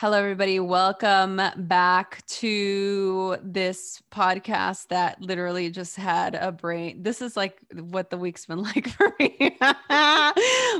Hello, 0.00 0.18
everybody. 0.18 0.58
Welcome 0.60 1.42
back 1.58 2.26
to 2.26 3.36
this 3.42 4.02
podcast 4.10 4.88
that 4.88 5.20
literally 5.20 5.68
just 5.68 5.94
had 5.94 6.34
a 6.36 6.50
brain. 6.50 7.02
This 7.02 7.20
is 7.20 7.36
like 7.36 7.58
what 7.74 8.08
the 8.08 8.16
week's 8.16 8.46
been 8.46 8.62
like 8.62 8.88
for 8.88 9.12
me. 9.18 9.58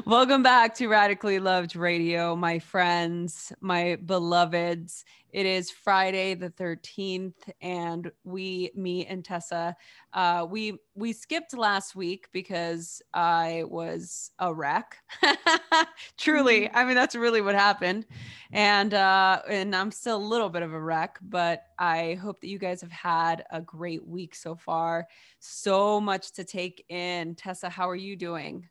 Welcome 0.06 0.42
back 0.42 0.74
to 0.76 0.88
Radically 0.88 1.38
Loved 1.38 1.76
Radio, 1.76 2.34
my 2.34 2.60
friends, 2.60 3.52
my 3.60 3.98
beloveds. 4.06 5.04
It 5.32 5.46
is 5.46 5.70
Friday 5.70 6.34
the 6.34 6.50
13th, 6.50 7.34
and 7.60 8.10
we, 8.24 8.72
me 8.74 9.06
and 9.06 9.24
Tessa, 9.24 9.76
uh, 10.12 10.46
we 10.48 10.78
we 10.94 11.12
skipped 11.12 11.56
last 11.56 11.94
week 11.94 12.28
because 12.32 13.00
I 13.14 13.64
was 13.68 14.32
a 14.40 14.52
wreck. 14.52 14.96
Truly, 16.18 16.62
mm-hmm. 16.62 16.76
I 16.76 16.84
mean 16.84 16.96
that's 16.96 17.14
really 17.14 17.40
what 17.42 17.54
happened, 17.54 18.06
and 18.50 18.92
uh, 18.92 19.42
and 19.48 19.74
I'm 19.74 19.92
still 19.92 20.16
a 20.16 20.18
little 20.18 20.48
bit 20.48 20.62
of 20.62 20.72
a 20.72 20.80
wreck, 20.80 21.18
but 21.22 21.62
I 21.78 22.14
hope 22.14 22.40
that 22.40 22.48
you 22.48 22.58
guys 22.58 22.80
have 22.80 22.92
had 22.92 23.44
a 23.50 23.60
great 23.60 24.06
week 24.06 24.34
so 24.34 24.56
far. 24.56 25.06
So 25.38 26.00
much 26.00 26.32
to 26.32 26.44
take 26.44 26.84
in. 26.88 27.36
Tessa, 27.36 27.68
how 27.68 27.88
are 27.88 27.96
you 27.96 28.16
doing? 28.16 28.68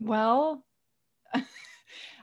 Well. 0.00 0.64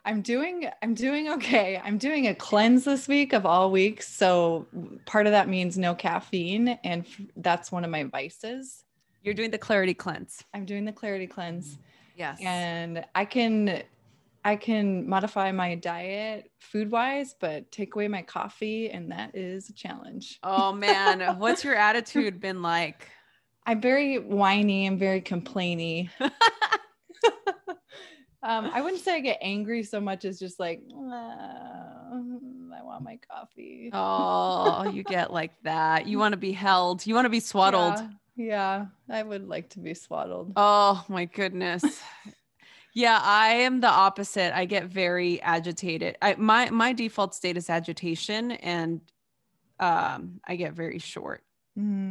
I'm 0.10 0.24
doing 0.24 0.68
I'm 0.82 0.96
doing 0.96 1.30
okay. 1.34 1.80
I'm 1.84 2.00
doing 2.00 2.26
a 2.26 2.34
cleanse 2.34 2.84
this 2.84 3.08
week 3.08 3.32
of 3.32 3.46
all 3.46 3.70
weeks. 3.70 4.12
So 4.12 4.66
part 5.06 5.28
of 5.28 5.34
that 5.34 5.48
means 5.48 5.78
no 5.78 5.94
caffeine 5.94 6.70
and 6.84 7.06
f- 7.06 7.22
that's 7.38 7.72
one 7.72 7.86
of 7.86 7.92
my 7.92 8.06
vices. 8.06 8.86
You're 9.22 9.36
doing 9.36 9.52
the 9.52 9.60
clarity 9.60 9.94
cleanse. 9.94 10.44
I'm 10.52 10.66
doing 10.66 10.84
the 10.84 10.92
clarity 10.92 11.28
cleanse. 11.28 11.78
Yes. 12.16 12.40
And 12.42 13.06
I 13.14 13.24
can 13.24 13.84
I 14.44 14.56
can 14.56 15.08
modify 15.08 15.52
my 15.52 15.76
diet 15.76 16.50
food 16.60 16.90
wise, 16.90 17.36
but 17.40 17.72
take 17.72 17.94
away 17.94 18.08
my 18.08 18.24
coffee 18.24 18.90
and 18.90 19.12
that 19.12 19.36
is 19.36 19.70
a 19.70 19.74
challenge. 19.74 20.40
Oh 20.42 20.74
man, 20.74 21.20
what's 21.38 21.64
your 21.64 21.76
attitude 21.76 22.40
been 22.40 22.64
like? 22.64 23.08
I'm 23.64 23.80
very 23.80 24.18
whiny, 24.18 24.88
I'm 24.88 24.98
very 24.98 25.22
complainy. 25.22 26.10
Um, 28.42 28.72
I 28.74 28.82
wouldn't 28.82 29.04
say 29.04 29.16
I 29.16 29.20
get 29.20 29.38
angry 29.42 29.84
so 29.84 30.00
much 30.00 30.24
as 30.24 30.40
just 30.40 30.60
like, 30.60 30.82
I 30.94 32.82
want 32.84 33.04
my 33.04 33.20
coffee. 33.30 33.90
Oh, 33.92 34.90
you 34.94 35.04
get 35.04 35.34
like 35.34 35.52
that. 35.64 36.08
You 36.08 36.20
want 36.20 36.34
to 36.34 36.38
be 36.38 36.52
held. 36.52 37.06
You 37.06 37.16
want 37.16 37.26
to 37.26 37.30
be 37.30 37.42
swaddled. 37.42 38.00
Yeah, 38.36 38.86
yeah, 39.10 39.18
I 39.18 39.24
would 39.24 39.48
like 39.48 39.70
to 39.72 39.80
be 39.80 39.94
swaddled. 39.94 40.54
Oh 40.56 41.04
my 41.10 41.26
goodness. 41.26 41.84
yeah, 42.94 43.20
I 43.22 43.50
am 43.50 43.82
the 43.82 43.90
opposite. 43.90 44.56
I 44.56 44.66
get 44.66 44.86
very 44.86 45.42
agitated. 45.42 46.18
I 46.22 46.36
my 46.36 46.70
my 46.70 46.94
default 46.94 47.36
state 47.36 47.58
is 47.58 47.70
agitation, 47.70 48.52
and 48.52 49.02
um, 49.80 50.40
I 50.48 50.56
get 50.56 50.74
very 50.74 51.00
short. 51.00 51.44
Mm. 51.78 52.09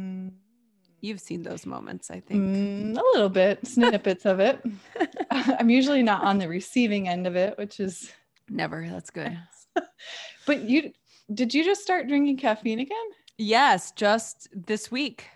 You've 1.01 1.19
seen 1.19 1.43
those 1.43 1.65
moments, 1.65 2.11
I 2.11 2.19
think. 2.19 2.41
Mm, 2.41 2.97
a 2.97 3.03
little 3.13 3.29
bit, 3.29 3.65
snippets 3.65 4.25
of 4.25 4.39
it. 4.39 4.61
I'm 5.31 5.69
usually 5.69 6.03
not 6.03 6.23
on 6.23 6.37
the 6.37 6.47
receiving 6.47 7.07
end 7.07 7.27
of 7.27 7.35
it, 7.35 7.57
which 7.57 7.79
is 7.79 8.11
never. 8.49 8.87
That's 8.89 9.09
good. 9.09 9.37
but 10.45 10.61
you 10.61 10.91
did 11.33 11.53
you 11.53 11.63
just 11.63 11.81
start 11.81 12.07
drinking 12.07 12.37
caffeine 12.37 12.79
again? 12.79 12.97
Yes, 13.37 13.91
just 13.91 14.49
this 14.53 14.91
week. 14.91 15.27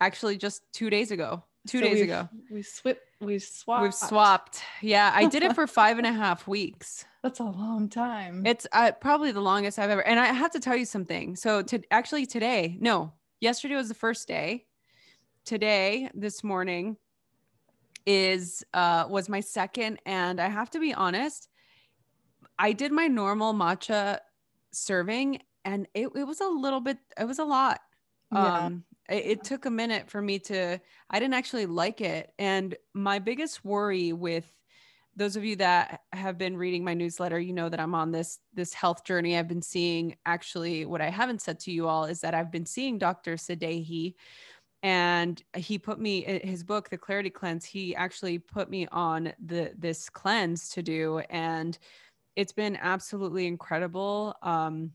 Actually, 0.00 0.36
just 0.36 0.62
two 0.72 0.90
days 0.90 1.10
ago. 1.10 1.44
Two 1.68 1.78
so 1.78 1.84
days 1.84 2.00
ago. 2.00 2.28
We 2.50 2.62
swip 2.62 3.00
we 3.20 3.38
swapped. 3.38 3.82
We've 3.82 3.94
swapped. 3.94 4.62
Yeah, 4.80 5.12
I 5.14 5.26
did 5.26 5.42
it 5.44 5.54
for 5.54 5.66
five 5.66 5.98
and 5.98 6.06
a 6.06 6.12
half 6.12 6.48
weeks. 6.48 7.04
That's 7.22 7.38
a 7.38 7.44
long 7.44 7.88
time. 7.88 8.44
It's 8.44 8.66
uh, 8.72 8.92
probably 9.00 9.30
the 9.30 9.40
longest 9.40 9.78
I've 9.78 9.90
ever. 9.90 10.04
And 10.04 10.18
I 10.18 10.26
have 10.26 10.50
to 10.52 10.60
tell 10.60 10.74
you 10.74 10.84
something. 10.84 11.36
So 11.36 11.62
to 11.62 11.80
actually 11.92 12.26
today, 12.26 12.76
no, 12.80 13.12
yesterday 13.40 13.76
was 13.76 13.88
the 13.88 13.94
first 13.94 14.26
day 14.26 14.66
today, 15.44 16.10
this 16.14 16.42
morning, 16.42 16.96
is 18.04 18.64
uh 18.74 19.06
was 19.08 19.28
my 19.28 19.40
second 19.40 19.98
and 20.06 20.40
I 20.40 20.48
have 20.48 20.70
to 20.70 20.80
be 20.80 20.92
honest, 20.92 21.48
I 22.58 22.72
did 22.72 22.92
my 22.92 23.06
normal 23.06 23.54
matcha 23.54 24.18
serving 24.72 25.40
and 25.64 25.86
it, 25.94 26.08
it 26.16 26.24
was 26.24 26.40
a 26.40 26.48
little 26.48 26.80
bit 26.80 26.98
it 27.18 27.24
was 27.24 27.38
a 27.38 27.44
lot. 27.44 27.80
Yeah. 28.32 28.66
Um 28.66 28.84
it, 29.08 29.26
it 29.26 29.44
took 29.44 29.66
a 29.66 29.70
minute 29.70 30.10
for 30.10 30.20
me 30.20 30.38
to 30.40 30.80
I 31.10 31.18
didn't 31.20 31.34
actually 31.34 31.66
like 31.66 32.00
it 32.00 32.32
and 32.38 32.74
my 32.92 33.18
biggest 33.18 33.64
worry 33.64 34.12
with 34.12 34.46
those 35.14 35.36
of 35.36 35.44
you 35.44 35.56
that 35.56 36.00
have 36.12 36.38
been 36.38 36.56
reading 36.56 36.82
my 36.82 36.94
newsletter 36.94 37.38
you 37.38 37.52
know 37.52 37.68
that 37.68 37.80
i'm 37.80 37.94
on 37.94 38.12
this 38.12 38.38
this 38.54 38.72
health 38.72 39.04
journey 39.04 39.36
i've 39.36 39.48
been 39.48 39.62
seeing 39.62 40.16
actually 40.24 40.84
what 40.84 41.00
i 41.00 41.10
haven't 41.10 41.42
said 41.42 41.60
to 41.60 41.70
you 41.70 41.86
all 41.86 42.04
is 42.04 42.20
that 42.20 42.34
i've 42.34 42.50
been 42.50 42.66
seeing 42.66 42.98
dr 42.98 43.34
Sadeghi 43.34 44.14
and 44.82 45.42
he 45.56 45.78
put 45.78 46.00
me 46.00 46.40
his 46.44 46.64
book 46.64 46.88
the 46.88 46.98
clarity 46.98 47.30
cleanse 47.30 47.64
he 47.64 47.94
actually 47.94 48.38
put 48.38 48.68
me 48.68 48.86
on 48.90 49.32
the 49.46 49.72
this 49.78 50.10
cleanse 50.10 50.68
to 50.68 50.82
do 50.82 51.18
and 51.30 51.78
it's 52.34 52.52
been 52.52 52.76
absolutely 52.80 53.46
incredible. 53.46 54.34
Um 54.42 54.92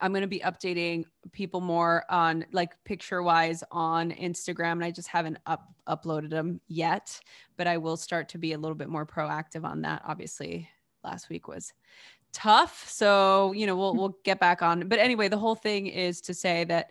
i'm 0.00 0.12
going 0.12 0.22
to 0.22 0.26
be 0.26 0.40
updating 0.40 1.04
people 1.32 1.60
more 1.60 2.04
on 2.08 2.44
like 2.50 2.72
picture 2.84 3.22
wise 3.22 3.62
on 3.70 4.10
instagram 4.12 4.72
and 4.72 4.84
i 4.84 4.90
just 4.90 5.08
haven't 5.08 5.36
up 5.46 5.68
uploaded 5.86 6.30
them 6.30 6.60
yet 6.66 7.20
but 7.58 7.66
i 7.66 7.76
will 7.76 7.96
start 7.96 8.28
to 8.28 8.38
be 8.38 8.54
a 8.54 8.58
little 8.58 8.74
bit 8.74 8.88
more 8.88 9.04
proactive 9.04 9.64
on 9.64 9.82
that. 9.82 10.02
Obviously 10.06 10.68
last 11.04 11.28
week 11.28 11.46
was 11.46 11.72
tough 12.32 12.88
so 12.88 13.52
you 13.52 13.66
know 13.66 13.76
we'll 13.76 13.94
we'll 13.94 14.16
get 14.24 14.40
back 14.40 14.62
on. 14.62 14.88
But 14.88 14.98
anyway 14.98 15.28
the 15.28 15.38
whole 15.38 15.54
thing 15.54 15.86
is 15.86 16.20
to 16.22 16.34
say 16.34 16.64
that 16.64 16.90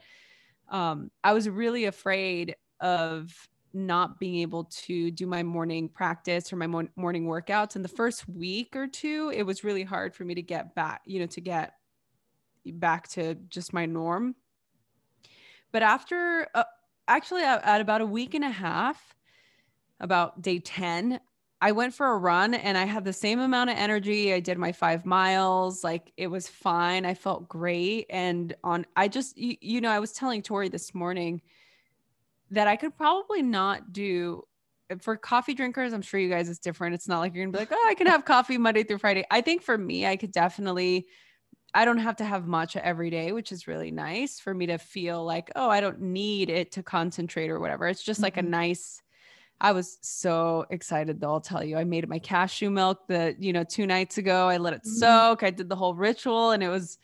um, 0.71 1.11
I 1.23 1.33
was 1.33 1.47
really 1.47 1.85
afraid 1.85 2.55
of 2.79 3.31
not 3.73 4.19
being 4.19 4.37
able 4.37 4.65
to 4.65 5.11
do 5.11 5.25
my 5.25 5.43
morning 5.43 5.87
practice 5.87 6.51
or 6.51 6.55
my 6.55 6.67
mo- 6.67 6.87
morning 6.95 7.25
workouts. 7.25 7.75
And 7.75 7.85
the 7.85 7.89
first 7.89 8.27
week 8.27 8.75
or 8.75 8.87
two, 8.87 9.31
it 9.35 9.43
was 9.43 9.63
really 9.63 9.83
hard 9.83 10.13
for 10.15 10.25
me 10.25 10.35
to 10.35 10.41
get 10.41 10.73
back, 10.75 11.01
you 11.05 11.19
know, 11.19 11.27
to 11.27 11.41
get 11.41 11.73
back 12.65 13.07
to 13.09 13.35
just 13.49 13.73
my 13.73 13.85
norm. 13.85 14.35
But 15.71 15.83
after, 15.83 16.47
uh, 16.53 16.63
actually, 17.07 17.43
at 17.43 17.79
about 17.79 18.01
a 18.01 18.05
week 18.05 18.33
and 18.33 18.43
a 18.43 18.49
half, 18.49 19.15
about 19.99 20.41
day 20.41 20.59
10, 20.59 21.19
I 21.63 21.71
went 21.73 21.93
for 21.93 22.07
a 22.07 22.17
run 22.17 22.55
and 22.55 22.75
I 22.75 22.85
had 22.85 23.05
the 23.05 23.13
same 23.13 23.39
amount 23.39 23.69
of 23.69 23.77
energy. 23.77 24.33
I 24.33 24.39
did 24.39 24.57
my 24.57 24.71
five 24.71 25.05
miles. 25.05 25.83
Like 25.83 26.11
it 26.17 26.25
was 26.25 26.47
fine. 26.47 27.05
I 27.05 27.13
felt 27.13 27.47
great. 27.47 28.07
And 28.09 28.55
on, 28.63 28.87
I 28.95 29.07
just, 29.07 29.37
you, 29.37 29.55
you 29.61 29.79
know, 29.79 29.91
I 29.91 29.99
was 29.99 30.11
telling 30.11 30.41
Tori 30.41 30.69
this 30.69 30.95
morning 30.95 31.41
that 32.49 32.67
I 32.67 32.77
could 32.77 32.97
probably 32.97 33.43
not 33.43 33.93
do 33.93 34.43
for 35.01 35.15
coffee 35.15 35.53
drinkers. 35.53 35.93
I'm 35.93 36.01
sure 36.01 36.19
you 36.19 36.29
guys 36.29 36.49
it's 36.49 36.59
different. 36.59 36.95
It's 36.95 37.07
not 37.07 37.19
like 37.19 37.35
you're 37.35 37.45
gonna 37.45 37.53
be 37.53 37.59
like, 37.59 37.71
oh, 37.71 37.87
I 37.87 37.93
can 37.93 38.07
have 38.07 38.25
coffee 38.25 38.57
Monday 38.57 38.83
through 38.83 38.97
Friday. 38.97 39.23
I 39.29 39.41
think 39.41 39.61
for 39.61 39.77
me, 39.77 40.07
I 40.07 40.17
could 40.17 40.31
definitely, 40.31 41.05
I 41.75 41.85
don't 41.85 41.99
have 41.99 42.17
to 42.17 42.25
have 42.25 42.43
matcha 42.45 42.81
every 42.81 43.11
day, 43.11 43.31
which 43.33 43.51
is 43.51 43.67
really 43.67 43.91
nice 43.91 44.39
for 44.39 44.53
me 44.53 44.65
to 44.65 44.79
feel 44.79 45.23
like, 45.23 45.51
oh, 45.55 45.69
I 45.69 45.79
don't 45.79 46.01
need 46.01 46.49
it 46.49 46.71
to 46.73 46.83
concentrate 46.83 47.49
or 47.49 47.59
whatever. 47.59 47.87
It's 47.87 48.03
just 48.03 48.19
like 48.19 48.35
mm-hmm. 48.35 48.47
a 48.47 48.49
nice, 48.49 49.01
I 49.61 49.73
was 49.73 49.99
so 50.01 50.65
excited 50.71 51.21
though. 51.21 51.33
I'll 51.33 51.39
tell 51.39 51.63
you, 51.63 51.77
I 51.77 51.83
made 51.83 52.09
my 52.09 52.17
cashew 52.17 52.71
milk 52.71 53.07
the, 53.07 53.35
you 53.37 53.53
know, 53.53 53.63
two 53.63 53.85
nights 53.85 54.17
ago. 54.17 54.49
I 54.49 54.57
let 54.57 54.73
it 54.73 54.81
mm-hmm. 54.81 54.97
soak. 54.97 55.43
I 55.43 55.51
did 55.51 55.69
the 55.69 55.75
whole 55.75 55.93
ritual 55.93 56.49
and 56.49 56.63
it 56.63 56.67
was, 56.69 56.97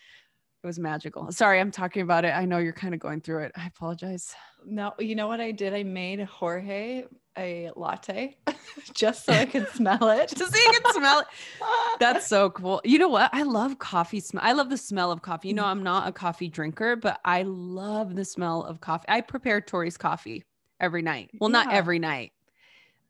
it 0.64 0.68
was 0.68 0.80
magical. 0.80 1.32
Sorry, 1.32 1.60
I'm 1.60 1.70
talking 1.70 2.02
about 2.02 2.26
it. 2.26 2.30
I 2.30 2.46
know 2.46 2.58
you're 2.58 2.74
kind 2.74 2.96
of 2.96 3.00
going 3.00 3.22
through 3.22 3.44
it. 3.44 3.52
I 3.56 3.68
apologize. 3.68 4.34
No, 4.66 4.94
you 4.98 5.14
know 5.14 5.28
what 5.28 5.40
I 5.40 5.52
did? 5.52 5.76
I 5.76 5.84
made 5.84 6.20
Jorge 6.24 7.04
a 7.38 7.70
latte 7.76 8.36
just 8.94 9.26
so 9.26 9.34
I 9.34 9.46
could 9.46 9.68
smell 9.74 10.10
it. 10.10 10.34
just 10.36 10.52
so 10.52 10.60
you 10.60 10.72
can 10.72 10.94
smell 10.94 11.20
it. 11.20 11.28
That's 12.00 12.26
so 12.26 12.50
cool. 12.50 12.82
You 12.84 12.98
know 12.98 13.08
what? 13.08 13.30
I 13.34 13.44
love 13.44 13.78
coffee 13.78 14.20
smell. 14.20 14.44
I 14.44 14.54
love 14.54 14.72
the 14.72 14.78
smell 14.78 15.12
of 15.12 15.22
coffee. 15.22 15.50
You 15.50 15.54
know, 15.54 15.66
I'm 15.66 15.84
not 15.84 16.08
a 16.08 16.12
coffee 16.12 16.50
drinker, 16.50 16.96
but 16.96 17.20
I 17.24 17.44
love 17.44 18.16
the 18.16 18.26
smell 18.26 18.64
of 18.64 18.82
coffee. 18.82 19.06
I 19.08 19.22
prepare 19.22 19.62
Tori's 19.62 19.98
coffee 19.98 20.44
every 20.80 21.04
night. 21.04 21.30
Well, 21.40 21.52
yeah. 21.52 21.64
not 21.64 21.74
every 21.74 22.00
night, 22.00 22.32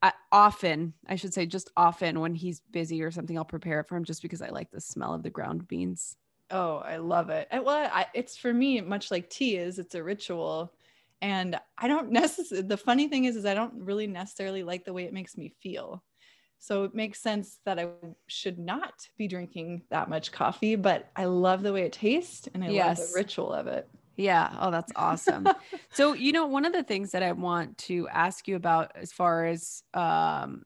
I, 0.02 0.14
often, 0.32 0.94
I 1.08 1.16
should 1.16 1.34
say, 1.34 1.46
just 1.46 1.72
often 1.76 2.20
when 2.20 2.36
he's 2.36 2.62
busy 2.72 3.02
or 3.02 3.12
something, 3.12 3.38
I'll 3.38 3.46
prepare 3.46 3.80
it 3.80 3.88
for 3.88 3.96
him 3.96 4.04
just 4.04 4.22
because 4.22 4.42
I 4.42 4.50
like 4.50 4.72
the 4.72 4.82
smell 4.82 5.14
of 5.14 5.24
the 5.24 5.30
ground 5.30 5.68
beans. 5.68 6.18
Oh, 6.50 6.78
I 6.78 6.98
love 6.98 7.30
it. 7.30 7.48
well, 7.52 7.90
I, 7.92 8.08
it's 8.14 8.38
for 8.38 8.54
me 8.54 8.80
much 8.82 9.12
like 9.12 9.30
tea 9.30 9.58
is. 9.58 9.80
It's 9.80 9.96
a 9.96 10.04
ritual, 10.04 10.74
and 11.22 11.60
I 11.78 11.88
don't 11.88 12.12
necessarily. 12.12 12.68
The 12.68 12.78
funny 12.78 13.08
thing 13.08 13.26
is, 13.26 13.36
is 13.36 13.46
I 13.46 13.54
don't 13.54 13.74
really 13.74 14.08
necessarily 14.08 14.64
like 14.64 14.86
the 14.86 14.94
way 14.94 15.04
it 15.04 15.14
makes 15.14 15.38
me 15.38 15.54
feel. 15.62 16.04
So 16.60 16.86
it 16.86 16.96
makes 16.96 17.22
sense 17.22 17.60
that 17.66 17.80
I 17.80 17.90
should 18.28 18.58
not 18.58 18.94
be 19.18 19.28
drinking 19.28 19.84
that 19.90 20.10
much 20.10 20.32
coffee, 20.32 20.76
but 20.76 21.12
I 21.16 21.26
love 21.26 21.62
the 21.62 21.74
way 21.74 21.84
it 21.84 21.94
tastes 21.94 22.48
and 22.54 22.64
I 22.64 22.70
yes. 22.70 22.98
love 22.98 23.10
the 23.10 23.14
ritual 23.14 23.54
of 23.54 23.68
it. 23.68 23.88
Yeah. 24.18 24.50
Oh, 24.60 24.72
that's 24.72 24.92
awesome. 24.96 25.48
so, 25.94 26.14
you 26.14 26.32
know, 26.32 26.48
one 26.48 26.66
of 26.66 26.74
the 26.74 26.84
things 26.84 27.12
that 27.12 27.24
I 27.24 27.32
want 27.32 27.78
to 27.80 28.08
ask 28.10 28.48
you 28.48 28.56
about 28.56 28.92
as 28.96 29.14
far 29.14 29.46
as 29.46 29.84
um, 29.94 30.64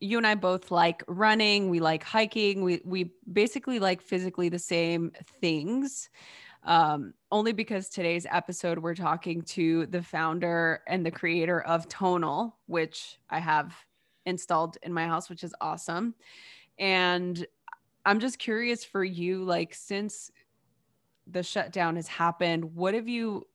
you 0.00 0.18
and 0.18 0.26
I 0.26 0.34
both 0.34 0.70
like 0.70 1.02
running, 1.08 1.70
we 1.70 1.80
like 1.80 2.04
hiking, 2.04 2.62
we 2.62 2.82
we 2.84 3.12
basically 3.32 3.78
like 3.78 4.02
physically 4.02 4.50
the 4.50 4.58
same 4.58 5.12
things. 5.40 6.10
Um, 6.62 7.14
only 7.32 7.52
because 7.52 7.88
today's 7.88 8.26
episode 8.30 8.78
we're 8.78 8.94
talking 8.94 9.40
to 9.42 9.86
the 9.86 10.02
founder 10.02 10.82
and 10.86 11.04
the 11.04 11.10
creator 11.10 11.62
of 11.62 11.88
Tonal, 11.88 12.58
which 12.66 13.18
I 13.30 13.38
have 13.38 13.74
installed 14.26 14.76
in 14.82 14.92
my 14.92 15.06
house, 15.06 15.30
which 15.30 15.42
is 15.42 15.54
awesome. 15.62 16.14
And 16.78 17.46
I'm 18.04 18.20
just 18.20 18.38
curious 18.38 18.84
for 18.84 19.02
you, 19.02 19.42
like 19.44 19.74
since 19.74 20.30
the 21.26 21.42
shutdown 21.42 21.96
has 21.96 22.08
happened, 22.08 22.74
what 22.74 22.94
have 22.94 23.08
you 23.08 23.46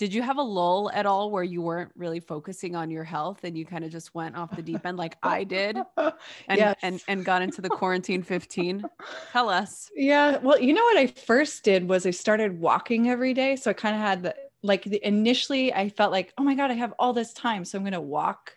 did 0.00 0.14
you 0.14 0.22
have 0.22 0.38
a 0.38 0.42
lull 0.42 0.90
at 0.94 1.04
all 1.04 1.30
where 1.30 1.42
you 1.42 1.60
weren't 1.60 1.92
really 1.94 2.20
focusing 2.20 2.74
on 2.74 2.90
your 2.90 3.04
health 3.04 3.44
and 3.44 3.58
you 3.58 3.66
kind 3.66 3.84
of 3.84 3.92
just 3.92 4.14
went 4.14 4.34
off 4.34 4.56
the 4.56 4.62
deep 4.62 4.86
end 4.86 4.96
like 4.96 5.18
I 5.22 5.44
did 5.44 5.76
and 5.98 6.12
yes. 6.48 6.78
and 6.80 7.02
and 7.06 7.22
got 7.22 7.42
into 7.42 7.60
the 7.60 7.68
quarantine 7.68 8.22
15? 8.22 8.82
Tell 9.30 9.50
us. 9.50 9.90
Yeah, 9.94 10.38
well, 10.38 10.58
you 10.58 10.72
know 10.72 10.82
what 10.84 10.96
I 10.96 11.06
first 11.06 11.64
did 11.64 11.86
was 11.86 12.06
I 12.06 12.12
started 12.12 12.58
walking 12.58 13.10
every 13.10 13.34
day, 13.34 13.56
so 13.56 13.68
I 13.68 13.74
kind 13.74 13.94
of 13.94 14.00
had 14.00 14.22
the 14.22 14.34
like 14.62 14.84
the, 14.84 15.06
initially 15.06 15.70
I 15.74 15.90
felt 15.90 16.12
like, 16.12 16.32
"Oh 16.38 16.44
my 16.44 16.54
god, 16.54 16.70
I 16.70 16.74
have 16.74 16.94
all 16.98 17.12
this 17.12 17.34
time, 17.34 17.66
so 17.66 17.76
I'm 17.76 17.84
going 17.84 17.92
to 17.92 18.00
walk 18.00 18.54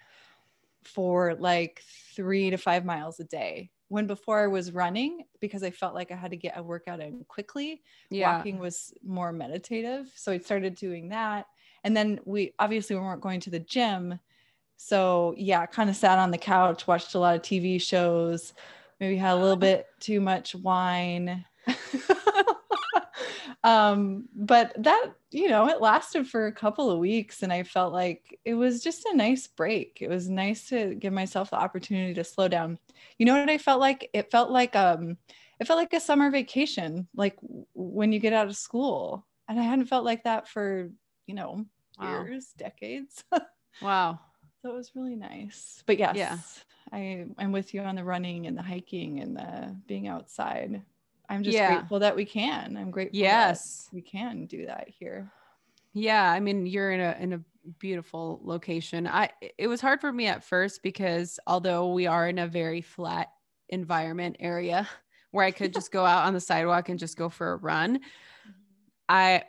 for 0.85 1.35
like 1.35 1.83
3 2.15 2.51
to 2.51 2.57
5 2.57 2.85
miles 2.85 3.19
a 3.19 3.25
day." 3.25 3.69
When 3.93 4.07
before 4.07 4.43
I 4.43 4.47
was 4.47 4.71
running 4.71 5.23
because 5.39 5.61
I 5.61 5.69
felt 5.69 5.93
like 5.93 6.11
I 6.11 6.15
had 6.15 6.31
to 6.31 6.37
get 6.37 6.57
a 6.57 6.63
workout 6.63 6.99
in 6.99 7.23
quickly. 7.27 7.83
Yeah. 8.09 8.37
Walking 8.37 8.57
was 8.57 8.91
more 9.05 9.31
meditative. 9.31 10.11
So 10.15 10.31
I 10.31 10.39
started 10.39 10.73
doing 10.73 11.09
that. 11.09 11.45
And 11.83 11.95
then 11.95 12.19
we 12.25 12.55
obviously 12.57 12.95
we 12.95 13.03
weren't 13.03 13.21
going 13.21 13.39
to 13.41 13.51
the 13.51 13.59
gym. 13.59 14.19
So 14.77 15.35
yeah, 15.37 15.67
kind 15.67 15.91
of 15.91 15.95
sat 15.95 16.17
on 16.17 16.31
the 16.31 16.39
couch, 16.39 16.87
watched 16.87 17.13
a 17.13 17.19
lot 17.19 17.35
of 17.35 17.43
TV 17.43 17.79
shows, 17.79 18.55
maybe 18.99 19.15
had 19.15 19.35
a 19.35 19.39
little 19.39 19.55
bit 19.69 19.85
too 19.99 20.19
much 20.19 20.55
wine. 20.55 21.45
um, 23.63 24.27
but 24.35 24.73
that, 24.83 25.13
you 25.31 25.47
know, 25.47 25.69
it 25.69 25.79
lasted 25.79 26.27
for 26.27 26.47
a 26.47 26.51
couple 26.51 26.91
of 26.91 26.99
weeks 26.99 27.43
and 27.43 27.53
I 27.53 27.63
felt 27.63 27.93
like 27.93 28.37
it 28.43 28.55
was 28.55 28.83
just 28.83 29.05
a 29.05 29.15
nice 29.15 29.47
break. 29.47 29.99
It 30.01 30.09
was 30.09 30.29
nice 30.29 30.67
to 30.69 30.95
give 30.95 31.13
myself 31.13 31.49
the 31.49 31.55
opportunity 31.57 32.13
to 32.15 32.23
slow 32.25 32.49
down. 32.49 32.77
You 33.17 33.25
know 33.25 33.39
what 33.39 33.49
I 33.49 33.57
felt 33.57 33.79
like? 33.79 34.09
It 34.13 34.31
felt 34.31 34.51
like 34.51 34.75
um 34.75 35.17
it 35.59 35.67
felt 35.67 35.79
like 35.79 35.93
a 35.93 35.99
summer 35.99 36.29
vacation, 36.29 37.07
like 37.15 37.37
when 37.73 38.11
you 38.11 38.19
get 38.19 38.33
out 38.33 38.47
of 38.47 38.57
school. 38.57 39.25
And 39.47 39.59
I 39.59 39.63
hadn't 39.63 39.85
felt 39.85 40.03
like 40.03 40.25
that 40.25 40.47
for, 40.47 40.89
you 41.25 41.35
know, 41.35 41.65
wow. 41.97 42.23
years, 42.23 42.47
decades. 42.57 43.23
wow. 43.81 44.19
So 44.61 44.71
it 44.71 44.75
was 44.75 44.91
really 44.93 45.15
nice. 45.15 45.83
But 45.85 45.99
yes, 45.99 46.15
yeah. 46.17 46.37
I, 46.91 47.25
I'm 47.37 47.51
with 47.51 47.73
you 47.73 47.81
on 47.81 47.95
the 47.95 48.03
running 48.03 48.47
and 48.47 48.57
the 48.57 48.61
hiking 48.61 49.19
and 49.19 49.37
the 49.37 49.75
being 49.87 50.07
outside. 50.07 50.81
I'm 51.29 51.43
just 51.43 51.55
yeah. 51.55 51.73
grateful 51.73 51.99
that 51.99 52.15
we 52.15 52.25
can. 52.25 52.77
I'm 52.77 52.91
grateful. 52.91 53.19
Yes, 53.19 53.89
we 53.91 54.01
can 54.01 54.45
do 54.45 54.65
that 54.65 54.87
here. 54.89 55.31
Yeah, 55.93 56.29
I 56.29 56.39
mean, 56.39 56.65
you're 56.65 56.91
in 56.91 56.99
a 56.99 57.17
in 57.19 57.33
a 57.33 57.41
beautiful 57.79 58.39
location. 58.43 59.07
I 59.07 59.29
it 59.57 59.67
was 59.67 59.81
hard 59.81 60.01
for 60.01 60.11
me 60.11 60.27
at 60.27 60.43
first 60.43 60.83
because 60.83 61.39
although 61.47 61.93
we 61.93 62.07
are 62.07 62.27
in 62.27 62.39
a 62.39 62.47
very 62.47 62.81
flat 62.81 63.29
environment 63.69 64.37
area 64.39 64.87
where 65.31 65.45
I 65.45 65.51
could 65.51 65.73
just 65.73 65.91
go 65.91 66.05
out 66.05 66.25
on 66.25 66.33
the 66.33 66.39
sidewalk 66.39 66.89
and 66.89 66.99
just 66.99 67.17
go 67.17 67.29
for 67.29 67.53
a 67.53 67.57
run, 67.57 67.99
I 69.07 69.43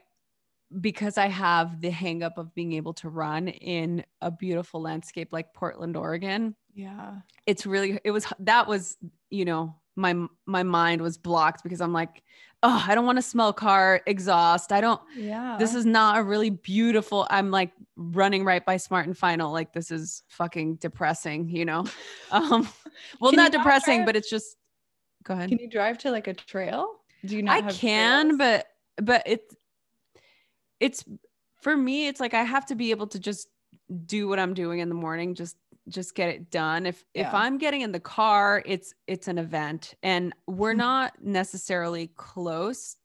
because 0.81 1.19
I 1.19 1.29
have 1.29 1.81
the 1.81 1.91
hangup 1.91 2.37
of 2.37 2.55
being 2.55 2.73
able 2.73 2.95
to 2.95 3.09
run 3.09 3.49
in 3.49 4.05
a 4.21 4.31
beautiful 4.31 4.81
landscape 4.81 5.33
like 5.33 5.55
Portland, 5.55 5.97
Oregon. 5.97 6.57
Yeah. 6.75 7.17
It's 7.47 7.67
really 7.67 8.01
it 8.05 8.11
was 8.11 8.27
that 8.41 8.67
was, 8.67 8.97
you 9.31 9.45
know, 9.45 9.77
my 9.97 10.27
my 10.47 10.63
mind 10.63 11.01
was 11.01 11.17
blocked 11.19 11.63
because 11.63 11.81
I'm 11.81 11.93
like, 11.93 12.23
oh, 12.63 12.85
I 12.89 12.95
don't 12.95 13.07
want 13.07 13.19
to 13.19 13.23
smell 13.23 13.53
car 13.53 14.01
exhaust. 14.07 14.73
I 14.73 14.81
don't. 14.81 15.01
Yeah. 15.17 15.57
This 15.59 15.75
is 15.75 15.87
not 15.87 16.19
a 16.19 16.23
really 16.23 16.51
beautiful. 16.51 17.27
I'm 17.31 17.51
like 17.51 17.73
running 17.97 18.45
right 18.45 18.65
by 18.65 18.79
Smart 18.79 19.07
and 19.07 19.17
Final. 19.17 19.53
Like 19.53 19.73
this 19.73 19.91
is 19.91 20.23
fucking 20.29 20.77
depressing. 20.77 21.49
You 21.49 21.65
know. 21.65 21.85
Um. 22.31 22.69
Well, 23.21 23.33
not 23.33 23.53
depressing, 23.53 23.99
drive? 23.99 24.07
but 24.07 24.17
it's 24.17 24.31
just. 24.31 24.57
Go 25.23 25.35
ahead. 25.35 25.49
Can 25.49 25.59
you 25.59 25.69
drive 25.69 25.99
to 25.99 26.11
like 26.11 26.27
a 26.27 26.35
trail? 26.35 26.89
Do 27.25 27.37
you 27.37 27.43
not? 27.43 27.65
I 27.65 27.71
can, 27.71 28.37
trails? 28.37 28.39
but 28.39 29.05
but 29.05 29.23
it's 29.27 29.55
it's 30.81 31.05
for 31.63 31.77
me. 31.77 32.09
It's 32.09 32.19
like 32.19 32.35
I 32.35 32.43
have 32.43 32.67
to 32.67 32.75
be 32.75 32.91
able 32.91 33.07
to 33.09 33.19
just 33.21 33.49
do 34.07 34.27
what 34.29 34.39
I'm 34.39 34.55
doing 34.55 34.81
in 34.81 34.89
the 34.89 34.95
morning. 34.95 35.35
Just 35.35 35.57
just 35.89 36.15
get 36.15 36.29
it 36.29 36.51
done. 36.51 36.87
If 36.87 37.05
yeah. 37.15 37.29
if 37.29 37.35
i'm 37.35 37.59
getting 37.59 37.83
in 37.83 37.93
the 37.93 38.01
car 38.01 38.63
it's 38.65 38.95
it's 39.07 39.29
an 39.29 39.39
event. 39.39 39.95
And 40.03 40.35
we're 40.47 40.71
mm-hmm. 40.71 40.79
not 40.79 41.13
necessarily 41.23 42.11
close. 42.17 42.97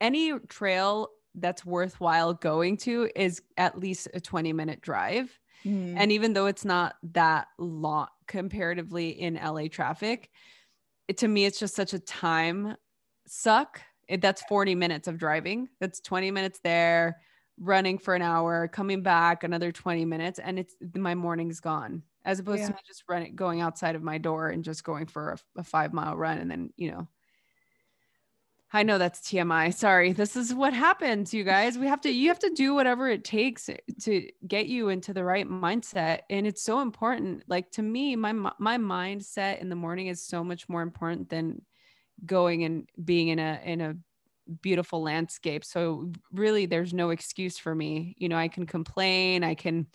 Any 0.00 0.38
trail 0.48 1.08
that's 1.34 1.64
worthwhile 1.64 2.34
going 2.34 2.76
to 2.78 3.08
is 3.14 3.42
at 3.56 3.78
least 3.78 4.08
a 4.14 4.20
20 4.20 4.52
minute 4.52 4.80
drive. 4.80 5.36
Mm. 5.66 5.94
and 5.98 6.10
even 6.10 6.32
though 6.32 6.46
it's 6.46 6.64
not 6.64 6.94
that 7.12 7.48
long 7.58 8.06
comparatively 8.26 9.10
in 9.10 9.34
la 9.34 9.66
traffic 9.70 10.30
it, 11.06 11.18
to 11.18 11.28
me 11.28 11.44
it's 11.44 11.58
just 11.58 11.74
such 11.74 11.92
a 11.92 11.98
time 11.98 12.76
suck. 13.26 13.80
It, 14.08 14.20
that's 14.20 14.42
40 14.48 14.74
minutes 14.74 15.06
of 15.06 15.18
driving. 15.18 15.68
That's 15.78 16.00
20 16.00 16.30
minutes 16.30 16.60
there 16.64 17.20
running 17.60 17.98
for 17.98 18.14
an 18.14 18.22
hour, 18.22 18.66
coming 18.66 19.02
back 19.02 19.44
another 19.44 19.70
20 19.70 20.04
minutes, 20.06 20.38
and 20.38 20.58
it's 20.58 20.74
my 20.94 21.14
morning's 21.14 21.60
gone. 21.60 22.02
As 22.24 22.38
opposed 22.38 22.60
yeah. 22.60 22.66
to 22.68 22.72
me 22.72 22.78
just 22.86 23.04
running, 23.08 23.34
going 23.34 23.60
outside 23.60 23.94
of 23.94 24.02
my 24.02 24.18
door 24.18 24.48
and 24.48 24.64
just 24.64 24.84
going 24.84 25.06
for 25.06 25.32
a, 25.32 25.60
a 25.60 25.64
five 25.64 25.92
mile 25.92 26.16
run, 26.16 26.38
and 26.38 26.50
then 26.50 26.72
you 26.76 26.90
know. 26.90 27.08
I 28.72 28.84
know 28.84 28.98
that's 28.98 29.20
TMI. 29.20 29.74
Sorry. 29.74 30.12
This 30.12 30.36
is 30.36 30.54
what 30.54 30.72
happens, 30.72 31.34
you 31.34 31.42
guys. 31.42 31.76
We 31.76 31.88
have 31.88 32.00
to 32.02 32.10
you 32.10 32.28
have 32.28 32.38
to 32.40 32.50
do 32.50 32.72
whatever 32.72 33.08
it 33.08 33.24
takes 33.24 33.68
to 34.02 34.28
get 34.46 34.66
you 34.66 34.90
into 34.90 35.12
the 35.12 35.24
right 35.24 35.48
mindset 35.48 36.20
and 36.30 36.46
it's 36.46 36.62
so 36.62 36.80
important. 36.80 37.42
Like 37.48 37.72
to 37.72 37.82
me, 37.82 38.14
my 38.14 38.32
my 38.32 38.78
mindset 38.78 39.60
in 39.60 39.70
the 39.70 39.74
morning 39.74 40.06
is 40.06 40.24
so 40.24 40.44
much 40.44 40.68
more 40.68 40.82
important 40.82 41.30
than 41.30 41.62
going 42.24 42.62
and 42.62 42.88
being 43.04 43.28
in 43.28 43.40
a 43.40 43.60
in 43.64 43.80
a 43.80 43.96
beautiful 44.62 45.02
landscape. 45.02 45.64
So 45.64 46.12
really 46.32 46.66
there's 46.66 46.92
no 46.92 47.10
excuse 47.10 47.58
for 47.58 47.74
me. 47.74 48.14
You 48.18 48.28
know, 48.28 48.36
I 48.36 48.48
can 48.48 48.66
complain, 48.66 49.44
I 49.44 49.54
can 49.54 49.86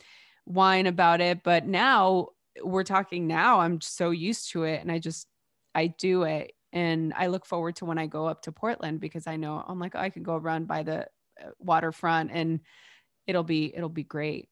whine 0.46 0.88
about 0.88 1.22
it, 1.22 1.44
but 1.44 1.66
now 1.66 2.30
we're 2.64 2.84
talking 2.84 3.28
now, 3.28 3.60
I'm 3.60 3.82
so 3.82 4.12
used 4.12 4.52
to 4.52 4.64
it 4.64 4.82
and 4.82 4.92
I 4.92 5.00
just 5.00 5.28
I 5.74 5.88
do 5.88 6.24
it 6.24 6.54
and 6.72 7.14
I 7.16 7.28
look 7.28 7.46
forward 7.46 7.76
to 7.78 7.86
when 7.86 7.98
I 7.98 8.08
go 8.08 8.28
up 8.28 8.44
to 8.44 8.52
Portland 8.52 9.00
because 9.00 9.28
I 9.28 9.36
know 9.36 9.64
I'm 9.68 9.80
like 9.80 9.96
oh, 9.96 10.00
I 10.00 10.10
can 10.10 10.24
go 10.24 10.38
run 10.38 10.66
by 10.66 10.84
the 10.84 11.08
uh, 11.42 11.50
waterfront 11.60 12.32
and 12.32 12.62
it'll 13.28 13.44
be 13.44 13.74
it'll 13.76 13.90
be 13.90 14.04
great. 14.04 14.50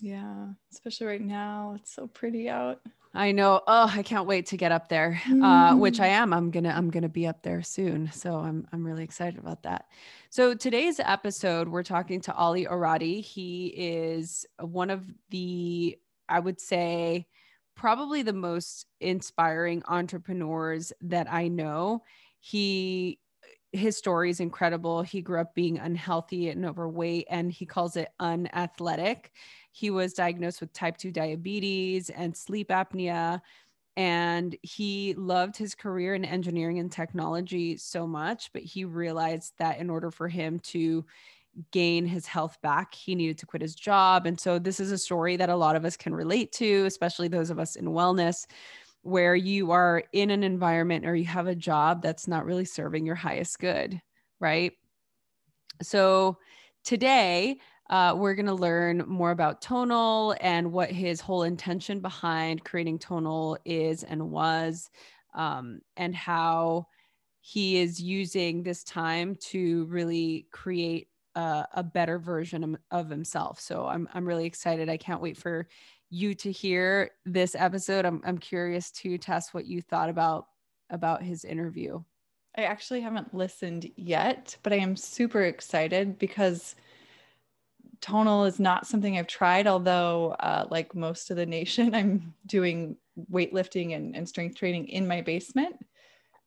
Yeah, 0.00 0.48
especially 0.72 1.06
right 1.06 1.20
now. 1.20 1.76
It's 1.78 1.94
so 1.94 2.06
pretty 2.08 2.48
out. 2.48 2.80
I 3.16 3.30
know. 3.30 3.60
Oh, 3.66 3.90
I 3.94 4.02
can't 4.02 4.26
wait 4.26 4.46
to 4.46 4.56
get 4.56 4.72
up 4.72 4.88
there. 4.88 5.22
Uh, 5.30 5.76
which 5.76 6.00
I 6.00 6.08
mm. 6.08 6.12
am. 6.12 6.32
I'm 6.32 6.50
gonna 6.50 6.74
I'm 6.76 6.90
gonna 6.90 7.08
be 7.08 7.26
up 7.26 7.42
there 7.42 7.62
soon. 7.62 8.10
So 8.12 8.34
I'm 8.36 8.66
I'm 8.72 8.84
really 8.84 9.04
excited 9.04 9.38
about 9.38 9.62
that. 9.62 9.86
So 10.30 10.54
today's 10.54 10.98
episode, 10.98 11.68
we're 11.68 11.84
talking 11.84 12.20
to 12.22 12.34
Aly 12.36 12.66
Orady. 12.66 13.22
He 13.22 13.66
is 13.68 14.46
one 14.58 14.90
of 14.90 15.04
the, 15.30 15.96
I 16.28 16.40
would 16.40 16.60
say, 16.60 17.28
probably 17.76 18.22
the 18.22 18.32
most 18.32 18.86
inspiring 19.00 19.84
entrepreneurs 19.86 20.92
that 21.02 21.32
I 21.32 21.46
know. 21.48 22.02
He 22.40 23.20
his 23.74 23.96
story 23.96 24.30
is 24.30 24.40
incredible. 24.40 25.02
He 25.02 25.20
grew 25.20 25.40
up 25.40 25.54
being 25.54 25.78
unhealthy 25.78 26.48
and 26.48 26.64
overweight, 26.64 27.26
and 27.28 27.50
he 27.52 27.66
calls 27.66 27.96
it 27.96 28.08
unathletic. 28.20 29.32
He 29.72 29.90
was 29.90 30.14
diagnosed 30.14 30.60
with 30.60 30.72
type 30.72 30.96
2 30.96 31.10
diabetes 31.10 32.10
and 32.10 32.36
sleep 32.36 32.68
apnea. 32.68 33.40
And 33.96 34.56
he 34.62 35.14
loved 35.14 35.56
his 35.56 35.74
career 35.74 36.14
in 36.14 36.24
engineering 36.24 36.78
and 36.78 36.90
technology 36.90 37.76
so 37.76 38.06
much, 38.06 38.52
but 38.52 38.62
he 38.62 38.84
realized 38.84 39.54
that 39.58 39.78
in 39.78 39.90
order 39.90 40.10
for 40.10 40.28
him 40.28 40.58
to 40.60 41.04
gain 41.70 42.06
his 42.06 42.26
health 42.26 42.60
back, 42.62 42.94
he 42.94 43.14
needed 43.14 43.38
to 43.38 43.46
quit 43.46 43.62
his 43.62 43.74
job. 43.74 44.26
And 44.26 44.38
so, 44.38 44.58
this 44.58 44.80
is 44.80 44.90
a 44.92 44.98
story 44.98 45.36
that 45.36 45.48
a 45.50 45.56
lot 45.56 45.76
of 45.76 45.84
us 45.84 45.96
can 45.96 46.14
relate 46.14 46.52
to, 46.52 46.84
especially 46.86 47.28
those 47.28 47.50
of 47.50 47.58
us 47.58 47.76
in 47.76 47.86
wellness, 47.86 48.46
where 49.04 49.36
you 49.36 49.70
are 49.70 50.02
in 50.12 50.30
an 50.30 50.42
environment 50.42 51.04
or 51.04 51.14
you 51.14 51.26
have 51.26 51.46
a 51.46 51.54
job 51.54 52.02
that's 52.02 52.26
not 52.26 52.46
really 52.46 52.64
serving 52.64 53.04
your 53.04 53.14
highest 53.14 53.58
good, 53.58 54.00
right? 54.40 54.72
So, 55.82 56.38
today, 56.84 57.58
uh, 57.90 58.14
we're 58.16 58.34
going 58.34 58.46
to 58.46 58.54
learn 58.54 59.04
more 59.06 59.30
about 59.30 59.60
Tonal 59.60 60.34
and 60.40 60.72
what 60.72 60.90
his 60.90 61.20
whole 61.20 61.42
intention 61.42 62.00
behind 62.00 62.64
creating 62.64 62.98
Tonal 62.98 63.58
is 63.66 64.04
and 64.04 64.30
was, 64.30 64.88
um, 65.34 65.80
and 65.98 66.14
how 66.14 66.86
he 67.40 67.76
is 67.76 68.00
using 68.00 68.62
this 68.62 68.84
time 68.84 69.36
to 69.50 69.84
really 69.86 70.46
create 70.50 71.08
a, 71.34 71.66
a 71.74 71.82
better 71.82 72.18
version 72.18 72.78
of 72.90 73.10
himself. 73.10 73.60
So 73.60 73.86
I'm, 73.86 74.08
I'm 74.14 74.26
really 74.26 74.46
excited. 74.46 74.88
I 74.88 74.96
can't 74.96 75.20
wait 75.20 75.36
for 75.36 75.68
you 76.10 76.34
to 76.36 76.52
hear 76.52 77.10
this 77.24 77.54
episode. 77.54 78.04
I'm 78.04 78.22
I'm 78.24 78.38
curious 78.38 78.90
to 78.92 79.18
test 79.18 79.54
what 79.54 79.66
you 79.66 79.82
thought 79.82 80.08
about 80.08 80.46
about 80.90 81.22
his 81.22 81.44
interview. 81.44 82.02
I 82.56 82.64
actually 82.64 83.00
haven't 83.00 83.34
listened 83.34 83.90
yet, 83.96 84.56
but 84.62 84.72
I 84.72 84.76
am 84.76 84.96
super 84.96 85.42
excited 85.42 86.18
because 86.18 86.76
tonal 88.00 88.44
is 88.44 88.60
not 88.60 88.86
something 88.86 89.18
I've 89.18 89.26
tried, 89.26 89.66
although, 89.66 90.36
uh, 90.38 90.66
like 90.70 90.94
most 90.94 91.30
of 91.30 91.36
the 91.36 91.46
nation, 91.46 91.94
I'm 91.96 92.34
doing 92.46 92.96
weightlifting 93.32 93.96
and, 93.96 94.14
and 94.14 94.28
strength 94.28 94.56
training 94.56 94.88
in 94.88 95.08
my 95.08 95.20
basement 95.20 95.76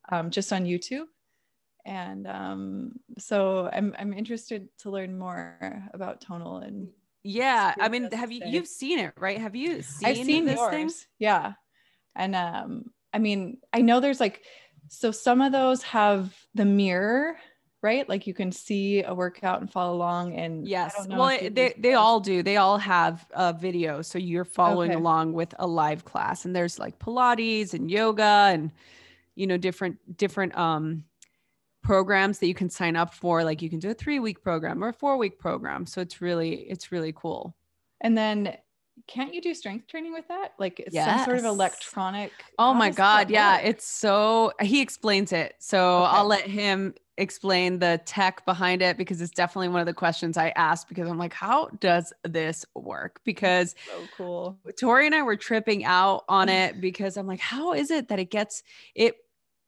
um, 0.09 0.29
just 0.29 0.53
on 0.53 0.65
YouTube. 0.65 1.07
And 1.85 2.27
um, 2.27 2.99
so 3.17 3.69
I'm, 3.71 3.95
I'm 3.97 4.13
interested 4.13 4.67
to 4.79 4.91
learn 4.91 5.17
more 5.17 5.83
about 5.93 6.21
tonal 6.21 6.57
and 6.57 6.89
yeah 7.27 7.73
i 7.79 7.89
mean 7.89 8.09
have 8.11 8.31
you 8.31 8.41
you've 8.45 8.67
seen 8.67 8.99
it 8.99 9.13
right 9.17 9.39
have 9.39 9.55
you 9.55 9.81
seen 9.81 10.07
i've 10.07 10.17
seen 10.17 10.45
this 10.45 10.57
yours. 10.57 10.71
thing 10.71 10.91
yeah 11.19 11.53
and 12.15 12.35
um 12.35 12.85
i 13.13 13.19
mean 13.19 13.57
i 13.73 13.81
know 13.81 13.99
there's 13.99 14.19
like 14.19 14.43
so 14.89 15.11
some 15.11 15.41
of 15.41 15.51
those 15.51 15.83
have 15.83 16.33
the 16.55 16.65
mirror 16.65 17.37
right? 17.81 18.07
Like 18.09 18.27
you 18.27 18.33
can 18.33 18.51
see 18.51 19.03
a 19.03 19.13
workout 19.13 19.61
and 19.61 19.71
follow 19.71 19.95
along. 19.95 20.33
And 20.33 20.67
yes, 20.67 21.07
well, 21.07 21.37
they, 21.51 21.73
they 21.77 21.93
all 21.93 22.19
do. 22.19 22.41
They 22.43 22.57
all 22.57 22.77
have 22.77 23.25
a 23.31 23.53
video. 23.53 24.01
So 24.01 24.17
you're 24.17 24.45
following 24.45 24.91
okay. 24.91 24.99
along 24.99 25.33
with 25.33 25.53
a 25.59 25.67
live 25.67 26.03
class 26.03 26.45
and 26.45 26.55
there's 26.55 26.79
like 26.79 26.99
Pilates 26.99 27.73
and 27.73 27.89
yoga 27.89 28.49
and, 28.51 28.71
you 29.35 29.47
know, 29.47 29.57
different, 29.57 30.17
different, 30.17 30.57
um, 30.57 31.03
programs 31.87 32.39
that 32.39 32.47
you 32.47 32.53
can 32.53 32.69
sign 32.69 32.97
up 32.97 33.13
for. 33.13 33.45
Like 33.45 33.61
you 33.61 33.69
can 33.69 33.79
do 33.79 33.91
a 33.91 33.93
three 33.93 34.19
week 34.19 34.43
program 34.43 34.83
or 34.83 34.89
a 34.89 34.93
four 34.93 35.15
week 35.15 35.39
program. 35.39 35.85
So 35.85 36.01
it's 36.01 36.21
really, 36.21 36.55
it's 36.69 36.91
really 36.91 37.13
cool. 37.15 37.55
And 38.01 38.17
then 38.17 38.57
can't 39.07 39.33
you 39.33 39.41
do 39.41 39.53
strength 39.53 39.87
training 39.87 40.11
with 40.11 40.27
that? 40.27 40.53
Like 40.59 40.81
it's 40.81 40.93
yes. 40.93 41.07
some 41.07 41.25
sort 41.25 41.37
of 41.37 41.45
electronic. 41.45 42.33
Oh 42.59 42.73
my 42.73 42.89
God. 42.89 43.29
Yeah. 43.29 43.59
It's 43.59 43.87
so, 43.87 44.51
he 44.59 44.81
explains 44.81 45.31
it. 45.31 45.55
So 45.59 46.03
okay. 46.03 46.17
I'll 46.17 46.27
let 46.27 46.41
him 46.41 46.93
explain 47.17 47.79
the 47.79 48.01
tech 48.05 48.45
behind 48.45 48.81
it 48.81 48.97
because 48.97 49.21
it's 49.21 49.31
definitely 49.31 49.69
one 49.69 49.79
of 49.79 49.85
the 49.85 49.93
questions 49.93 50.35
I 50.37 50.49
asked 50.49 50.89
because 50.89 51.07
I'm 51.07 51.17
like, 51.17 51.33
how 51.33 51.69
does 51.79 52.11
this 52.23 52.65
work? 52.75 53.21
Because 53.23 53.75
so 53.87 54.01
cool. 54.17 54.59
Tori 54.77 55.05
and 55.05 55.15
I 55.15 55.21
were 55.21 55.37
tripping 55.37 55.85
out 55.85 56.25
on 56.27 56.49
it 56.63 56.81
because 56.81 57.15
I'm 57.15 57.27
like, 57.27 57.39
how 57.39 57.73
is 57.73 57.91
it 57.91 58.09
that 58.09 58.19
it 58.19 58.29
gets 58.29 58.61
it? 58.93 59.15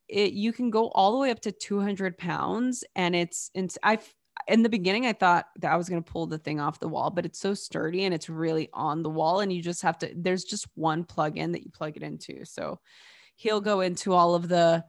It 0.10 0.34
you 0.34 0.52
can 0.54 0.70
go 0.70 0.90
all 0.90 1.12
the 1.14 1.20
way 1.20 1.32
up 1.32 1.40
to 1.42 1.52
200 1.52 2.18
pounds, 2.18 2.84
and 2.96 3.16
it's 3.16 3.52
it's 3.54 3.78
I 3.84 4.00
in 4.48 4.64
the 4.64 4.70
beginning 4.70 5.06
I 5.06 5.14
thought 5.14 5.46
that 5.60 5.72
I 5.72 5.78
was 5.78 5.90
gonna 5.90 6.02
pull 6.02 6.26
the 6.28 6.38
thing 6.38 6.60
off 6.60 6.80
the 6.80 6.88
wall, 6.88 7.10
but 7.10 7.26
it's 7.26 7.40
so 7.40 7.54
sturdy 7.54 8.06
and 8.06 8.14
it's 8.14 8.30
really 8.30 8.70
on 8.74 9.04
the 9.04 9.10
wall, 9.10 9.42
and 9.42 9.54
you 9.54 9.62
just 9.62 9.82
have 9.84 9.98
to. 10.00 10.12
There's 10.16 10.44
just 10.44 10.68
one 10.76 11.04
plug 11.04 11.38
in 11.38 11.52
that 11.54 11.64
you 11.64 11.72
plug 11.72 11.96
it 11.98 12.04
into, 12.04 12.46
so 12.46 12.80
he'll 13.36 13.62
go 13.62 13.82
into 13.82 14.14
all 14.14 14.36
of 14.36 14.50
the 14.50 14.84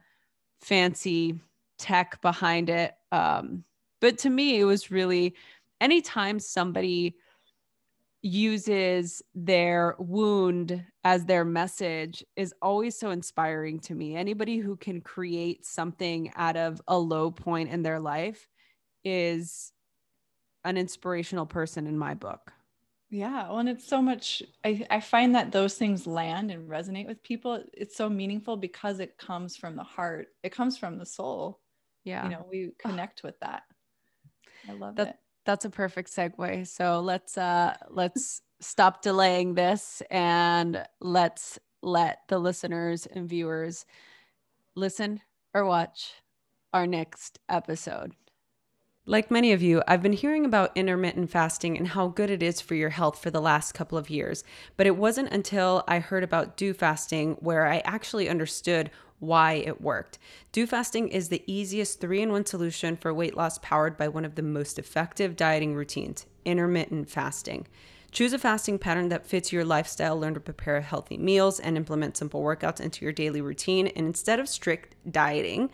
fancy 0.61 1.39
tech 1.77 2.21
behind 2.21 2.69
it. 2.69 2.93
Um, 3.11 3.63
but 4.01 4.17
to 4.19 4.29
me, 4.29 4.59
it 4.59 4.65
was 4.65 4.91
really 4.91 5.35
anytime 5.79 6.39
somebody 6.39 7.15
uses 8.21 9.21
their 9.33 9.95
wound 9.97 10.83
as 11.03 11.25
their 11.25 11.43
message 11.43 12.23
is 12.35 12.53
always 12.61 12.97
so 12.97 13.09
inspiring 13.09 13.79
to 13.79 13.95
me. 13.95 14.15
Anybody 14.15 14.57
who 14.57 14.75
can 14.75 15.01
create 15.01 15.65
something 15.65 16.31
out 16.35 16.55
of 16.55 16.81
a 16.87 16.97
low 16.97 17.31
point 17.31 17.69
in 17.69 17.81
their 17.81 17.99
life 17.99 18.47
is 19.03 19.71
an 20.63 20.77
inspirational 20.77 21.47
person 21.47 21.87
in 21.87 21.97
my 21.97 22.13
book. 22.13 22.53
Yeah. 23.09 23.49
Well, 23.49 23.59
and 23.59 23.69
it's 23.69 23.87
so 23.87 24.01
much, 24.01 24.43
I, 24.63 24.85
I 24.89 24.99
find 24.99 25.35
that 25.35 25.51
those 25.51 25.75
things 25.75 26.05
land 26.05 26.51
and 26.51 26.69
resonate 26.69 27.07
with 27.07 27.23
people. 27.23 27.63
It's 27.73 27.97
so 27.97 28.07
meaningful 28.07 28.55
because 28.55 28.99
it 28.99 29.17
comes 29.17 29.57
from 29.57 29.75
the 29.75 29.83
heart, 29.83 30.27
it 30.43 30.51
comes 30.51 30.77
from 30.77 30.97
the 30.97 31.05
soul 31.05 31.59
yeah 32.03 32.23
you 32.23 32.31
know 32.31 32.45
we 32.49 32.71
connect 32.79 33.23
with 33.23 33.39
that 33.39 33.63
i 34.69 34.71
love 34.73 34.95
that, 34.95 35.07
it 35.07 35.15
that's 35.45 35.65
a 35.65 35.69
perfect 35.69 36.09
segue 36.09 36.67
so 36.67 36.99
let's 36.99 37.37
uh 37.37 37.75
let's 37.89 38.41
stop 38.59 39.01
delaying 39.01 39.55
this 39.55 40.01
and 40.11 40.83
let's 40.99 41.59
let 41.81 42.19
the 42.27 42.37
listeners 42.37 43.05
and 43.07 43.27
viewers 43.27 43.85
listen 44.75 45.21
or 45.53 45.65
watch 45.65 46.13
our 46.73 46.85
next 46.85 47.39
episode 47.49 48.13
like 49.07 49.31
many 49.31 49.51
of 49.51 49.63
you, 49.63 49.81
I've 49.87 50.03
been 50.03 50.13
hearing 50.13 50.45
about 50.45 50.71
intermittent 50.75 51.31
fasting 51.31 51.75
and 51.75 51.87
how 51.87 52.07
good 52.07 52.29
it 52.29 52.43
is 52.43 52.61
for 52.61 52.75
your 52.75 52.91
health 52.91 53.19
for 53.19 53.31
the 53.31 53.41
last 53.41 53.71
couple 53.71 53.97
of 53.97 54.11
years. 54.11 54.43
But 54.77 54.85
it 54.85 54.95
wasn't 54.95 55.33
until 55.33 55.83
I 55.87 55.97
heard 55.97 56.23
about 56.23 56.55
DoFasting 56.55 57.41
where 57.41 57.65
I 57.65 57.79
actually 57.79 58.29
understood 58.29 58.91
why 59.21 59.53
it 59.53 59.79
worked. 59.81 60.19
DoFasting 60.51 61.07
is 61.07 61.29
the 61.29 61.43
easiest 61.47 62.01
three 62.01 62.21
in 62.21 62.31
one 62.31 62.45
solution 62.45 62.97
for 62.97 63.13
weight 63.13 63.37
loss 63.37 63.57
powered 63.59 63.95
by 63.95 64.09
one 64.09 64.25
of 64.25 64.35
the 64.35 64.41
most 64.41 64.77
effective 64.77 65.37
dieting 65.37 65.75
routines 65.75 66.25
intermittent 66.43 67.09
fasting. 67.09 67.67
Choose 68.11 68.33
a 68.33 68.37
fasting 68.37 68.77
pattern 68.77 69.07
that 69.07 69.25
fits 69.25 69.53
your 69.53 69.63
lifestyle, 69.63 70.19
learn 70.19 70.33
to 70.33 70.41
prepare 70.41 70.81
healthy 70.81 71.17
meals, 71.17 71.61
and 71.61 71.77
implement 71.77 72.17
simple 72.17 72.43
workouts 72.43 72.81
into 72.81 73.05
your 73.05 73.13
daily 73.13 73.39
routine. 73.39 73.87
And 73.87 74.05
instead 74.05 74.37
of 74.37 74.49
strict 74.49 74.95
dieting, 75.09 75.69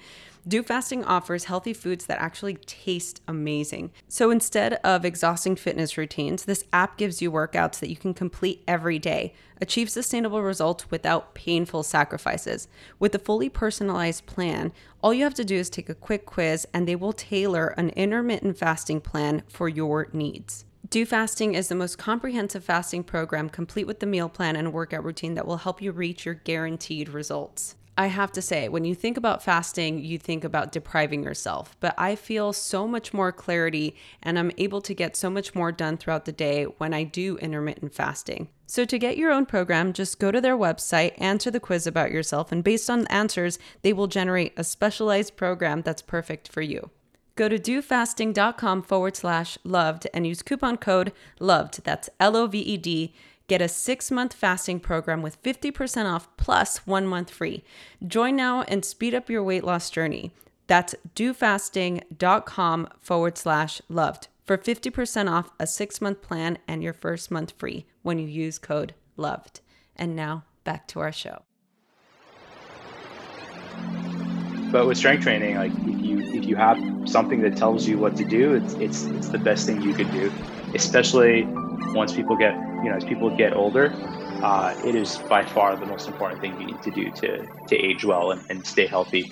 DoFasting 0.47 1.03
offers 1.07 1.45
healthy 1.45 1.73
foods 1.73 2.05
that 2.05 2.21
actually 2.21 2.53
taste 2.53 3.21
amazing. 3.27 3.91
So 4.07 4.29
instead 4.29 4.73
of 4.75 5.03
exhausting 5.03 5.55
fitness 5.55 5.97
routines, 5.97 6.45
this 6.45 6.63
app 6.71 6.95
gives 6.95 7.23
you 7.23 7.31
workouts 7.31 7.79
that 7.79 7.89
you 7.89 7.97
can 7.97 8.13
complete 8.13 8.63
every 8.67 8.99
day, 8.99 9.33
achieve 9.59 9.89
sustainable 9.89 10.43
results 10.43 10.91
without 10.91 11.33
painful 11.33 11.81
sacrifices. 11.81 12.67
With 12.99 13.15
a 13.15 13.19
fully 13.19 13.49
personalized 13.49 14.27
plan, 14.27 14.71
all 15.01 15.13
you 15.13 15.23
have 15.23 15.33
to 15.33 15.43
do 15.43 15.55
is 15.55 15.71
take 15.71 15.89
a 15.89 15.95
quick 15.95 16.27
quiz 16.27 16.67
and 16.71 16.87
they 16.87 16.95
will 16.95 17.13
tailor 17.13 17.69
an 17.69 17.89
intermittent 17.89 18.59
fasting 18.59 19.01
plan 19.01 19.41
for 19.49 19.67
your 19.67 20.07
needs. 20.13 20.66
DoFasting 20.89 21.53
is 21.53 21.67
the 21.67 21.75
most 21.75 21.97
comprehensive 21.97 22.63
fasting 22.63 23.03
program, 23.03 23.49
complete 23.49 23.87
with 23.87 23.99
the 23.99 24.05
meal 24.05 24.29
plan 24.29 24.55
and 24.55 24.71
workout 24.71 25.03
routine 25.03 25.33
that 25.33 25.45
will 25.45 25.57
help 25.57 25.81
you 25.81 25.91
reach 25.91 26.25
your 26.25 26.35
guaranteed 26.35 27.09
results. 27.09 27.75
I 27.97 28.07
have 28.07 28.31
to 28.33 28.41
say, 28.41 28.69
when 28.69 28.85
you 28.85 28.95
think 28.95 29.17
about 29.17 29.43
fasting, 29.43 30.05
you 30.05 30.17
think 30.17 30.45
about 30.45 30.71
depriving 30.71 31.23
yourself. 31.23 31.75
But 31.81 31.93
I 31.97 32.15
feel 32.15 32.53
so 32.53 32.87
much 32.87 33.13
more 33.13 33.33
clarity 33.33 33.95
and 34.23 34.39
I'm 34.39 34.51
able 34.57 34.81
to 34.81 34.93
get 34.93 35.17
so 35.17 35.29
much 35.29 35.53
more 35.53 35.73
done 35.73 35.97
throughout 35.97 36.23
the 36.23 36.31
day 36.31 36.63
when 36.65 36.93
I 36.93 37.03
do 37.03 37.37
intermittent 37.39 37.93
fasting. 37.93 38.47
So, 38.65 38.85
to 38.85 38.99
get 38.99 39.17
your 39.17 39.31
own 39.31 39.45
program, 39.45 39.93
just 39.93 40.19
go 40.19 40.31
to 40.31 40.39
their 40.39 40.57
website, 40.57 41.13
answer 41.17 41.49
the 41.51 41.59
quiz 41.59 41.87
about 41.87 42.11
yourself, 42.11 42.51
and 42.51 42.63
based 42.63 42.89
on 42.89 43.01
the 43.01 43.11
answers, 43.11 43.59
they 43.81 43.93
will 43.93 44.07
generate 44.07 44.53
a 44.55 44.63
specialized 44.63 45.35
program 45.35 45.81
that's 45.81 46.01
perfect 46.01 46.47
for 46.47 46.61
you. 46.61 46.91
Go 47.37 47.47
to 47.47 47.57
dofasting.com 47.57 48.81
forward 48.81 49.15
slash 49.15 49.57
loved 49.63 50.07
and 50.13 50.27
use 50.27 50.41
coupon 50.41 50.75
code 50.75 51.13
loved. 51.39 51.85
That's 51.85 52.09
L 52.19 52.35
O 52.35 52.47
V 52.47 52.59
E 52.59 52.75
D 52.75 53.13
Get 53.47 53.61
a 53.61 53.69
six 53.69 54.11
month 54.11 54.33
fasting 54.33 54.79
program 54.81 55.21
with 55.21 55.41
50% 55.41 56.05
off 56.05 56.27
plus 56.35 56.85
one 56.85 57.07
month 57.07 57.31
free. 57.31 57.63
Join 58.05 58.35
now 58.35 58.63
and 58.63 58.83
speed 58.83 59.15
up 59.15 59.29
your 59.29 59.43
weight 59.43 59.63
loss 59.63 59.89
journey. 59.89 60.31
That's 60.67 60.95
dofasting.com 61.15 62.89
forward 62.99 63.37
slash 63.37 63.81
loved 63.87 64.27
for 64.45 64.57
50% 64.57 65.31
off 65.31 65.51
a 65.59 65.65
six 65.65 66.01
month 66.01 66.21
plan 66.21 66.57
and 66.67 66.83
your 66.83 66.93
first 66.93 67.31
month 67.31 67.53
free 67.57 67.85
when 68.01 68.19
you 68.19 68.27
use 68.27 68.59
code 68.59 68.93
loved. 69.15 69.61
And 69.95 70.13
now 70.13 70.43
back 70.65 70.87
to 70.89 70.99
our 70.99 71.13
show. 71.13 71.46
But 74.71 74.85
with 74.87 74.97
strength 74.97 75.23
training, 75.23 75.55
like 75.55 75.71
if 75.71 76.01
you 76.01 76.19
if 76.19 76.45
you 76.45 76.55
have 76.55 76.77
something 77.05 77.41
that 77.41 77.55
tells 77.55 77.87
you 77.87 77.97
what 77.97 78.15
to 78.17 78.25
do, 78.25 78.53
it's 78.53 78.73
it's 78.75 79.05
it's 79.05 79.29
the 79.29 79.39
best 79.39 79.65
thing 79.65 79.81
you 79.81 79.93
could 79.93 80.11
do, 80.11 80.31
especially 80.75 81.47
once 81.93 82.13
people 82.13 82.35
get 82.35 82.53
you 82.83 82.89
know 82.89 82.95
as 82.95 83.03
people 83.05 83.35
get 83.35 83.53
older 83.53 83.93
uh, 84.43 84.79
it 84.85 84.95
is 84.95 85.17
by 85.29 85.43
far 85.43 85.75
the 85.75 85.85
most 85.85 86.07
important 86.07 86.41
thing 86.41 86.59
you 86.59 86.67
need 86.67 86.81
to 86.83 86.91
do 86.91 87.11
to 87.11 87.47
to 87.67 87.75
age 87.75 88.05
well 88.05 88.31
and, 88.31 88.41
and 88.49 88.65
stay 88.65 88.85
healthy. 88.85 89.31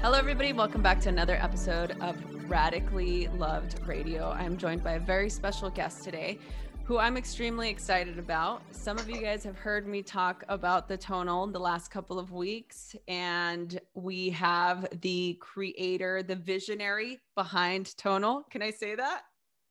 Hello 0.00 0.18
everybody. 0.18 0.52
Welcome 0.52 0.82
back 0.82 1.00
to 1.00 1.08
another 1.08 1.36
episode 1.36 1.96
of 2.02 2.16
radically 2.50 3.28
loved 3.28 3.80
radio. 3.86 4.30
I'm 4.30 4.58
joined 4.58 4.84
by 4.84 4.92
a 4.92 5.00
very 5.00 5.30
special 5.30 5.70
guest 5.70 6.04
today 6.04 6.38
who 6.84 6.98
I'm 6.98 7.16
extremely 7.16 7.70
excited 7.70 8.18
about. 8.18 8.62
Some 8.70 8.98
of 8.98 9.08
you 9.08 9.18
guys 9.18 9.42
have 9.44 9.56
heard 9.56 9.86
me 9.88 10.02
talk 10.02 10.44
about 10.50 10.86
the 10.86 10.98
tonal 10.98 11.46
the 11.46 11.58
last 11.58 11.90
couple 11.90 12.18
of 12.18 12.30
weeks, 12.30 12.94
and 13.08 13.80
we 13.94 14.28
have 14.30 14.86
the 15.00 15.38
creator, 15.40 16.22
the 16.22 16.36
visionary 16.36 17.20
behind 17.36 17.96
tonal. 17.96 18.42
Can 18.50 18.60
I 18.60 18.70
say 18.70 18.94
that? 18.96 19.22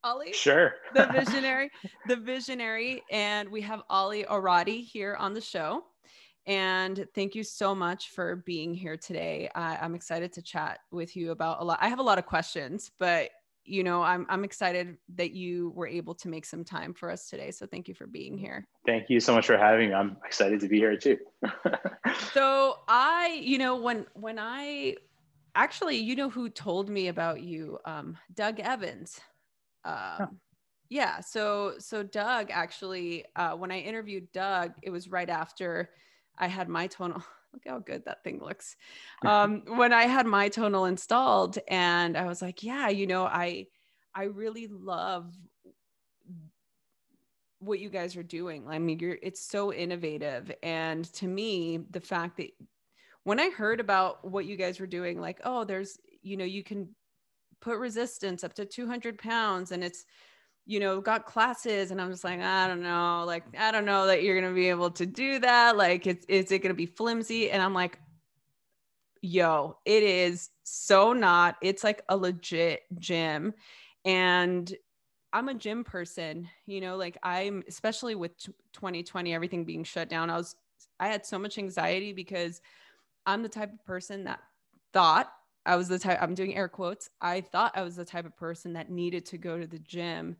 Aly? 0.02 0.32
Sure. 0.32 0.74
the 0.92 1.06
visionary, 1.06 1.70
the 2.08 2.16
visionary. 2.16 3.04
And 3.12 3.48
we 3.48 3.60
have 3.60 3.82
Aly 3.90 4.24
Orady 4.24 4.84
here 4.84 5.14
on 5.14 5.34
the 5.34 5.40
show. 5.40 5.84
And 6.46 7.06
thank 7.14 7.36
you 7.36 7.44
so 7.44 7.76
much 7.76 8.10
for 8.10 8.36
being 8.44 8.74
here 8.74 8.96
today. 8.96 9.48
I'm 9.54 9.94
excited 9.94 10.32
to 10.32 10.42
chat 10.42 10.80
with 10.90 11.16
you 11.16 11.30
about 11.30 11.62
a 11.62 11.64
lot. 11.64 11.78
I 11.80 11.88
have 11.88 12.00
a 12.00 12.02
lot 12.02 12.18
of 12.18 12.26
questions, 12.26 12.90
but 12.98 13.30
you 13.64 13.82
know, 13.82 14.02
I'm 14.02 14.26
I'm 14.28 14.44
excited 14.44 14.96
that 15.16 15.32
you 15.32 15.72
were 15.74 15.86
able 15.86 16.14
to 16.16 16.28
make 16.28 16.44
some 16.44 16.64
time 16.64 16.92
for 16.94 17.10
us 17.10 17.28
today. 17.28 17.50
So 17.50 17.66
thank 17.66 17.88
you 17.88 17.94
for 17.94 18.06
being 18.06 18.36
here. 18.36 18.66
Thank 18.86 19.08
you 19.08 19.20
so 19.20 19.34
much 19.34 19.46
for 19.46 19.56
having 19.56 19.88
me. 19.88 19.94
I'm 19.94 20.16
excited 20.24 20.60
to 20.60 20.68
be 20.68 20.78
here 20.78 20.96
too. 20.96 21.18
so 22.32 22.78
I, 22.88 23.40
you 23.42 23.58
know, 23.58 23.76
when 23.76 24.06
when 24.14 24.38
I 24.38 24.96
actually, 25.54 25.96
you 25.96 26.16
know 26.16 26.28
who 26.28 26.48
told 26.48 26.88
me 26.88 27.08
about 27.08 27.42
you? 27.42 27.78
Um, 27.84 28.16
Doug 28.34 28.60
Evans. 28.60 29.20
Um, 29.84 29.94
oh. 30.20 30.28
Yeah. 30.90 31.20
So 31.20 31.74
so 31.78 32.02
Doug 32.02 32.50
actually, 32.50 33.24
uh, 33.36 33.56
when 33.56 33.70
I 33.70 33.78
interviewed 33.78 34.30
Doug, 34.32 34.72
it 34.82 34.90
was 34.90 35.08
right 35.08 35.30
after 35.30 35.90
I 36.38 36.48
had 36.48 36.68
my 36.68 36.86
tonal. 36.86 37.24
Look 37.54 37.62
how 37.66 37.78
good 37.78 38.04
that 38.04 38.22
thing 38.24 38.40
looks. 38.40 38.76
Um, 39.24 39.62
when 39.66 39.94
I 39.94 40.02
had 40.02 40.26
my 40.26 40.50
tonal 40.50 40.84
installed, 40.84 41.58
and 41.68 42.16
I 42.16 42.26
was 42.26 42.42
like, 42.42 42.62
yeah, 42.62 42.88
you 42.88 43.06
know, 43.06 43.24
I 43.24 43.68
I 44.14 44.24
really 44.24 44.66
love 44.66 45.32
what 47.60 47.78
you 47.78 47.88
guys 47.88 48.16
are 48.16 48.22
doing. 48.22 48.66
I 48.68 48.78
mean, 48.78 48.98
you're 48.98 49.18
it's 49.22 49.40
so 49.40 49.72
innovative, 49.72 50.52
and 50.62 51.10
to 51.14 51.26
me, 51.26 51.78
the 51.90 52.00
fact 52.00 52.36
that 52.36 52.50
when 53.24 53.40
I 53.40 53.48
heard 53.48 53.80
about 53.80 54.30
what 54.30 54.44
you 54.44 54.56
guys 54.56 54.78
were 54.78 54.86
doing, 54.86 55.18
like, 55.20 55.40
oh, 55.44 55.64
there's, 55.64 55.98
you 56.22 56.36
know, 56.36 56.44
you 56.44 56.62
can 56.62 56.94
put 57.60 57.78
resistance 57.78 58.44
up 58.44 58.52
to 58.54 58.66
200 58.66 59.18
pounds 59.18 59.72
and 59.72 59.82
it's, 59.82 60.04
you 60.66 60.80
know, 60.80 61.00
got 61.00 61.26
classes. 61.26 61.90
And 61.90 62.00
I'm 62.00 62.10
just 62.10 62.24
like, 62.24 62.40
I 62.40 62.66
don't 62.66 62.82
know, 62.82 63.24
like, 63.26 63.44
I 63.58 63.70
don't 63.70 63.84
know 63.84 64.06
that 64.06 64.22
you're 64.22 64.40
going 64.40 64.50
to 64.50 64.54
be 64.54 64.68
able 64.68 64.90
to 64.92 65.06
do 65.06 65.38
that. 65.40 65.76
Like, 65.76 66.06
it's, 66.06 66.24
is 66.26 66.50
it 66.52 66.60
going 66.60 66.70
to 66.70 66.74
be 66.74 66.86
flimsy? 66.86 67.50
And 67.50 67.62
I'm 67.62 67.74
like, 67.74 67.98
yo, 69.20 69.78
it 69.84 70.02
is 70.02 70.50
so 70.62 71.12
not. 71.12 71.56
It's 71.62 71.84
like 71.84 72.02
a 72.08 72.16
legit 72.16 72.82
gym. 72.98 73.54
And 74.04 74.72
I'm 75.32 75.48
a 75.48 75.54
gym 75.54 75.82
person, 75.82 76.48
you 76.66 76.80
know, 76.80 76.96
like 76.96 77.18
I'm, 77.22 77.62
especially 77.68 78.14
with 78.14 78.38
2020, 78.38 79.34
everything 79.34 79.64
being 79.64 79.84
shut 79.84 80.08
down, 80.08 80.30
I 80.30 80.36
was, 80.36 80.56
I 81.00 81.08
had 81.08 81.26
so 81.26 81.38
much 81.38 81.58
anxiety 81.58 82.12
because 82.12 82.60
I'm 83.26 83.42
the 83.42 83.48
type 83.48 83.72
of 83.72 83.84
person 83.84 84.24
that 84.24 84.40
thought 84.92 85.32
I 85.66 85.76
was 85.76 85.88
the 85.88 85.98
type, 85.98 86.18
I'm 86.20 86.34
doing 86.34 86.54
air 86.56 86.68
quotes. 86.68 87.08
I 87.20 87.40
thought 87.40 87.76
I 87.76 87.82
was 87.82 87.96
the 87.96 88.04
type 88.04 88.26
of 88.26 88.36
person 88.36 88.74
that 88.74 88.90
needed 88.90 89.26
to 89.26 89.38
go 89.38 89.58
to 89.58 89.66
the 89.66 89.78
gym. 89.78 90.36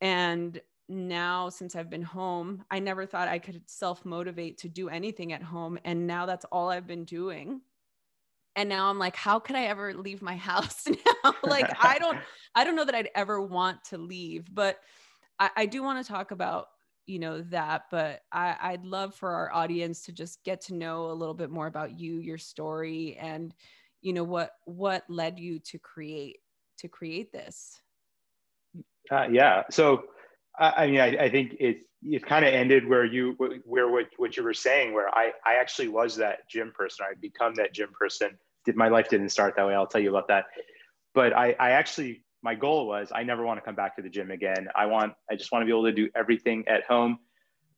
And 0.00 0.60
now, 0.88 1.48
since 1.48 1.74
I've 1.74 1.88
been 1.88 2.02
home, 2.02 2.64
I 2.70 2.78
never 2.78 3.06
thought 3.06 3.28
I 3.28 3.38
could 3.38 3.62
self 3.66 4.04
motivate 4.04 4.58
to 4.58 4.68
do 4.68 4.88
anything 4.88 5.32
at 5.32 5.42
home. 5.42 5.78
And 5.84 6.06
now 6.06 6.26
that's 6.26 6.44
all 6.46 6.68
I've 6.68 6.86
been 6.86 7.04
doing. 7.04 7.62
And 8.54 8.68
now 8.68 8.90
I'm 8.90 8.98
like, 8.98 9.16
how 9.16 9.38
could 9.38 9.56
I 9.56 9.64
ever 9.64 9.94
leave 9.94 10.20
my 10.20 10.36
house 10.36 10.86
now? 10.86 11.34
like, 11.42 11.70
I 11.82 11.98
don't, 11.98 12.18
I 12.54 12.64
don't 12.64 12.76
know 12.76 12.84
that 12.84 12.94
I'd 12.94 13.10
ever 13.14 13.40
want 13.40 13.84
to 13.84 13.98
leave, 13.98 14.52
but 14.52 14.80
I, 15.38 15.50
I 15.56 15.66
do 15.66 15.82
want 15.82 16.04
to 16.04 16.12
talk 16.12 16.30
about 16.30 16.66
you 17.06 17.18
know 17.18 17.40
that 17.42 17.86
but 17.90 18.22
I, 18.30 18.56
i'd 18.60 18.84
love 18.84 19.12
for 19.16 19.30
our 19.30 19.52
audience 19.52 20.02
to 20.02 20.12
just 20.12 20.44
get 20.44 20.60
to 20.62 20.74
know 20.74 21.10
a 21.10 21.12
little 21.12 21.34
bit 21.34 21.50
more 21.50 21.66
about 21.66 21.98
you 21.98 22.18
your 22.18 22.38
story 22.38 23.16
and 23.20 23.52
you 24.02 24.12
know 24.12 24.24
what 24.24 24.52
what 24.64 25.04
led 25.08 25.38
you 25.38 25.58
to 25.58 25.78
create 25.78 26.38
to 26.78 26.88
create 26.88 27.32
this 27.32 27.80
uh, 29.10 29.26
yeah 29.30 29.62
so 29.70 30.04
I, 30.58 30.70
I 30.70 30.86
mean 30.88 31.00
I, 31.00 31.24
I, 31.24 31.30
think 31.30 31.56
it 31.58 31.78
it 32.02 32.26
kind 32.26 32.44
of 32.44 32.52
ended 32.52 32.88
where 32.88 33.04
you 33.04 33.34
where 33.64 33.88
what, 33.88 34.06
what 34.16 34.36
you 34.36 34.42
were 34.42 34.54
saying 34.54 34.92
where 34.92 35.08
I 35.08 35.32
I 35.46 35.54
actually 35.54 35.88
was 35.88 36.16
that 36.16 36.48
gym 36.50 36.72
person 36.74 37.06
I'd 37.08 37.20
become 37.20 37.54
that 37.54 37.72
gym 37.72 37.90
person 37.98 38.38
did 38.64 38.76
my 38.76 38.88
life 38.88 39.08
didn't 39.08 39.30
start 39.30 39.54
that 39.56 39.66
way 39.66 39.74
I'll 39.74 39.86
tell 39.86 40.00
you 40.00 40.10
about 40.10 40.28
that 40.28 40.46
but 41.14 41.32
I 41.32 41.56
I 41.58 41.70
actually 41.70 42.24
my 42.42 42.54
goal 42.54 42.86
was 42.86 43.10
I 43.14 43.22
never 43.22 43.44
want 43.44 43.58
to 43.58 43.64
come 43.64 43.74
back 43.74 43.96
to 43.96 44.02
the 44.02 44.08
gym 44.08 44.30
again. 44.30 44.68
I 44.74 44.86
want, 44.86 45.14
I 45.30 45.36
just 45.36 45.52
want 45.52 45.62
to 45.62 45.66
be 45.66 45.72
able 45.72 45.84
to 45.84 45.92
do 45.92 46.10
everything 46.14 46.64
at 46.66 46.84
home. 46.84 47.18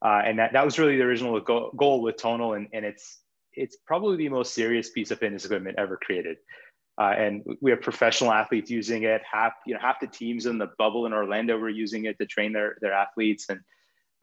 Uh, 0.03 0.23
and 0.25 0.39
that, 0.39 0.53
that 0.55 0.65
was 0.65 0.79
really 0.79 0.97
the 0.97 1.03
original 1.03 1.39
goal, 1.41 1.71
goal 1.77 2.03
with 2.03 2.17
Tonal. 2.17 2.55
And, 2.55 2.69
and 2.73 2.85
it's, 2.85 3.21
it's 3.57 3.77
probably 3.87 4.17
the 4.17 4.29
most 4.29 4.55
serious 4.55 4.91
piece 4.91 5.11
of 5.11 5.19
fitness 5.19 5.45
equipment 5.45 5.79
ever 5.79 5.97
created. 5.97 6.39
Uh, 7.01 7.15
and 7.17 7.43
we 7.61 7.71
have 7.71 7.81
professional 7.81 8.33
athletes 8.33 8.71
using 8.71 9.03
it. 9.03 9.23
Half, 9.31 9.55
you 9.67 9.75
know, 9.75 9.81
half 9.81 9.99
the 10.01 10.07
teams 10.07 10.47
in 10.47 10.59
the 10.59 10.71
bubble 10.79 11.07
in 11.07 11.13
Orlando 11.13 11.59
were 11.59 11.69
using 11.69 12.05
it 12.05 12.19
to 12.19 12.27
train 12.27 12.53
their, 12.53 12.77
their 12.81 12.93
athletes. 12.93 13.47
And, 13.49 13.61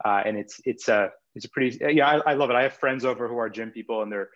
uh, 0.04 0.22
and 0.24 0.38
it's, 0.38 0.60
it's 0.64 0.88
a, 0.88 1.10
it's 1.34 1.44
a 1.44 1.50
pretty, 1.50 1.78
yeah, 1.94 2.08
I, 2.08 2.32
I 2.32 2.34
love 2.34 2.50
it. 2.50 2.56
I 2.56 2.62
have 2.62 2.72
friends 2.72 3.04
over 3.04 3.28
who 3.28 3.36
are 3.36 3.50
gym 3.50 3.70
people 3.70 4.02
and 4.02 4.10
they're, 4.10 4.30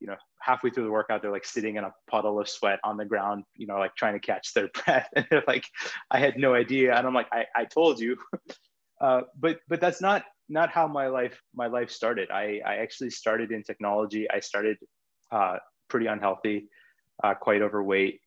you 0.00 0.06
know, 0.06 0.16
halfway 0.40 0.70
through 0.70 0.84
the 0.84 0.90
workout, 0.90 1.22
they're 1.22 1.30
like 1.30 1.44
sitting 1.44 1.76
in 1.76 1.84
a 1.84 1.94
puddle 2.10 2.40
of 2.40 2.48
sweat 2.48 2.80
on 2.82 2.96
the 2.96 3.04
ground, 3.04 3.44
you 3.54 3.66
know, 3.66 3.78
like 3.78 3.94
trying 3.94 4.14
to 4.14 4.20
catch 4.20 4.52
their 4.54 4.68
breath. 4.84 5.08
And 5.14 5.26
they're 5.30 5.44
like, 5.46 5.64
I 6.10 6.18
had 6.18 6.38
no 6.38 6.54
idea. 6.54 6.96
And 6.96 7.06
I'm 7.06 7.14
like, 7.14 7.28
I, 7.32 7.44
I 7.54 7.64
told 7.66 8.00
you. 8.00 8.16
Uh, 9.00 9.22
but 9.36 9.58
but 9.68 9.80
that's 9.80 10.00
not 10.00 10.22
not 10.48 10.70
how 10.70 10.86
my 10.86 11.06
life 11.06 11.40
my 11.54 11.66
life 11.66 11.90
started. 11.90 12.30
I, 12.30 12.60
I 12.66 12.76
actually 12.76 13.10
started 13.10 13.52
in 13.52 13.62
technology. 13.62 14.30
I 14.30 14.40
started 14.40 14.76
uh, 15.30 15.56
pretty 15.88 16.06
unhealthy, 16.06 16.68
uh, 17.22 17.34
quite 17.34 17.62
overweight. 17.62 18.20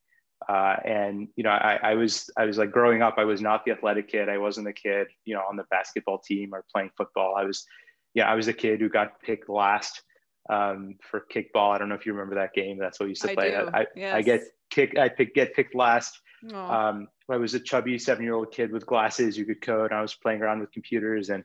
Uh, 0.49 0.75
and 0.83 1.27
you 1.35 1.43
know, 1.43 1.49
I, 1.49 1.79
I 1.81 1.93
was 1.95 2.29
I 2.37 2.45
was 2.45 2.57
like 2.57 2.71
growing 2.71 3.01
up, 3.01 3.15
I 3.17 3.23
was 3.23 3.41
not 3.41 3.65
the 3.65 3.71
athletic 3.71 4.09
kid. 4.09 4.29
I 4.29 4.37
wasn't 4.37 4.67
the 4.67 4.73
kid, 4.73 5.07
you 5.23 5.33
know, 5.33 5.41
on 5.49 5.55
the 5.55 5.65
basketball 5.71 6.19
team 6.19 6.53
or 6.53 6.63
playing 6.73 6.91
football. 6.97 7.35
I 7.35 7.45
was, 7.45 7.65
yeah, 8.13 8.29
I 8.29 8.35
was 8.35 8.45
the 8.45 8.53
kid 8.53 8.81
who 8.81 8.89
got 8.89 9.21
picked 9.21 9.49
last 9.49 10.01
um, 10.49 10.95
for 11.09 11.25
kickball. 11.33 11.73
I 11.73 11.77
don't 11.77 11.89
know 11.89 11.95
if 11.95 12.05
you 12.05 12.13
remember 12.13 12.35
that 12.35 12.53
game. 12.53 12.77
That's 12.77 12.99
what 12.99 13.05
we 13.05 13.11
used 13.11 13.23
to 13.23 13.31
I 13.31 13.33
play. 13.33 13.51
Do. 13.51 13.69
I, 13.73 13.85
yes. 13.95 14.13
I 14.13 14.21
get 14.21 14.43
kick. 14.69 14.97
I 14.97 15.09
pick, 15.09 15.33
get 15.33 15.55
picked 15.55 15.73
last. 15.73 16.19
Um, 16.53 17.07
I 17.27 17.37
was 17.37 17.55
a 17.55 17.59
chubby 17.59 17.97
seven-year-old 17.97 18.51
kid 18.51 18.71
with 18.71 18.85
glasses. 18.85 19.35
You 19.35 19.45
could 19.45 19.61
code. 19.61 19.91
I 19.91 20.01
was 20.01 20.13
playing 20.13 20.41
around 20.43 20.59
with 20.59 20.71
computers, 20.71 21.29
and 21.29 21.43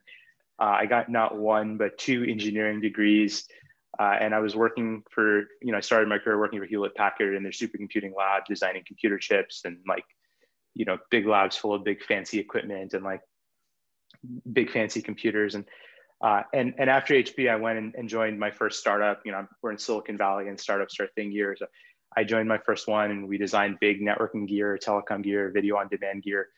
uh, 0.61 0.77
I 0.81 0.87
got 0.87 1.09
not 1.09 1.37
one 1.37 1.77
but 1.77 1.99
two 1.99 2.25
engineering 2.25 2.81
degrees. 2.81 3.47
Uh, 3.99 4.17
and 4.21 4.35
I 4.35 4.39
was 4.39 4.55
working 4.55 5.03
for, 5.11 5.41
you 5.61 5.73
know, 5.73 5.79
I 5.79 5.81
started 5.81 6.09
my 6.09 6.19
career 6.19 6.39
working 6.39 6.61
for 6.61 6.67
Hewlett 6.67 6.95
Packard 6.95 7.35
in 7.35 7.43
their 7.43 7.53
supercomputing 7.53 8.15
lab, 8.17 8.45
designing 8.47 8.83
computer 8.87 9.19
chips 9.19 9.63
and 9.65 9.79
like, 9.87 10.05
you 10.75 10.85
know, 10.85 10.99
big 11.11 11.27
labs 11.27 11.57
full 11.57 11.75
of 11.75 11.85
big 11.85 12.03
fancy 12.05 12.39
equipment 12.39 12.95
and 12.95 13.05
like 13.05 13.21
big 14.51 14.71
fancy 14.71 15.03
computers. 15.03 15.55
And 15.55 15.65
uh, 16.23 16.43
and, 16.53 16.75
and 16.77 16.91
after 16.91 17.15
HP, 17.15 17.51
I 17.51 17.57
went 17.57 17.79
and, 17.79 17.95
and, 17.95 18.07
joined 18.07 18.39
my 18.39 18.51
first 18.51 18.79
startup. 18.79 19.23
You 19.25 19.33
know, 19.33 19.47
we're 19.63 19.71
in 19.71 19.79
Silicon 19.79 20.19
Valley 20.19 20.49
and 20.49 20.61
startups 20.61 21.01
are 21.01 21.07
thing 21.15 21.31
here. 21.31 21.57
So 21.59 21.65
I 22.15 22.25
joined 22.25 22.47
my 22.47 22.59
first 22.59 22.87
one 22.87 23.11
and 23.11 23.27
we 23.27 23.39
designed 23.39 23.79
big 23.81 24.03
networking 24.03 24.47
gear, 24.47 24.79
telecom 24.83 25.23
gear, 25.23 25.51
video 25.51 25.79
on 25.79 25.89
demand 25.89 26.23
gear. 26.23 26.49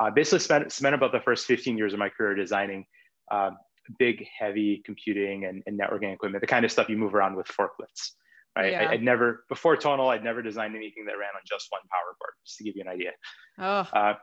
Uh, 0.00 0.10
basically 0.10 0.40
spent, 0.40 0.72
spent 0.72 0.96
about 0.96 1.12
the 1.12 1.20
first 1.20 1.46
15 1.46 1.78
years 1.78 1.92
of 1.92 2.00
my 2.00 2.08
career 2.08 2.34
designing 2.34 2.84
uh, 3.32 3.50
big, 3.98 4.26
heavy 4.38 4.82
computing 4.84 5.44
and, 5.46 5.62
and, 5.66 5.78
networking 5.78 6.12
equipment, 6.12 6.40
the 6.40 6.46
kind 6.46 6.64
of 6.64 6.70
stuff 6.70 6.88
you 6.88 6.96
move 6.96 7.14
around 7.14 7.34
with 7.34 7.46
forklifts, 7.46 8.12
right? 8.56 8.72
Yeah. 8.72 8.88
I, 8.88 8.92
would 8.92 9.02
never, 9.02 9.44
before 9.48 9.76
Tonal, 9.76 10.08
I'd 10.08 10.22
never 10.22 10.42
designed 10.42 10.76
anything 10.76 11.06
that 11.06 11.18
ran 11.18 11.30
on 11.34 11.42
just 11.44 11.66
one 11.70 11.82
power 11.90 12.14
board, 12.20 12.32
just 12.46 12.58
to 12.58 12.64
give 12.64 12.76
you 12.76 12.82
an 12.82 12.88
idea. 12.88 13.10
Oh. 13.58 13.88
Uh, 13.92 14.14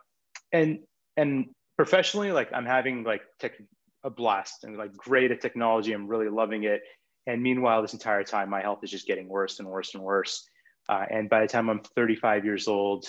and, 0.54 0.80
and 1.18 1.48
professionally, 1.78 2.32
like 2.32 2.50
I'm 2.54 2.66
having 2.66 3.04
like 3.04 3.22
tech, 3.40 3.54
a 4.04 4.10
blast 4.10 4.64
and 4.64 4.78
like 4.78 4.94
great 4.94 5.32
at 5.32 5.42
technology. 5.42 5.92
I'm 5.92 6.08
really 6.08 6.30
loving 6.30 6.64
it. 6.64 6.82
And 7.28 7.44
meanwhile, 7.44 7.82
this 7.82 7.94
entire 7.94 8.24
time, 8.24 8.50
my 8.50 8.62
health 8.62 8.80
is 8.84 8.92
just 8.92 9.08
getting 9.08 9.28
worse 9.28 9.60
and 9.60 9.68
worse 9.68 9.94
and 9.94 10.04
worse. 10.04 10.48
Uh, 10.88 11.06
and 11.10 11.30
by 11.30 11.42
the 11.42 11.48
time 11.48 11.70
I'm 11.70 11.82
35 11.96 12.46
years 12.46 12.68
old, 12.68 13.06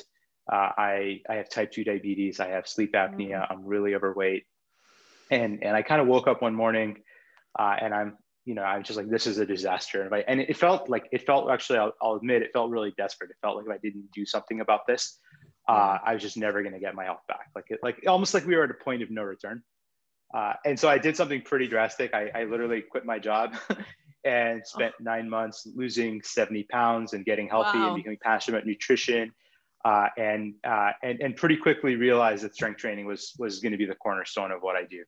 uh, 0.52 0.70
I, 0.76 1.20
I 1.28 1.36
have 1.36 1.48
type 1.48 1.70
2 1.70 1.84
diabetes, 1.84 2.40
I 2.40 2.48
have 2.48 2.66
sleep 2.66 2.92
apnea, 2.92 3.30
mm-hmm. 3.30 3.52
I'm 3.52 3.64
really 3.64 3.94
overweight. 3.94 4.44
And, 5.30 5.62
and 5.62 5.76
I 5.76 5.82
kind 5.82 6.00
of 6.00 6.06
woke 6.06 6.26
up 6.26 6.42
one 6.42 6.54
morning 6.54 6.98
uh, 7.58 7.76
and 7.80 7.94
I'm, 7.94 8.16
you 8.44 8.54
know, 8.54 8.62
I'm 8.62 8.82
just 8.82 8.96
like, 8.96 9.08
this 9.08 9.26
is 9.26 9.38
a 9.38 9.46
disaster. 9.46 10.02
And, 10.02 10.14
I, 10.14 10.24
and 10.26 10.40
it 10.40 10.56
felt 10.56 10.88
like, 10.88 11.08
it 11.12 11.24
felt 11.26 11.50
actually, 11.50 11.78
I'll, 11.78 11.92
I'll, 12.02 12.14
admit, 12.14 12.42
it 12.42 12.50
felt 12.52 12.70
really 12.70 12.92
desperate. 12.96 13.30
It 13.30 13.36
felt 13.42 13.56
like 13.56 13.66
if 13.66 13.72
I 13.72 13.78
didn't 13.78 14.10
do 14.12 14.24
something 14.24 14.60
about 14.60 14.86
this, 14.86 15.18
uh. 15.68 15.98
I 16.04 16.14
was 16.14 16.22
just 16.22 16.36
never 16.36 16.62
going 16.62 16.74
to 16.74 16.80
get 16.80 16.94
my 16.94 17.04
health 17.04 17.22
back. 17.28 17.50
Like, 17.54 17.66
it, 17.68 17.78
like 17.82 18.02
almost 18.08 18.34
like 18.34 18.44
we 18.44 18.56
were 18.56 18.64
at 18.64 18.70
a 18.70 18.84
point 18.84 19.02
of 19.02 19.10
no 19.10 19.22
return. 19.22 19.62
Uh, 20.34 20.54
and 20.64 20.78
so 20.78 20.88
I 20.88 20.98
did 20.98 21.16
something 21.16 21.42
pretty 21.42 21.68
drastic. 21.68 22.14
I, 22.14 22.30
I 22.34 22.44
literally 22.44 22.82
quit 22.82 23.04
my 23.04 23.18
job 23.18 23.56
and 24.24 24.66
spent 24.66 24.94
oh. 25.00 25.04
nine 25.04 25.28
months 25.28 25.66
losing 25.74 26.22
70 26.22 26.64
pounds 26.64 27.12
and 27.12 27.24
getting 27.24 27.48
healthy 27.48 27.78
wow. 27.78 27.88
and 27.88 27.96
becoming 27.96 28.18
passionate 28.22 28.58
about 28.58 28.66
nutrition. 28.66 29.32
Uh, 29.84 30.08
and, 30.18 30.54
uh, 30.62 30.90
and, 31.02 31.20
and 31.20 31.36
pretty 31.36 31.56
quickly 31.56 31.96
realized 31.96 32.44
that 32.44 32.54
strength 32.54 32.78
training 32.78 33.06
was, 33.06 33.32
was 33.38 33.60
going 33.60 33.72
to 33.72 33.78
be 33.78 33.86
the 33.86 33.94
cornerstone 33.94 34.50
of 34.50 34.60
what 34.60 34.76
I 34.76 34.84
do. 34.84 35.04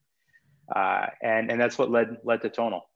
Uh, 0.75 1.07
and, 1.22 1.51
and 1.51 1.61
that's 1.61 1.79
what 1.79 1.90
led, 1.90 2.18
led 2.25 2.42
to 2.42 2.48
Tonal. 2.48 2.88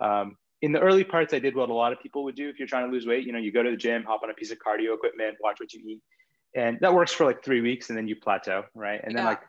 Um, 0.00 0.36
in 0.62 0.72
the 0.72 0.80
early 0.80 1.04
parts, 1.04 1.34
I 1.34 1.38
did 1.38 1.54
what 1.54 1.68
a 1.68 1.74
lot 1.74 1.92
of 1.92 2.00
people 2.00 2.24
would 2.24 2.34
do 2.34 2.48
if 2.48 2.58
you're 2.58 2.68
trying 2.68 2.86
to 2.86 2.92
lose 2.92 3.06
weight. 3.06 3.26
You 3.26 3.32
know, 3.32 3.38
you 3.38 3.52
go 3.52 3.62
to 3.62 3.70
the 3.70 3.76
gym, 3.76 4.04
hop 4.04 4.22
on 4.22 4.30
a 4.30 4.34
piece 4.34 4.50
of 4.50 4.58
cardio 4.58 4.94
equipment, 4.94 5.36
watch 5.40 5.60
what 5.60 5.72
you 5.72 5.80
eat. 5.88 6.02
And 6.54 6.78
that 6.80 6.94
works 6.94 7.12
for 7.12 7.26
like 7.26 7.44
three 7.44 7.60
weeks 7.60 7.90
and 7.90 7.98
then 7.98 8.08
you 8.08 8.16
plateau, 8.16 8.64
right? 8.74 9.00
And 9.02 9.14
then 9.14 9.24
like 9.24 9.42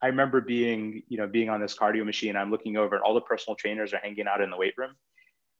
I 0.00 0.08
remember 0.08 0.40
being, 0.40 1.02
you 1.08 1.18
know, 1.18 1.26
being 1.26 1.48
on 1.48 1.60
this 1.60 1.76
cardio 1.76 2.04
machine. 2.04 2.36
I'm 2.36 2.50
looking 2.50 2.76
over, 2.76 2.94
and 2.94 3.02
all 3.02 3.14
the 3.14 3.22
personal 3.22 3.56
trainers 3.56 3.92
are 3.92 3.98
hanging 3.98 4.26
out 4.28 4.40
in 4.40 4.50
the 4.50 4.56
weight 4.56 4.74
room, 4.76 4.92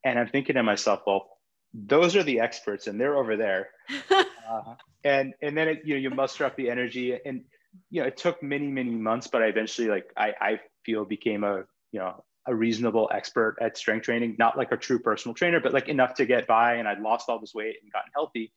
and 0.05 0.19
I'm 0.19 0.29
thinking 0.29 0.55
to 0.55 0.63
myself, 0.63 1.01
well, 1.07 1.35
those 1.75 2.15
are 2.15 2.23
the 2.23 2.41
experts 2.41 2.87
and 2.87 3.01
they're 3.01 3.17
over 3.17 3.37
there 3.37 3.71
uh, 4.11 4.75
and 5.03 5.35
and 5.43 5.57
then 5.57 5.69
it, 5.69 5.83
you 5.85 5.95
know 5.95 6.01
you 6.01 6.11
muster 6.11 6.45
up 6.45 6.57
the 6.57 6.71
energy 6.71 7.19
and 7.27 7.43
you 7.91 8.01
know 8.01 8.07
it 8.07 8.17
took 8.17 8.43
many 8.43 8.67
many 8.67 8.91
months 8.91 9.27
but 9.27 9.43
i 9.43 9.47
eventually 9.47 9.89
like 9.89 10.07
i 10.17 10.33
i 10.41 10.61
feel 10.85 11.05
became 11.05 11.45
a 11.45 11.65
you 11.93 12.01
know 12.01 12.23
a 12.47 12.55
reasonable 12.55 13.09
expert 13.13 13.57
at 13.61 13.77
strength 13.77 14.05
training 14.05 14.37
not 14.39 14.57
like 14.57 14.71
a 14.73 14.77
true 14.77 14.99
personal 14.99 15.35
trainer 15.35 15.61
but 15.61 15.73
like 15.73 15.89
enough 15.89 16.15
to 16.15 16.27
get 16.27 16.47
by 16.47 16.75
and 16.75 16.89
i'd 16.89 17.01
lost 17.01 17.29
all 17.29 17.39
this 17.39 17.55
weight 17.55 17.77
and 17.83 17.93
gotten 17.93 18.11
healthy 18.15 18.53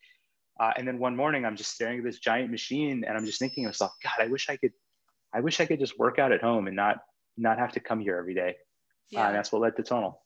uh, 0.60 0.72
and 0.76 0.88
then 0.88 1.00
one 1.00 1.16
morning 1.16 1.46
i'm 1.46 1.56
just 1.56 1.72
staring 1.72 2.00
at 2.00 2.04
this 2.04 2.20
giant 2.20 2.52
machine 2.52 3.04
and 3.08 3.18
i'm 3.18 3.26
just 3.26 3.40
thinking 3.40 3.64
to 3.64 3.70
myself 3.70 3.92
god 4.04 4.24
i 4.24 4.28
wish 4.28 4.50
i 4.50 4.58
could 4.58 4.72
i 5.34 5.40
wish 5.40 5.60
i 5.60 5.66
could 5.66 5.80
just 5.80 5.98
work 5.98 6.20
out 6.20 6.32
at 6.32 6.42
home 6.42 6.68
and 6.68 6.76
not 6.76 6.98
not 7.38 7.58
have 7.58 7.72
to 7.72 7.80
come 7.80 8.00
here 8.00 8.18
every 8.18 8.34
day 8.34 8.56
yeah. 9.10 9.24
uh, 9.24 9.28
and 9.28 9.36
that's 9.36 9.52
what 9.52 9.62
led 9.62 9.76
to 9.76 9.84
tonal 9.84 10.22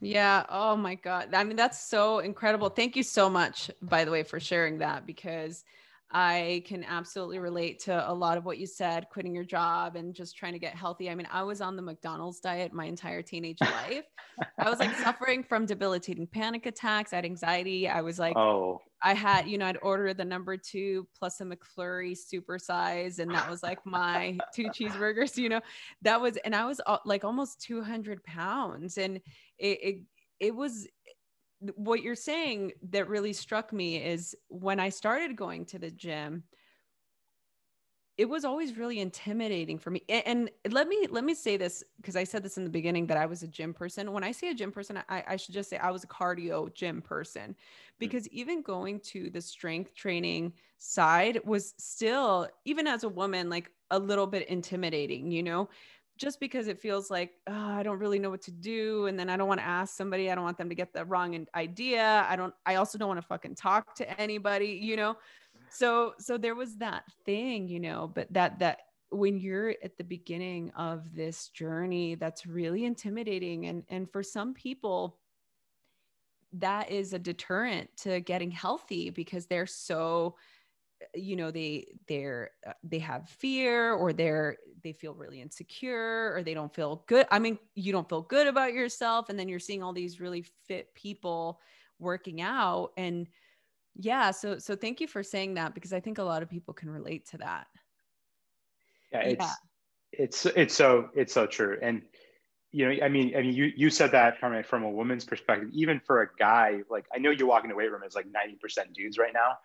yeah. 0.00 0.44
Oh 0.48 0.76
my 0.76 0.94
God. 0.94 1.34
I 1.34 1.44
mean, 1.44 1.56
that's 1.56 1.88
so 1.88 2.18
incredible. 2.20 2.68
Thank 2.68 2.96
you 2.96 3.02
so 3.02 3.28
much, 3.28 3.70
by 3.82 4.04
the 4.04 4.10
way, 4.10 4.22
for 4.22 4.38
sharing 4.38 4.78
that 4.78 5.06
because 5.06 5.64
I 6.10 6.62
can 6.66 6.84
absolutely 6.84 7.38
relate 7.38 7.80
to 7.80 8.10
a 8.10 8.12
lot 8.12 8.38
of 8.38 8.46
what 8.46 8.56
you 8.56 8.66
said, 8.66 9.06
quitting 9.10 9.34
your 9.34 9.44
job 9.44 9.94
and 9.94 10.14
just 10.14 10.36
trying 10.36 10.54
to 10.54 10.58
get 10.58 10.74
healthy. 10.74 11.10
I 11.10 11.14
mean, 11.14 11.28
I 11.30 11.42
was 11.42 11.60
on 11.60 11.76
the 11.76 11.82
McDonald's 11.82 12.40
diet 12.40 12.72
my 12.72 12.86
entire 12.86 13.20
teenage 13.20 13.60
life. 13.60 14.04
I 14.58 14.70
was 14.70 14.78
like 14.78 14.94
suffering 15.04 15.42
from 15.42 15.66
debilitating 15.66 16.26
panic 16.26 16.64
attacks, 16.64 17.12
I 17.12 17.16
had 17.16 17.26
anxiety. 17.26 17.88
I 17.88 18.00
was 18.00 18.18
like, 18.18 18.36
oh, 18.38 18.80
I 19.02 19.12
had, 19.12 19.48
you 19.48 19.58
know, 19.58 19.66
I'd 19.66 19.78
order 19.82 20.14
the 20.14 20.24
number 20.24 20.56
two 20.56 21.06
plus 21.16 21.42
a 21.42 21.44
McFlurry 21.44 22.16
super 22.16 22.58
size. 22.58 23.18
And 23.18 23.30
that 23.34 23.48
was 23.50 23.62
like 23.62 23.84
my 23.84 24.38
two 24.54 24.68
cheeseburgers, 24.68 25.36
you 25.36 25.50
know, 25.50 25.60
that 26.02 26.20
was, 26.20 26.38
and 26.38 26.54
I 26.54 26.64
was 26.64 26.80
uh, 26.86 26.98
like 27.04 27.22
almost 27.22 27.60
200 27.60 28.24
pounds. 28.24 28.96
And 28.96 29.18
it, 29.58 29.78
it, 29.82 29.96
it 30.40 30.54
was 30.54 30.86
what 31.74 32.02
you're 32.02 32.14
saying 32.14 32.72
that 32.90 33.08
really 33.08 33.32
struck 33.32 33.72
me 33.72 33.96
is 33.96 34.34
when 34.48 34.78
I 34.78 34.88
started 34.90 35.36
going 35.36 35.64
to 35.66 35.78
the 35.78 35.90
gym, 35.90 36.44
it 38.16 38.28
was 38.28 38.44
always 38.44 38.76
really 38.76 38.98
intimidating 38.98 39.78
for 39.78 39.90
me. 39.90 40.02
And, 40.08 40.50
let 40.70 40.88
me 40.88 41.06
let 41.08 41.22
me 41.22 41.34
say 41.34 41.56
this 41.56 41.84
because 41.98 42.16
I 42.16 42.24
said 42.24 42.42
this 42.42 42.56
in 42.56 42.64
the 42.64 42.70
beginning 42.70 43.06
that 43.06 43.16
I 43.16 43.26
was 43.26 43.44
a 43.44 43.48
gym 43.48 43.72
person. 43.72 44.12
When 44.12 44.24
I 44.24 44.32
say 44.32 44.50
a 44.50 44.54
gym 44.54 44.72
person, 44.72 44.98
I, 45.08 45.22
I 45.26 45.36
should 45.36 45.54
just 45.54 45.70
say 45.70 45.78
I 45.78 45.92
was 45.92 46.02
a 46.02 46.08
cardio 46.08 46.72
gym 46.74 47.00
person 47.00 47.54
because 48.00 48.24
mm-hmm. 48.24 48.38
even 48.38 48.62
going 48.62 49.00
to 49.00 49.30
the 49.30 49.40
strength 49.40 49.94
training 49.94 50.52
side 50.78 51.40
was 51.44 51.74
still, 51.78 52.48
even 52.64 52.88
as 52.88 53.04
a 53.04 53.08
woman, 53.08 53.48
like 53.48 53.70
a 53.90 53.98
little 53.98 54.26
bit 54.26 54.48
intimidating, 54.48 55.30
you 55.30 55.44
know 55.44 55.68
just 56.18 56.40
because 56.40 56.68
it 56.68 56.80
feels 56.80 57.10
like 57.10 57.32
oh, 57.46 57.52
I 57.54 57.82
don't 57.82 57.98
really 57.98 58.18
know 58.18 58.30
what 58.30 58.42
to 58.42 58.50
do, 58.50 59.06
and 59.06 59.18
then 59.18 59.30
I 59.30 59.36
don't 59.36 59.48
want 59.48 59.60
to 59.60 59.66
ask 59.66 59.96
somebody. 59.96 60.30
I 60.30 60.34
don't 60.34 60.44
want 60.44 60.58
them 60.58 60.68
to 60.68 60.74
get 60.74 60.92
the 60.92 61.04
wrong 61.04 61.46
idea. 61.54 62.26
I 62.28 62.36
don't. 62.36 62.54
I 62.66 62.74
also 62.74 62.98
don't 62.98 63.08
want 63.08 63.20
to 63.20 63.26
fucking 63.26 63.54
talk 63.54 63.94
to 63.96 64.20
anybody. 64.20 64.78
You 64.82 64.96
know. 64.96 65.16
So 65.70 66.14
so 66.18 66.36
there 66.36 66.54
was 66.54 66.76
that 66.76 67.04
thing, 67.24 67.68
you 67.68 67.80
know, 67.80 68.10
but 68.14 68.32
that 68.32 68.58
that 68.58 68.80
when 69.10 69.38
you're 69.38 69.74
at 69.82 69.96
the 69.96 70.04
beginning 70.04 70.70
of 70.76 71.14
this 71.14 71.48
journey, 71.48 72.14
that's 72.14 72.46
really 72.46 72.84
intimidating, 72.84 73.66
and 73.66 73.84
and 73.88 74.10
for 74.10 74.22
some 74.22 74.54
people 74.54 75.18
that 76.54 76.90
is 76.90 77.12
a 77.12 77.18
deterrent 77.18 77.90
to 77.98 78.20
getting 78.20 78.50
healthy 78.50 79.10
because 79.10 79.46
they're 79.46 79.66
so 79.66 80.34
you 81.14 81.36
know 81.36 81.50
they 81.50 81.86
they're 82.08 82.50
uh, 82.66 82.72
they 82.82 82.98
have 82.98 83.28
fear 83.28 83.92
or 83.92 84.12
they're 84.12 84.56
they 84.82 84.92
feel 84.92 85.14
really 85.14 85.40
insecure 85.40 86.34
or 86.34 86.42
they 86.42 86.54
don't 86.54 86.74
feel 86.74 87.04
good 87.06 87.26
i 87.30 87.38
mean 87.38 87.58
you 87.74 87.92
don't 87.92 88.08
feel 88.08 88.22
good 88.22 88.46
about 88.46 88.72
yourself 88.72 89.28
and 89.28 89.38
then 89.38 89.48
you're 89.48 89.58
seeing 89.58 89.82
all 89.82 89.92
these 89.92 90.20
really 90.20 90.44
fit 90.66 90.92
people 90.94 91.60
working 91.98 92.40
out 92.40 92.90
and 92.96 93.26
yeah 93.96 94.30
so 94.30 94.58
so 94.58 94.74
thank 94.74 95.00
you 95.00 95.06
for 95.06 95.22
saying 95.22 95.54
that 95.54 95.74
because 95.74 95.92
i 95.92 96.00
think 96.00 96.18
a 96.18 96.22
lot 96.22 96.42
of 96.42 96.50
people 96.50 96.74
can 96.74 96.90
relate 96.90 97.26
to 97.26 97.38
that 97.38 97.66
yeah 99.12 99.20
it's 99.20 99.44
yeah. 99.44 99.54
it's 100.12 100.46
it's 100.46 100.74
so 100.74 101.08
it's 101.14 101.32
so 101.32 101.46
true 101.46 101.78
and 101.82 102.02
you 102.70 102.86
know 102.86 103.04
i 103.04 103.08
mean 103.08 103.34
i 103.36 103.40
mean 103.40 103.54
you 103.54 103.72
you 103.76 103.88
said 103.88 104.10
that 104.12 104.38
from 104.38 104.54
a, 104.54 104.62
from 104.62 104.82
a 104.82 104.90
woman's 104.90 105.24
perspective 105.24 105.68
even 105.72 106.00
for 106.00 106.22
a 106.22 106.28
guy 106.38 106.80
like 106.90 107.06
i 107.14 107.18
know 107.18 107.30
you 107.30 107.46
walk 107.46 107.64
in 107.64 107.70
the 107.70 107.76
weight 107.76 107.90
room 107.90 108.02
as 108.04 108.14
like 108.14 108.26
90% 108.26 108.92
dudes 108.92 109.16
right 109.16 109.32
now 109.32 109.56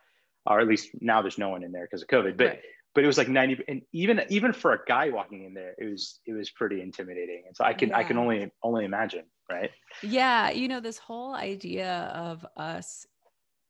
or 0.45 0.60
at 0.60 0.67
least 0.67 0.89
now 1.01 1.21
there's 1.21 1.38
no 1.38 1.49
one 1.49 1.63
in 1.63 1.71
there 1.71 1.86
because 1.86 2.01
of 2.01 2.08
COVID. 2.08 2.38
But 2.38 2.47
right. 2.47 2.60
but 2.93 3.03
it 3.03 3.08
was 3.08 3.17
like 3.17 3.29
90 3.29 3.63
and 3.67 3.82
even 3.91 4.21
even 4.29 4.53
for 4.53 4.73
a 4.73 4.79
guy 4.88 5.10
walking 5.10 5.43
in 5.45 5.53
there, 5.53 5.75
it 5.77 5.86
was 5.86 6.19
it 6.25 6.34
was 6.34 6.49
pretty 6.49 6.82
intimidating. 6.82 7.43
And 7.47 7.56
so 7.56 7.63
I 7.63 7.73
can 7.73 7.89
yeah. 7.89 7.97
I 7.97 8.03
can 8.03 8.17
only 8.17 8.51
only 8.62 8.86
imagine, 8.86 9.25
right? 9.51 9.71
Yeah, 10.01 10.51
you 10.51 10.67
know, 10.67 10.79
this 10.79 10.97
whole 10.97 11.34
idea 11.34 12.12
of 12.13 12.45
us 12.58 13.06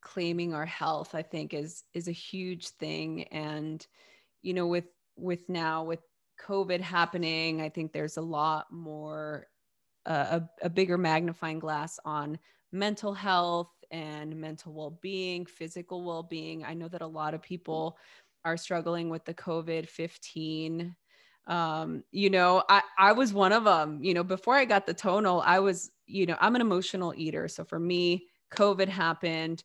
claiming 0.04 0.54
our 0.54 0.66
health, 0.66 1.14
I 1.14 1.22
think 1.22 1.54
is 1.54 1.82
is 1.94 2.06
a 2.06 2.12
huge 2.12 2.68
thing. 2.68 3.24
And, 3.24 3.84
you 4.42 4.54
know, 4.54 4.66
with 4.66 4.86
with 5.16 5.48
now 5.48 5.84
with 5.84 6.00
COVID 6.46 6.80
happening, 6.80 7.60
I 7.60 7.68
think 7.68 7.92
there's 7.92 8.16
a 8.16 8.22
lot 8.22 8.66
more 8.70 9.46
uh, 10.06 10.40
a, 10.62 10.66
a 10.66 10.70
bigger 10.70 10.98
magnifying 10.98 11.58
glass 11.58 11.98
on 12.04 12.38
mental 12.72 13.14
health 13.14 13.70
and 13.94 14.34
mental 14.34 14.72
well-being 14.72 15.46
physical 15.46 16.02
well-being. 16.02 16.64
I 16.64 16.74
know 16.74 16.88
that 16.88 17.00
a 17.00 17.06
lot 17.06 17.32
of 17.32 17.40
people 17.40 17.96
are 18.44 18.56
struggling 18.56 19.08
with 19.08 19.24
the 19.24 19.32
covid-15 19.32 20.94
um, 21.46 22.02
you 22.10 22.30
know 22.30 22.62
I, 22.68 22.82
I 22.98 23.12
was 23.12 23.32
one 23.32 23.52
of 23.52 23.64
them 23.64 24.02
you 24.02 24.14
know 24.14 24.24
before 24.24 24.54
i 24.54 24.64
got 24.64 24.86
the 24.86 24.94
tonal 24.94 25.42
i 25.46 25.58
was 25.58 25.90
you 26.06 26.26
know 26.26 26.36
i'm 26.40 26.54
an 26.54 26.60
emotional 26.60 27.14
eater. 27.16 27.48
So 27.48 27.64
for 27.64 27.78
me 27.78 28.26
covid 28.52 28.88
happened. 28.88 29.62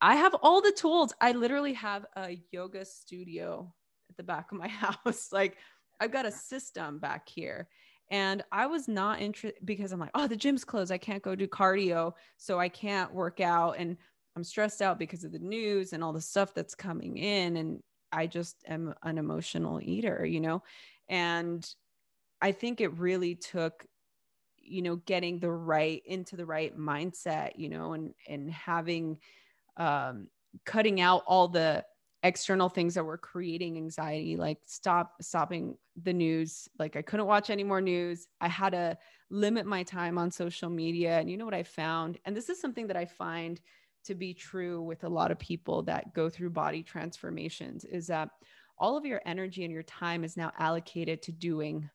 I 0.00 0.14
have 0.14 0.34
all 0.42 0.62
the 0.62 0.72
tools. 0.72 1.12
I 1.20 1.32
literally 1.32 1.72
have 1.72 2.06
a 2.16 2.38
yoga 2.52 2.84
studio 2.84 3.74
at 4.08 4.16
the 4.16 4.22
back 4.22 4.52
of 4.52 4.58
my 4.58 4.68
house. 4.84 5.28
Like 5.32 5.56
i've 6.00 6.12
got 6.12 6.26
a 6.26 6.32
system 6.32 6.98
back 6.98 7.28
here 7.28 7.68
and 8.10 8.42
I 8.50 8.66
was 8.66 8.88
not 8.88 9.20
interested 9.20 9.64
because 9.64 9.92
I'm 9.92 10.00
like, 10.00 10.10
oh, 10.14 10.26
the 10.26 10.36
gym's 10.36 10.64
closed. 10.64 10.90
I 10.90 10.98
can't 10.98 11.22
go 11.22 11.34
do 11.34 11.46
cardio. 11.46 12.14
So 12.38 12.58
I 12.58 12.68
can't 12.68 13.12
work 13.12 13.40
out. 13.40 13.76
And 13.78 13.96
I'm 14.34 14.44
stressed 14.44 14.80
out 14.80 14.98
because 14.98 15.24
of 15.24 15.32
the 15.32 15.38
news 15.38 15.92
and 15.92 16.02
all 16.02 16.12
the 16.12 16.20
stuff 16.20 16.54
that's 16.54 16.74
coming 16.74 17.18
in. 17.18 17.56
And 17.56 17.82
I 18.10 18.26
just 18.26 18.56
am 18.66 18.94
an 19.02 19.18
emotional 19.18 19.80
eater, 19.82 20.24
you 20.24 20.40
know? 20.40 20.62
And 21.08 21.68
I 22.40 22.52
think 22.52 22.80
it 22.80 22.98
really 22.98 23.34
took, 23.34 23.84
you 24.56 24.80
know, 24.80 24.96
getting 24.96 25.38
the 25.38 25.50
right 25.50 26.02
into 26.06 26.36
the 26.36 26.46
right 26.46 26.76
mindset, 26.78 27.52
you 27.56 27.68
know, 27.68 27.92
and, 27.92 28.14
and 28.26 28.50
having, 28.50 29.18
um, 29.76 30.28
cutting 30.64 31.00
out 31.00 31.24
all 31.26 31.48
the 31.48 31.84
external 32.22 32.68
things 32.68 32.94
that 32.94 33.04
were 33.04 33.18
creating 33.18 33.76
anxiety 33.76 34.36
like 34.36 34.58
stop 34.64 35.14
stopping 35.22 35.76
the 36.02 36.12
news. 36.12 36.68
Like 36.78 36.96
i 36.96 37.02
couldn't 37.02 37.26
watch 37.26 37.50
any 37.50 37.64
more 37.64 37.80
news. 37.80 38.26
I 38.40 38.48
had 38.48 38.70
to 38.70 38.98
limit 39.30 39.66
my 39.66 39.82
time 39.82 40.18
on 40.18 40.30
social 40.30 40.70
media. 40.70 41.18
And 41.18 41.30
you 41.30 41.36
know 41.36 41.44
what 41.44 41.54
i 41.54 41.62
found? 41.62 42.18
And 42.24 42.36
this 42.36 42.48
is 42.48 42.60
something 42.60 42.86
that 42.88 42.96
i 42.96 43.04
find 43.04 43.60
to 44.04 44.14
be 44.14 44.34
true 44.34 44.82
with 44.82 45.04
a 45.04 45.08
lot 45.08 45.30
of 45.30 45.38
people 45.38 45.82
that 45.82 46.14
go 46.14 46.28
through 46.28 46.50
body 46.50 46.82
transformations 46.82 47.84
is 47.84 48.06
that 48.06 48.30
all 48.78 48.96
of 48.96 49.04
your 49.04 49.20
energy 49.26 49.64
and 49.64 49.72
your 49.72 49.82
time 49.82 50.24
is 50.24 50.36
now 50.36 50.52
allocated 50.58 51.20
to 51.22 51.32
doing 51.32 51.88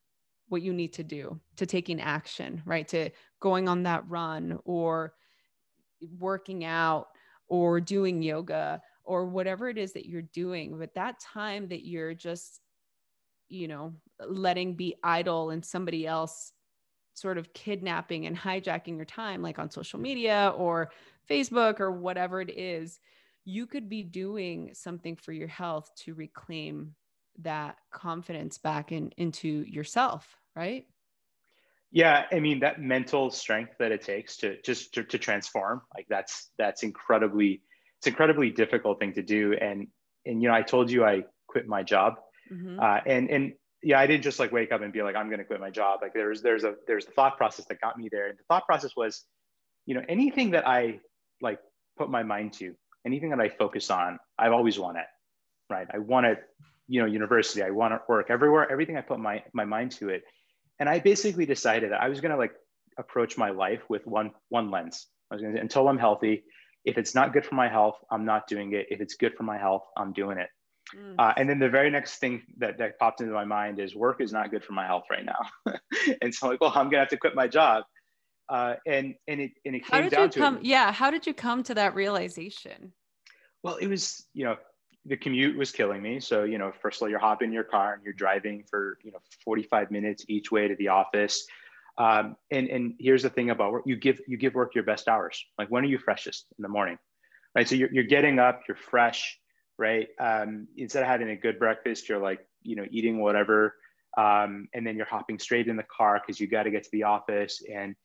what 0.50 0.62
you 0.62 0.74
need 0.74 0.94
to 0.94 1.04
do 1.04 1.40
to 1.56 1.66
taking 1.66 2.00
action 2.00 2.62
right? 2.66 2.88
To 2.90 3.10
going 3.40 3.68
on 3.68 3.84
that 3.84 4.08
run 4.08 4.60
or 4.64 5.14
working 6.18 6.64
out 6.64 7.08
or 7.48 7.82
doing 7.82 8.22
yoga 8.22 8.82
or 9.04 9.26
whatever 9.26 9.70
it 9.70 9.78
is 9.78 9.94
that 9.94 10.06
you're 10.06 10.22
doing 10.22 10.78
but 10.78 10.94
that 10.94 11.20
time 11.20 11.68
that 11.68 11.86
you're 11.86 12.14
just 12.14 12.62
you 13.50 13.68
know 13.68 13.94
letting 14.28 14.76
be 14.76 14.96
idle 15.04 15.52
and 15.52 15.64
somebody 15.64 16.08
else 16.08 16.52
sort 17.14 17.38
of 17.38 17.54
kidnapping 17.54 18.26
and 18.26 18.38
hijacking 18.38 18.96
your 18.96 19.06
time 19.06 19.42
like 19.42 19.60
on 19.60 19.70
social 19.70 20.00
media 20.00 20.54
or 20.58 20.92
facebook 21.30 21.80
or 21.80 21.92
whatever 21.92 22.42
it 22.42 22.50
is 22.50 23.00
you 23.46 23.68
could 23.68 23.90
be 23.90 24.04
doing 24.04 24.72
something 24.74 25.16
for 25.16 25.34
your 25.34 25.48
health 25.48 25.92
to 25.96 26.14
reclaim 26.14 26.96
that 27.40 27.78
confidence 27.92 28.58
back 28.58 28.92
in 28.92 29.12
into 29.18 29.64
yourself 29.68 30.38
right? 30.56 30.86
Yeah 31.92 32.26
i 32.32 32.40
mean 32.40 32.60
that 32.62 32.82
mental 32.82 33.30
strength 33.30 33.74
that 33.80 33.92
it 33.92 34.02
takes 34.02 34.38
to 34.38 34.60
just 34.64 34.94
to, 34.96 35.04
to 35.04 35.18
transform 35.20 35.82
like 35.96 36.08
that's 36.10 36.50
that's 36.58 36.82
incredibly 36.84 37.62
it's 38.04 38.08
incredibly 38.10 38.50
difficult 38.50 39.00
thing 39.00 39.14
to 39.14 39.22
do. 39.22 39.54
And 39.54 39.88
and 40.26 40.42
you 40.42 40.50
know, 40.50 40.54
I 40.54 40.62
told 40.62 40.92
you 40.92 41.06
I 41.06 41.24
quit 41.48 41.68
my 41.68 41.84
job, 41.84 42.16
mm-hmm. 42.52 42.78
uh, 42.78 43.00
and 43.06 43.30
and 43.30 43.54
yeah, 43.82 43.98
I 43.98 44.08
didn't 44.08 44.24
just 44.24 44.40
like 44.40 44.52
wake 44.52 44.74
up 44.74 44.82
and 44.82 44.92
be 44.92 45.02
like, 45.02 45.16
I'm 45.16 45.28
going 45.28 45.40
to 45.40 45.46
quit 45.46 45.62
my 45.62 45.70
job. 45.70 46.00
Like 46.02 46.14
there's 46.14 46.42
there's 46.42 46.66
a 46.66 46.76
there's 46.86 47.06
the 47.06 47.14
thought 47.14 47.38
process 47.38 47.66
that 47.68 47.80
got 47.80 47.98
me 47.98 48.10
there. 48.12 48.28
And 48.28 48.38
the 48.38 48.44
thought 48.50 48.66
process 48.66 48.92
was, 48.98 49.24
you 49.86 49.96
know, 49.96 50.02
anything 50.10 50.52
that 50.52 50.68
I 50.68 51.00
like 51.42 51.60
put 51.98 52.10
my 52.10 52.24
mind 52.24 52.54
to, 52.54 52.76
anything 53.06 53.30
that 53.30 53.40
I 53.40 53.48
focus 53.48 53.90
on, 53.90 54.20
I've 54.38 54.52
always 54.52 54.78
wanted, 54.78 55.06
right? 55.70 55.88
I 55.94 56.00
wanted, 56.00 56.40
you 56.90 57.00
know, 57.00 57.08
university. 57.08 57.64
I 57.64 57.70
want 57.70 57.94
to 57.94 58.02
work 58.10 58.28
everywhere. 58.30 58.70
Everything 58.70 58.98
I 58.98 59.02
put 59.02 59.20
my 59.20 59.44
my 59.54 59.64
mind 59.64 59.94
to 59.94 60.10
it, 60.10 60.24
and 60.78 60.90
I 60.90 61.00
basically 61.00 61.46
decided 61.46 61.94
I 61.94 62.10
was 62.10 62.20
going 62.20 62.32
to 62.32 62.38
like 62.38 62.52
approach 62.98 63.38
my 63.38 63.52
life 63.52 63.82
with 63.90 64.06
one 64.06 64.32
one 64.50 64.72
lens, 64.72 65.08
I 65.32 65.36
was 65.36 65.42
going 65.42 65.56
to 65.56 65.62
until 65.62 65.88
I'm 65.88 65.98
healthy. 65.98 66.44
If 66.86 66.98
it's 66.98 67.16
not 67.16 67.34
good 67.34 67.46
for 67.46 67.56
my 67.56 67.70
health, 67.70 67.98
I'm 68.12 68.26
not 68.26 68.48
doing 68.48 68.74
it. 68.74 68.88
If 68.90 69.02
it's 69.02 69.16
good 69.16 69.36
for 69.36 69.44
my 69.44 69.58
health, 69.58 69.84
I'm 69.98 70.14
doing 70.14 70.38
it. 70.38 70.50
Mm. 70.96 71.16
Uh, 71.18 71.34
and 71.38 71.50
then 71.50 71.60
the 71.60 71.70
very 71.70 71.90
next 71.90 72.18
thing 72.18 72.44
that, 72.58 72.78
that 72.78 73.00
popped 73.00 73.22
into 73.22 73.34
my 73.34 73.46
mind 73.46 73.80
is 73.80 73.96
work 73.96 74.22
is 74.22 74.32
not 74.32 74.52
good 74.52 74.64
for 74.64 74.74
my 74.74 74.86
health 74.86 75.06
right 75.10 75.26
now. 75.26 75.74
and 76.22 76.34
so 76.34 76.48
I'm 76.48 76.52
like, 76.52 76.62
well, 76.62 76.72
I'm 76.76 76.90
gonna 76.90 77.00
have 77.00 77.10
to 77.10 77.18
quit 77.18 77.36
my 77.36 77.48
job. 77.48 77.84
Uh, 78.50 78.76
and 78.86 79.16
and 79.28 79.40
it 79.40 79.52
and 79.66 79.76
it 79.76 79.84
how 79.86 80.02
came 80.02 80.10
down 80.10 80.30
to 80.30 80.40
come, 80.40 80.58
it. 80.58 80.66
yeah. 80.66 80.92
How 80.92 81.10
did 81.10 81.26
you 81.26 81.34
come 81.34 81.64
to 81.64 81.76
that 81.76 81.96
realization? 81.96 82.92
Well, 83.64 83.78
it 83.78 83.88
was 83.88 84.26
you 84.34 84.44
know 84.44 84.58
the 85.06 85.18
commute 85.18 85.58
was 85.58 85.72
killing 85.72 86.02
me. 86.02 86.20
So 86.20 86.44
you 86.44 86.58
know, 86.58 86.74
first 86.82 86.98
of 86.98 87.04
all, 87.04 87.10
you're 87.10 87.20
hopping 87.20 87.48
in 87.48 87.54
your 87.54 87.64
car 87.64 87.94
and 87.94 88.04
you're 88.04 88.14
driving 88.14 88.64
for 88.70 88.98
you 89.04 89.12
know 89.12 89.20
45 89.44 89.92
minutes 89.92 90.26
each 90.28 90.52
way 90.52 90.68
to 90.68 90.76
the 90.76 90.90
office. 90.90 91.46
Um, 91.98 92.36
and 92.52 92.68
and 92.70 92.94
here's 93.00 93.24
the 93.24 93.30
thing 93.30 93.50
about 93.50 93.72
work: 93.72 93.84
you 93.86 93.96
give 93.96 94.20
you 94.28 94.38
give 94.38 94.56
work 94.56 94.76
your 94.76 94.84
best 94.84 95.08
hours. 95.08 95.44
Like 95.58 95.70
when 95.70 95.84
are 95.84 95.88
you 95.88 95.98
freshest 95.98 96.48
in 96.58 96.64
the 96.64 96.70
morning, 96.70 96.98
right? 97.56 97.68
So 97.68 97.76
you're 97.76 97.92
you're 97.92 98.04
getting 98.04 98.40
up, 98.40 98.62
you're 98.68 98.78
fresh 98.78 99.40
right? 99.78 100.08
Um, 100.20 100.68
instead 100.78 101.04
of 101.04 101.10
having 101.10 101.30
a 101.30 101.36
good 101.36 101.60
breakfast, 101.60 102.08
you're 102.08 102.20
like, 102.20 102.40
you 102.62 102.76
know, 102.76 102.86
eating 102.92 103.20
whatever, 103.20 103.76
um, 104.18 104.68
and 104.74 104.86
then 104.86 104.96
you're 104.96 105.06
hopping 105.06 105.40
straight 105.40 105.68
in 105.68 105.76
the 105.76 105.86
car 105.96 106.22
because 106.22 106.40
you 106.40 106.48
got 106.48 106.64
to 106.64 106.72
get 106.72 106.84
to 106.84 106.90
the 106.92 107.04
office, 107.04 107.62
and 107.74 107.96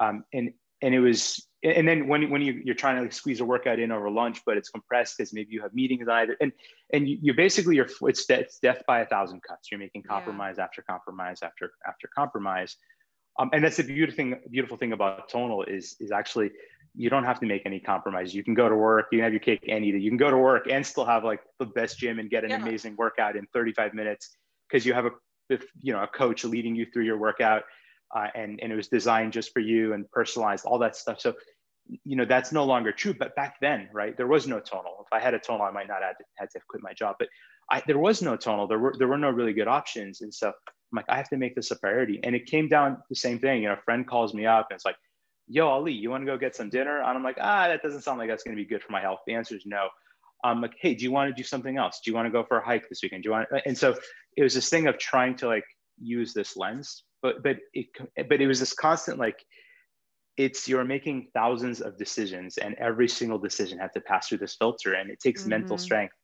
um, 0.00 0.24
and 0.32 0.52
and 0.82 0.94
it 0.94 1.00
was, 1.00 1.46
and 1.62 1.86
then 1.86 2.08
when 2.08 2.30
when 2.30 2.40
you 2.40 2.60
you're 2.64 2.74
trying 2.74 2.96
to 2.96 3.02
like 3.02 3.12
squeeze 3.12 3.40
a 3.40 3.44
workout 3.44 3.78
in 3.78 3.92
over 3.92 4.10
lunch, 4.10 4.40
but 4.46 4.56
it's 4.56 4.70
compressed 4.70 5.18
because 5.18 5.34
maybe 5.34 5.52
you 5.52 5.60
have 5.60 5.74
meetings 5.74 6.08
either, 6.08 6.36
and 6.40 6.52
and 6.92 7.08
you, 7.08 7.18
you 7.20 7.34
basically 7.34 7.76
you're 7.76 7.88
it's, 8.02 8.28
it's 8.30 8.58
death 8.58 8.82
by 8.86 9.00
a 9.00 9.06
thousand 9.06 9.42
cuts. 9.42 9.70
You're 9.70 9.80
making 9.80 10.04
compromise 10.04 10.56
yeah. 10.58 10.64
after 10.64 10.82
compromise 10.82 11.40
after 11.42 11.72
after 11.86 12.08
compromise. 12.16 12.76
Um, 13.40 13.48
and 13.54 13.64
that's 13.64 13.78
the 13.78 13.84
beautiful 13.84 14.16
thing, 14.16 14.36
beautiful 14.50 14.76
thing 14.76 14.92
about 14.92 15.30
tonal 15.30 15.64
is 15.64 15.96
is 15.98 16.12
actually 16.12 16.50
you 16.94 17.08
don't 17.08 17.24
have 17.24 17.40
to 17.40 17.46
make 17.46 17.62
any 17.64 17.80
compromise. 17.80 18.34
You 18.34 18.44
can 18.44 18.52
go 18.52 18.68
to 18.68 18.76
work, 18.76 19.06
you 19.10 19.18
can 19.18 19.24
have 19.24 19.32
your 19.32 19.40
cake 19.40 19.64
and 19.68 19.82
eat 19.84 19.94
it. 19.94 20.02
You 20.02 20.10
can 20.10 20.18
go 20.18 20.30
to 20.30 20.36
work 20.36 20.66
and 20.70 20.84
still 20.86 21.06
have 21.06 21.24
like 21.24 21.40
the 21.58 21.64
best 21.64 21.98
gym 21.98 22.18
and 22.18 22.28
get 22.28 22.44
an 22.44 22.50
yeah. 22.50 22.60
amazing 22.60 22.96
workout 22.96 23.36
in 23.36 23.46
35 23.54 23.94
minutes 23.94 24.36
because 24.68 24.84
you 24.84 24.92
have 24.92 25.06
a 25.06 25.10
you 25.80 25.92
know 25.92 26.02
a 26.02 26.06
coach 26.06 26.44
leading 26.44 26.74
you 26.76 26.86
through 26.92 27.04
your 27.04 27.16
workout 27.16 27.62
uh, 28.14 28.26
and 28.34 28.60
and 28.62 28.72
it 28.72 28.76
was 28.76 28.88
designed 28.88 29.32
just 29.32 29.52
for 29.54 29.60
you 29.60 29.94
and 29.94 30.10
personalized 30.10 30.66
all 30.66 30.78
that 30.78 30.94
stuff. 30.94 31.18
So 31.18 31.32
you 32.04 32.16
know 32.16 32.26
that's 32.26 32.52
no 32.52 32.64
longer 32.64 32.92
true. 32.92 33.14
But 33.18 33.34
back 33.36 33.56
then, 33.62 33.88
right, 33.94 34.14
there 34.18 34.26
was 34.26 34.46
no 34.46 34.60
tonal. 34.60 35.06
If 35.06 35.12
I 35.12 35.18
had 35.18 35.32
a 35.32 35.38
tonal, 35.38 35.62
I 35.62 35.70
might 35.70 35.88
not 35.88 36.02
have 36.02 36.16
had 36.36 36.50
to 36.50 36.60
quit 36.68 36.82
my 36.82 36.92
job. 36.92 37.16
But 37.18 37.28
I, 37.70 37.82
there 37.86 37.98
was 37.98 38.20
no 38.20 38.36
tonal. 38.36 38.66
There 38.66 38.78
were 38.78 38.94
there 38.98 39.08
were 39.08 39.16
no 39.16 39.30
really 39.30 39.54
good 39.54 39.68
options, 39.68 40.20
and 40.20 40.34
so 40.34 40.52
I'm 40.92 40.96
like 40.96 41.06
I 41.08 41.16
have 41.16 41.28
to 41.30 41.36
make 41.36 41.54
this 41.54 41.70
a 41.70 41.76
priority. 41.76 42.20
And 42.22 42.34
it 42.34 42.46
came 42.46 42.68
down 42.68 42.98
the 43.08 43.16
same 43.16 43.38
thing. 43.38 43.62
You 43.62 43.68
know, 43.68 43.74
a 43.74 43.82
friend 43.82 44.06
calls 44.06 44.34
me 44.34 44.46
up 44.46 44.68
and 44.70 44.76
it's 44.76 44.84
like 44.84 44.96
yo, 45.50 45.68
Aly, 45.68 45.92
you 45.92 46.10
want 46.10 46.22
to 46.22 46.26
go 46.26 46.38
get 46.38 46.54
some 46.54 46.70
dinner? 46.70 46.98
And 46.98 47.08
I'm 47.08 47.24
like, 47.24 47.36
ah, 47.40 47.66
that 47.66 47.82
doesn't 47.82 48.02
sound 48.02 48.18
like 48.18 48.28
that's 48.28 48.44
going 48.44 48.56
to 48.56 48.62
be 48.62 48.68
good 48.68 48.82
for 48.82 48.92
my 48.92 49.00
health. 49.00 49.18
The 49.26 49.34
answer 49.34 49.56
is 49.56 49.66
no. 49.66 49.88
I'm 50.44 50.62
like, 50.62 50.74
hey, 50.80 50.94
do 50.94 51.04
you 51.04 51.10
want 51.10 51.28
to 51.28 51.34
do 51.34 51.46
something 51.46 51.76
else? 51.76 52.00
Do 52.02 52.10
you 52.10 52.14
want 52.14 52.26
to 52.26 52.30
go 52.30 52.44
for 52.44 52.58
a 52.58 52.64
hike 52.64 52.88
this 52.88 53.00
weekend? 53.02 53.24
Do 53.24 53.28
you 53.28 53.32
want? 53.32 53.48
And 53.66 53.76
so 53.76 53.94
it 54.36 54.42
was 54.42 54.54
this 54.54 54.70
thing 54.70 54.86
of 54.86 54.96
trying 54.96 55.36
to 55.36 55.48
like 55.48 55.64
use 55.98 56.32
this 56.32 56.56
lens, 56.56 57.02
but 57.20 57.42
but 57.42 57.58
it 57.74 57.88
but 58.28 58.40
it 58.40 58.46
was 58.46 58.60
this 58.60 58.72
constant 58.72 59.18
like, 59.18 59.44
it's 60.36 60.66
you're 60.66 60.84
making 60.84 61.28
thousands 61.34 61.82
of 61.82 61.98
decisions, 61.98 62.56
and 62.56 62.74
every 62.76 63.08
single 63.08 63.38
decision 63.38 63.78
had 63.78 63.92
to 63.92 64.00
pass 64.00 64.28
through 64.28 64.38
this 64.38 64.54
filter, 64.54 64.94
and 64.94 65.10
it 65.10 65.20
takes 65.20 65.42
mm-hmm. 65.42 65.50
mental 65.50 65.76
strength 65.76 66.14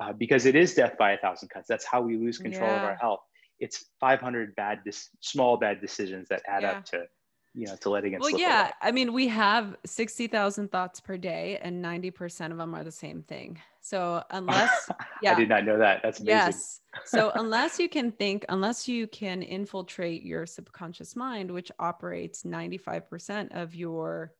uh, 0.00 0.12
because 0.12 0.46
it 0.46 0.56
is 0.56 0.74
death 0.74 0.96
by 0.98 1.12
a 1.12 1.18
thousand 1.18 1.48
cuts. 1.50 1.68
That's 1.68 1.84
how 1.84 2.00
we 2.00 2.16
lose 2.16 2.38
control 2.38 2.70
yeah. 2.70 2.78
of 2.78 2.82
our 2.82 2.96
health. 2.96 3.20
It's 3.60 3.84
500 4.00 4.54
bad, 4.56 4.80
dis- 4.84 5.10
small 5.20 5.56
bad 5.56 5.80
decisions 5.80 6.28
that 6.28 6.42
add 6.46 6.62
yeah. 6.62 6.70
up 6.72 6.84
to 6.86 7.06
you 7.54 7.66
know 7.66 7.76
to 7.76 7.88
letting 7.88 8.12
it 8.12 8.20
well 8.20 8.36
yeah 8.36 8.62
away. 8.62 8.72
i 8.82 8.90
mean 8.90 9.12
we 9.12 9.28
have 9.28 9.76
60000 9.86 10.70
thoughts 10.70 11.00
per 11.00 11.16
day 11.16 11.58
and 11.62 11.82
90% 11.82 12.50
of 12.50 12.58
them 12.58 12.74
are 12.74 12.84
the 12.84 12.90
same 12.90 13.22
thing. 13.22 13.60
So 13.80 14.22
unless 14.30 14.90
yeah. 15.22 15.32
i 15.32 15.34
did 15.34 15.48
not 15.48 15.64
know 15.64 15.78
that. 15.78 16.00
That's 16.02 16.18
amazing. 16.20 16.36
Yes. 16.36 16.80
So 17.04 17.30
unless 17.34 17.78
you 17.78 17.88
can 17.88 18.10
think 18.12 18.44
unless 18.48 18.88
you 18.88 19.06
can 19.06 19.42
infiltrate 19.42 20.22
your 20.24 20.46
subconscious 20.46 21.14
mind 21.14 21.50
which 21.50 21.70
operates 21.78 22.42
95% 22.42 23.54
of 23.54 23.74
your 23.74 24.32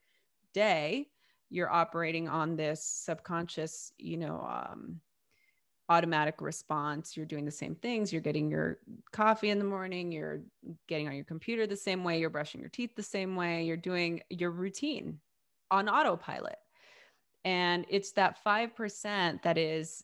day 0.53 1.09
you're 1.51 1.71
operating 1.71 2.29
on 2.29 2.57
this 2.57 2.85
subconscious 2.85 3.93
you 3.97 4.17
know 4.17 4.41
um, 4.41 5.01
automatic 5.89 6.41
response. 6.41 7.17
You're 7.17 7.27
doing 7.27 7.45
the 7.45 7.51
same 7.51 7.75
things. 7.75 8.13
You're 8.13 8.23
getting 8.23 8.51
your 8.51 8.79
coffee 9.13 9.51
in 9.51 9.59
the 9.59 9.65
morning. 9.65 10.11
You're 10.11 10.41
getting 10.89 11.09
on 11.09 11.15
your 11.15 11.25
computer 11.25 11.67
the 11.67 11.77
same 11.77 12.05
way. 12.05 12.19
You're 12.19 12.31
brushing 12.31 12.61
your 12.61 12.71
teeth 12.71 12.95
the 12.97 13.03
same 13.03 13.37
way. 13.37 13.65
You're 13.65 13.77
doing 13.77 14.23
your 14.31 14.51
routine 14.51 15.19
on 15.71 15.89
autopilot. 15.89 16.57
And 17.45 17.85
it's 17.91 18.13
that 18.13 18.39
5% 18.45 19.43
that 19.43 19.59
is 19.59 20.03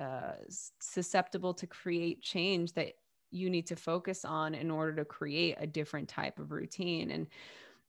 uh, 0.00 0.32
susceptible 0.80 1.54
to 1.54 1.66
create 1.66 2.22
change 2.22 2.74
that 2.74 2.92
you 3.30 3.48
need 3.48 3.66
to 3.66 3.76
focus 3.76 4.24
on 4.24 4.54
in 4.54 4.70
order 4.70 4.94
to 4.96 5.04
create 5.04 5.56
a 5.58 5.66
different 5.66 6.08
type 6.08 6.38
of 6.38 6.52
routine. 6.52 7.10
And 7.10 7.26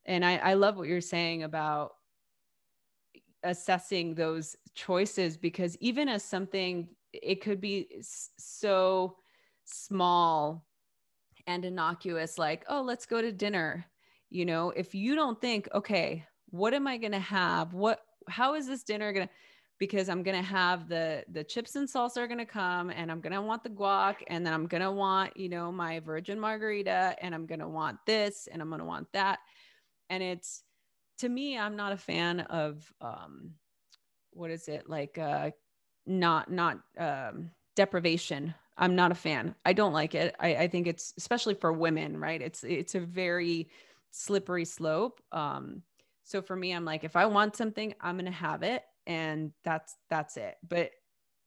and 0.06 0.25
I, 0.25 0.36
I 0.36 0.53
love 0.56 0.75
what 0.75 0.89
you're 0.89 0.99
saying 0.99 1.43
about 1.43 1.93
assessing 3.43 4.15
those 4.15 4.56
choices 4.75 5.38
because 5.38 5.77
even 5.77 6.10
as 6.10 6.23
something 6.23 6.89
it 7.13 7.41
could 7.41 7.62
be 7.62 7.88
so 8.02 9.17
small 9.65 10.65
and 11.47 11.65
innocuous 11.65 12.38
like 12.38 12.65
oh 12.69 12.82
let's 12.82 13.06
go 13.06 13.21
to 13.21 13.32
dinner. 13.32 13.86
You 14.30 14.45
know 14.45 14.71
if 14.71 14.95
you 14.95 15.15
don't 15.15 15.39
think 15.39 15.69
okay 15.73 16.26
what 16.49 16.73
am 16.76 16.86
i 16.86 16.97
going 16.97 17.13
to 17.13 17.19
have? 17.19 17.73
What 17.73 18.02
how 18.28 18.56
is 18.56 18.67
this 18.67 18.84
dinner 18.84 19.12
going 19.12 19.28
to 19.28 19.34
because 19.80 20.08
i'm 20.08 20.23
going 20.23 20.38
to 20.38 20.47
have 20.47 20.88
the 20.88 21.23
the 21.32 21.43
chips 21.43 21.76
and 21.76 21.89
salsa 21.89 22.17
are 22.17 22.28
going 22.28 22.38
to 22.38 22.45
come 22.45 22.89
and 22.89 23.12
i'm 23.12 23.19
going 23.19 23.34
to 23.34 23.41
want 23.41 23.63
the 23.63 23.69
guac 23.69 24.15
and 24.28 24.45
then 24.45 24.54
i'm 24.54 24.67
going 24.67 24.84
to 24.84 24.91
want 24.91 25.36
you 25.36 25.49
know 25.49 25.71
my 25.71 25.99
virgin 25.99 26.39
margarita 26.39 27.15
and 27.21 27.34
i'm 27.34 27.45
going 27.45 27.60
to 27.60 27.67
want 27.67 27.97
this 28.06 28.47
and 28.52 28.62
i'm 28.62 28.69
going 28.69 28.80
to 28.80 28.86
want 28.86 29.08
that. 29.13 29.39
And 30.10 30.21
it's 30.21 30.63
to 31.19 31.28
me 31.28 31.58
i'm 31.58 31.76
not 31.76 31.91
a 31.91 31.97
fan 31.97 32.41
of 32.41 32.91
um 33.02 33.56
what 34.32 34.52
is 34.52 34.67
it 34.67 34.89
like 34.89 35.17
uh 35.17 35.52
not 36.05 36.51
not 36.51 36.79
um, 36.97 37.51
deprivation. 37.75 38.53
I'm 38.77 38.95
not 38.95 39.11
a 39.11 39.15
fan. 39.15 39.55
I 39.65 39.73
don't 39.73 39.93
like 39.93 40.15
it. 40.15 40.35
I, 40.39 40.55
I 40.55 40.67
think 40.67 40.87
it's 40.87 41.13
especially 41.17 41.53
for 41.53 41.71
women, 41.71 42.17
right? 42.17 42.41
It's 42.41 42.63
it's 42.63 42.95
a 42.95 42.99
very 42.99 43.69
slippery 44.11 44.65
slope. 44.65 45.21
Um, 45.31 45.83
so 46.23 46.41
for 46.41 46.55
me, 46.55 46.71
I'm 46.71 46.85
like, 46.85 47.03
if 47.03 47.15
I 47.15 47.25
want 47.25 47.55
something, 47.55 47.93
I'm 48.01 48.17
gonna 48.17 48.31
have 48.31 48.63
it, 48.63 48.83
and 49.05 49.51
that's 49.63 49.95
that's 50.09 50.37
it. 50.37 50.55
But 50.67 50.91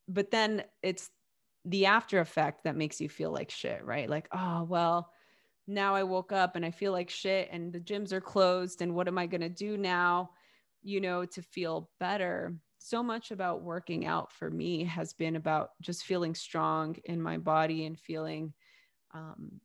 but 0.08 0.30
then 0.30 0.64
it's 0.82 1.10
the 1.64 1.86
after 1.86 2.20
effect 2.20 2.64
that 2.64 2.76
makes 2.76 3.00
you 3.00 3.08
feel 3.08 3.32
like 3.32 3.50
shit, 3.50 3.84
right? 3.84 4.08
Like, 4.08 4.28
oh 4.32 4.64
well, 4.64 5.10
now 5.66 5.94
I 5.94 6.04
woke 6.04 6.30
up 6.32 6.54
and 6.54 6.64
I 6.64 6.70
feel 6.70 6.92
like 6.92 7.10
shit, 7.10 7.48
and 7.50 7.72
the 7.72 7.80
gyms 7.80 8.12
are 8.12 8.20
closed, 8.20 8.82
and 8.82 8.94
what 8.94 9.08
am 9.08 9.18
I 9.18 9.26
gonna 9.26 9.48
do 9.48 9.76
now? 9.76 10.30
You 10.82 11.00
know, 11.00 11.24
to 11.24 11.42
feel 11.42 11.90
better 11.98 12.54
so 12.78 13.02
much 13.02 13.30
about 13.30 13.62
working 13.62 14.06
out 14.06 14.32
for 14.32 14.50
me 14.50 14.84
has 14.84 15.12
been 15.12 15.36
about 15.36 15.70
just 15.80 16.04
feeling 16.04 16.34
strong 16.34 16.96
in 17.04 17.20
my 17.20 17.38
body 17.38 17.86
and 17.86 17.98
feeling 17.98 18.52
um, 19.14 19.60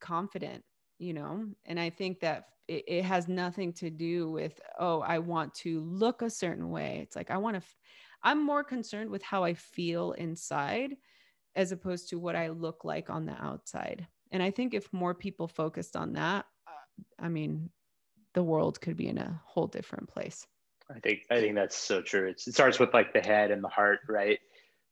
confident, 0.00 0.64
you 0.98 1.12
know? 1.12 1.46
And 1.64 1.78
I 1.78 1.90
think 1.90 2.20
that 2.20 2.48
it, 2.68 2.84
it, 2.86 3.04
has 3.04 3.28
nothing 3.28 3.72
to 3.74 3.90
do 3.90 4.30
with, 4.30 4.60
oh, 4.78 5.00
I 5.00 5.18
want 5.18 5.54
to 5.56 5.80
look 5.80 6.22
a 6.22 6.30
certain 6.30 6.70
way. 6.70 7.00
It's 7.02 7.14
like, 7.14 7.30
I 7.30 7.36
want 7.36 7.54
to, 7.54 7.58
f- 7.58 7.76
I'm 8.22 8.44
more 8.44 8.64
concerned 8.64 9.10
with 9.10 9.22
how 9.22 9.44
I 9.44 9.54
feel 9.54 10.12
inside 10.12 10.96
as 11.54 11.72
opposed 11.72 12.08
to 12.10 12.18
what 12.18 12.34
I 12.36 12.48
look 12.48 12.84
like 12.84 13.08
on 13.08 13.24
the 13.24 13.40
outside. 13.40 14.06
And 14.32 14.42
I 14.42 14.50
think 14.50 14.74
if 14.74 14.92
more 14.92 15.14
people 15.14 15.46
focused 15.46 15.96
on 15.96 16.14
that, 16.14 16.44
uh, 16.66 17.24
I 17.24 17.28
mean, 17.28 17.70
the 18.34 18.42
world 18.42 18.80
could 18.80 18.96
be 18.96 19.06
in 19.06 19.18
a 19.18 19.40
whole 19.44 19.68
different 19.68 20.08
place. 20.08 20.46
I 20.94 21.00
think 21.00 21.20
I 21.30 21.40
think 21.40 21.54
that's 21.56 21.76
so 21.76 22.00
true. 22.00 22.28
It's, 22.28 22.46
it 22.46 22.54
starts 22.54 22.78
with 22.78 22.94
like 22.94 23.12
the 23.12 23.20
head 23.20 23.50
and 23.50 23.62
the 23.62 23.68
heart, 23.68 24.00
right? 24.08 24.38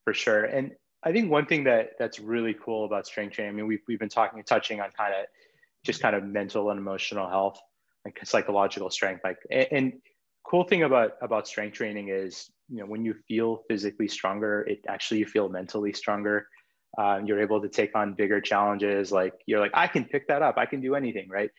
For 0.04 0.12
sure. 0.12 0.44
And 0.44 0.72
I 1.04 1.12
think 1.12 1.30
one 1.30 1.46
thing 1.46 1.64
that 1.64 1.90
that's 1.98 2.18
really 2.18 2.54
cool 2.54 2.84
about 2.84 3.06
strength 3.06 3.34
training. 3.34 3.54
I 3.54 3.56
mean, 3.56 3.66
we've 3.66 3.82
we've 3.86 3.98
been 3.98 4.08
talking, 4.08 4.42
touching 4.42 4.80
on 4.80 4.90
kind 4.96 5.14
of 5.14 5.26
just 5.84 6.00
kind 6.00 6.16
of 6.16 6.24
mental 6.24 6.70
and 6.70 6.78
emotional 6.78 7.28
health, 7.28 7.60
like 8.04 8.18
psychological 8.24 8.90
strength. 8.90 9.22
Like, 9.22 9.38
and, 9.50 9.68
and 9.70 9.92
cool 10.44 10.64
thing 10.64 10.82
about 10.82 11.12
about 11.22 11.46
strength 11.46 11.74
training 11.74 12.08
is, 12.08 12.50
you 12.68 12.78
know, 12.78 12.86
when 12.86 13.04
you 13.04 13.14
feel 13.28 13.62
physically 13.68 14.08
stronger, 14.08 14.62
it 14.62 14.80
actually 14.88 15.20
you 15.20 15.26
feel 15.26 15.48
mentally 15.48 15.92
stronger. 15.92 16.48
Um, 16.98 17.26
you're 17.26 17.40
able 17.40 17.60
to 17.60 17.68
take 17.68 17.94
on 17.94 18.14
bigger 18.14 18.40
challenges. 18.40 19.12
Like 19.12 19.34
you're 19.46 19.60
like, 19.60 19.72
I 19.74 19.86
can 19.86 20.04
pick 20.04 20.28
that 20.28 20.42
up. 20.42 20.58
I 20.58 20.66
can 20.66 20.80
do 20.80 20.94
anything, 20.94 21.28
right? 21.28 21.50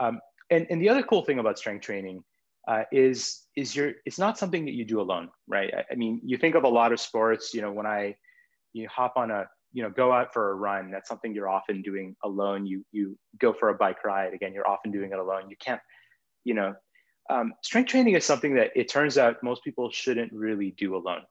Um, 0.00 0.20
and 0.50 0.66
and 0.70 0.80
the 0.80 0.88
other 0.88 1.02
cool 1.02 1.24
thing 1.24 1.38
about 1.38 1.58
strength 1.58 1.84
training 1.84 2.22
uh, 2.66 2.84
is 2.90 3.42
is 3.56 3.76
your 3.76 3.92
it's 4.06 4.18
not 4.18 4.38
something 4.38 4.64
that 4.64 4.74
you 4.74 4.84
do 4.84 5.00
alone, 5.00 5.28
right? 5.46 5.72
I, 5.74 5.92
I, 5.92 5.94
mean, 5.96 6.20
you 6.24 6.38
think 6.38 6.54
of 6.54 6.64
a 6.64 6.68
lot 6.68 6.92
of 6.92 7.00
sports. 7.00 7.52
You 7.52 7.62
know, 7.62 7.72
when 7.72 7.86
I 7.86 8.16
you 8.72 8.88
hop 8.88 9.16
on 9.16 9.30
a 9.30 9.46
you 9.72 9.82
know 9.82 9.90
go 9.90 10.12
out 10.12 10.32
for 10.32 10.50
a 10.50 10.54
run, 10.54 10.90
that's 10.90 11.08
something 11.08 11.34
you're 11.34 11.48
often 11.48 11.82
doing 11.82 12.16
alone. 12.24 12.66
You 12.66 12.84
you 12.92 13.18
go 13.38 13.52
for 13.52 13.68
a 13.68 13.74
bike 13.74 14.04
ride 14.04 14.32
again, 14.32 14.54
you're 14.54 14.68
often 14.68 14.90
doing 14.92 15.12
it 15.12 15.18
alone. 15.18 15.50
You 15.50 15.56
can't, 15.56 15.80
you 16.44 16.54
know, 16.54 16.74
um, 17.30 17.52
strength 17.62 17.88
training 17.88 18.14
is 18.14 18.24
something 18.24 18.54
that 18.54 18.70
it 18.74 18.88
turns 18.88 19.18
out 19.18 19.42
most 19.42 19.62
people 19.62 19.90
shouldn't 19.90 20.32
really 20.32 20.72
do 20.78 20.96
alone. 20.96 21.22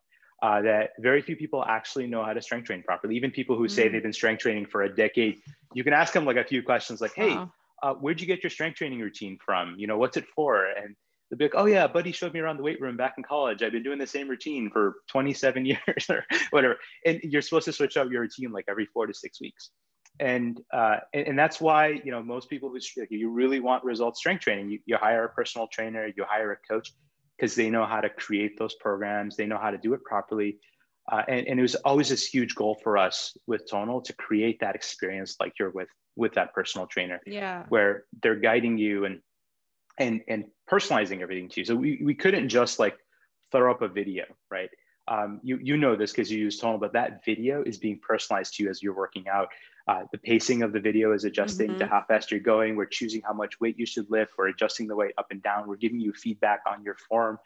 Uh, 0.41 0.61
that 0.61 0.89
very 0.99 1.21
few 1.21 1.37
people 1.37 1.63
actually 1.65 2.05
know 2.05 2.23
how 2.23 2.33
to 2.33 2.41
strength 2.41 2.65
train 2.65 2.83
properly. 2.83 3.15
Even 3.15 3.31
people 3.31 3.55
who 3.55 3.67
say 3.67 3.87
mm. 3.87 3.93
they've 3.93 4.03
been 4.03 4.11
strength 4.11 4.41
training 4.41 4.65
for 4.65 4.83
a 4.83 4.93
decade, 4.93 5.39
you 5.73 5.83
can 5.85 5.93
ask 5.93 6.13
them 6.13 6.25
like 6.25 6.35
a 6.35 6.43
few 6.43 6.61
questions 6.61 6.99
like, 6.99 7.13
"Hey, 7.15 7.33
wow. 7.33 7.51
uh, 7.81 7.93
where'd 7.93 8.19
you 8.19 8.27
get 8.27 8.43
your 8.43 8.49
strength 8.49 8.75
training 8.75 8.99
routine 8.99 9.39
from? 9.43 9.75
You 9.77 9.87
know, 9.87 9.97
what's 9.97 10.17
it 10.17 10.25
for?" 10.35 10.65
And 10.65 10.95
they'll 11.33 11.37
be 11.37 11.45
like, 11.45 11.55
"Oh 11.55 11.65
yeah, 11.65 11.87
buddy 11.87 12.11
showed 12.11 12.33
me 12.33 12.39
around 12.39 12.57
the 12.57 12.63
weight 12.63 12.79
room 12.79 12.97
back 12.97 13.15
in 13.17 13.23
college. 13.23 13.63
I've 13.63 13.71
been 13.71 13.83
doing 13.83 13.99
the 13.99 14.07
same 14.07 14.27
routine 14.27 14.69
for 14.71 14.95
27 15.09 15.65
years 15.65 16.09
or 16.09 16.23
whatever." 16.51 16.77
And 17.05 17.19
you're 17.23 17.41
supposed 17.41 17.65
to 17.65 17.73
switch 17.73 17.97
up 17.97 18.11
your 18.11 18.21
routine 18.21 18.51
like 18.51 18.65
every 18.67 18.85
four 18.85 19.07
to 19.07 19.13
six 19.13 19.41
weeks 19.41 19.71
and, 20.19 20.61
uh, 20.71 20.97
and, 21.13 21.29
and 21.29 21.39
that's 21.39 21.59
why 21.59 21.99
you 22.03 22.11
know 22.11 22.21
most 22.21 22.49
people 22.49 22.69
who 22.69 22.79
you 23.09 23.29
really 23.29 23.59
want 23.59 23.83
results 23.83 24.19
strength 24.19 24.41
training 24.41 24.69
you, 24.69 24.79
you 24.85 24.97
hire 24.97 25.25
a 25.25 25.29
personal 25.29 25.67
trainer 25.67 26.07
you 26.15 26.23
hire 26.27 26.51
a 26.51 26.57
coach 26.71 26.93
because 27.37 27.55
they 27.55 27.69
know 27.69 27.85
how 27.85 27.99
to 28.01 28.09
create 28.09 28.57
those 28.57 28.75
programs 28.75 29.35
they 29.35 29.45
know 29.45 29.57
how 29.57 29.71
to 29.71 29.77
do 29.77 29.93
it 29.93 30.03
properly 30.03 30.57
uh, 31.11 31.23
and, 31.27 31.47
and 31.47 31.59
it 31.59 31.61
was 31.61 31.75
always 31.75 32.09
this 32.09 32.25
huge 32.25 32.55
goal 32.55 32.79
for 32.83 32.97
us 32.97 33.35
with 33.47 33.69
tonal 33.69 34.01
to 34.01 34.13
create 34.13 34.59
that 34.59 34.75
experience 34.75 35.35
like 35.39 35.53
you're 35.59 35.71
with 35.71 35.89
with 36.15 36.33
that 36.33 36.53
personal 36.53 36.85
trainer 36.87 37.19
yeah 37.25 37.63
where 37.69 38.05
they're 38.21 38.35
guiding 38.35 38.77
you 38.77 39.05
and 39.05 39.19
and 39.97 40.21
and 40.27 40.45
personalizing 40.69 41.21
everything 41.21 41.49
to 41.49 41.61
you 41.61 41.65
so 41.65 41.75
we, 41.75 41.99
we 42.03 42.13
couldn't 42.13 42.49
just 42.49 42.79
like 42.79 42.97
throw 43.51 43.71
up 43.71 43.81
a 43.81 43.87
video 43.87 44.25
right 44.49 44.69
um, 45.07 45.41
you 45.43 45.59
you 45.61 45.77
know 45.77 45.95
this 45.95 46.11
because 46.11 46.31
you 46.31 46.39
use 46.39 46.57
tonal 46.57 46.77
but 46.77 46.93
that 46.93 47.25
video 47.25 47.61
is 47.63 47.77
being 47.77 47.99
personalized 47.99 48.55
to 48.55 48.63
you 48.63 48.69
as 48.69 48.81
you're 48.81 48.95
working 48.95 49.27
out 49.27 49.49
uh, 49.87 50.03
the 50.11 50.17
pacing 50.17 50.63
of 50.63 50.71
the 50.71 50.79
video 50.79 51.11
is 51.11 51.25
adjusting 51.25 51.71
mm-hmm. 51.71 51.79
to 51.79 51.85
how 51.85 52.03
fast 52.07 52.31
you're 52.31 52.39
going. 52.39 52.75
We're 52.75 52.85
choosing 52.85 53.21
how 53.21 53.33
much 53.33 53.59
weight 53.59 53.77
you 53.77 53.85
should 53.85 54.09
lift. 54.09 54.33
We're 54.37 54.47
adjusting 54.47 54.87
the 54.87 54.95
weight 54.95 55.13
up 55.17 55.27
and 55.31 55.43
down. 55.43 55.67
We're 55.67 55.75
giving 55.75 55.99
you 55.99 56.13
feedback 56.13 56.61
on 56.65 56.83
your 56.83 56.95
form. 56.95 57.37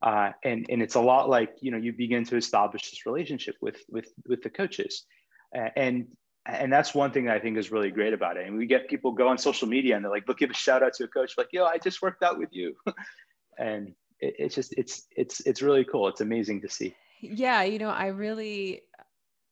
Uh, 0.00 0.30
and, 0.44 0.66
and 0.68 0.80
it's 0.82 0.94
a 0.94 1.00
lot 1.00 1.28
like, 1.28 1.56
you 1.60 1.70
know, 1.70 1.76
you 1.76 1.92
begin 1.92 2.24
to 2.26 2.36
establish 2.36 2.90
this 2.90 3.04
relationship 3.04 3.56
with, 3.60 3.82
with, 3.88 4.12
with 4.28 4.42
the 4.42 4.50
coaches. 4.50 5.04
and, 5.52 6.06
and 6.46 6.72
that's 6.72 6.94
one 6.94 7.12
thing 7.12 7.26
that 7.26 7.36
I 7.36 7.38
think 7.38 7.56
is 7.56 7.70
really 7.70 7.90
great 7.90 8.12
about 8.12 8.36
it. 8.36 8.46
And 8.46 8.56
we 8.56 8.66
get 8.66 8.88
people 8.88 9.12
go 9.12 9.28
on 9.28 9.38
social 9.38 9.68
media 9.68 9.94
and 9.94 10.04
they're 10.04 10.10
like, 10.10 10.26
they'll 10.26 10.34
give 10.34 10.50
a 10.50 10.54
shout 10.54 10.82
out 10.82 10.92
to 10.94 11.04
a 11.04 11.08
coach, 11.08 11.34
like, 11.38 11.48
yo, 11.52 11.64
I 11.64 11.78
just 11.78 12.02
worked 12.02 12.22
out 12.22 12.38
with 12.38 12.48
you. 12.52 12.74
and 13.58 13.88
it, 14.18 14.34
it's 14.38 14.54
just, 14.54 14.74
it's, 14.76 15.06
it's, 15.16 15.40
it's 15.46 15.62
really 15.62 15.84
cool. 15.84 16.08
It's 16.08 16.20
amazing 16.20 16.60
to 16.62 16.68
see. 16.68 16.96
Yeah. 17.20 17.62
You 17.62 17.78
know, 17.78 17.90
I 17.90 18.08
really, 18.08 18.82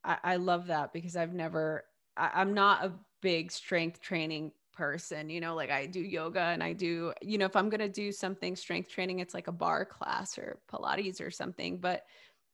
I, 0.05 0.16
I 0.24 0.37
love 0.37 0.66
that 0.66 0.92
because 0.92 1.14
I've 1.14 1.33
never 1.35 1.85
I, 2.16 2.42
am 2.42 2.55
not 2.55 2.85
a 2.85 2.92
big 3.20 3.50
strength 3.50 4.00
training 4.00 4.53
person 4.72 5.29
you 5.29 5.40
know 5.40 5.55
like 5.55 5.70
i 5.70 5.85
do 5.85 6.00
yoga 6.00 6.40
and 6.40 6.62
i 6.62 6.72
do 6.72 7.12
you 7.20 7.37
know 7.37 7.44
if 7.44 7.55
i'm 7.55 7.70
to 7.70 7.88
do 7.88 8.11
something 8.11 8.57
strength 8.57 8.88
training 8.88 9.18
it's 9.18 9.35
like 9.35 9.46
a 9.46 9.53
barre 9.53 9.85
class 9.85 10.38
or 10.38 10.59
pilates 10.72 11.20
or 11.20 11.31
something 11.31 11.76
but 11.76 12.05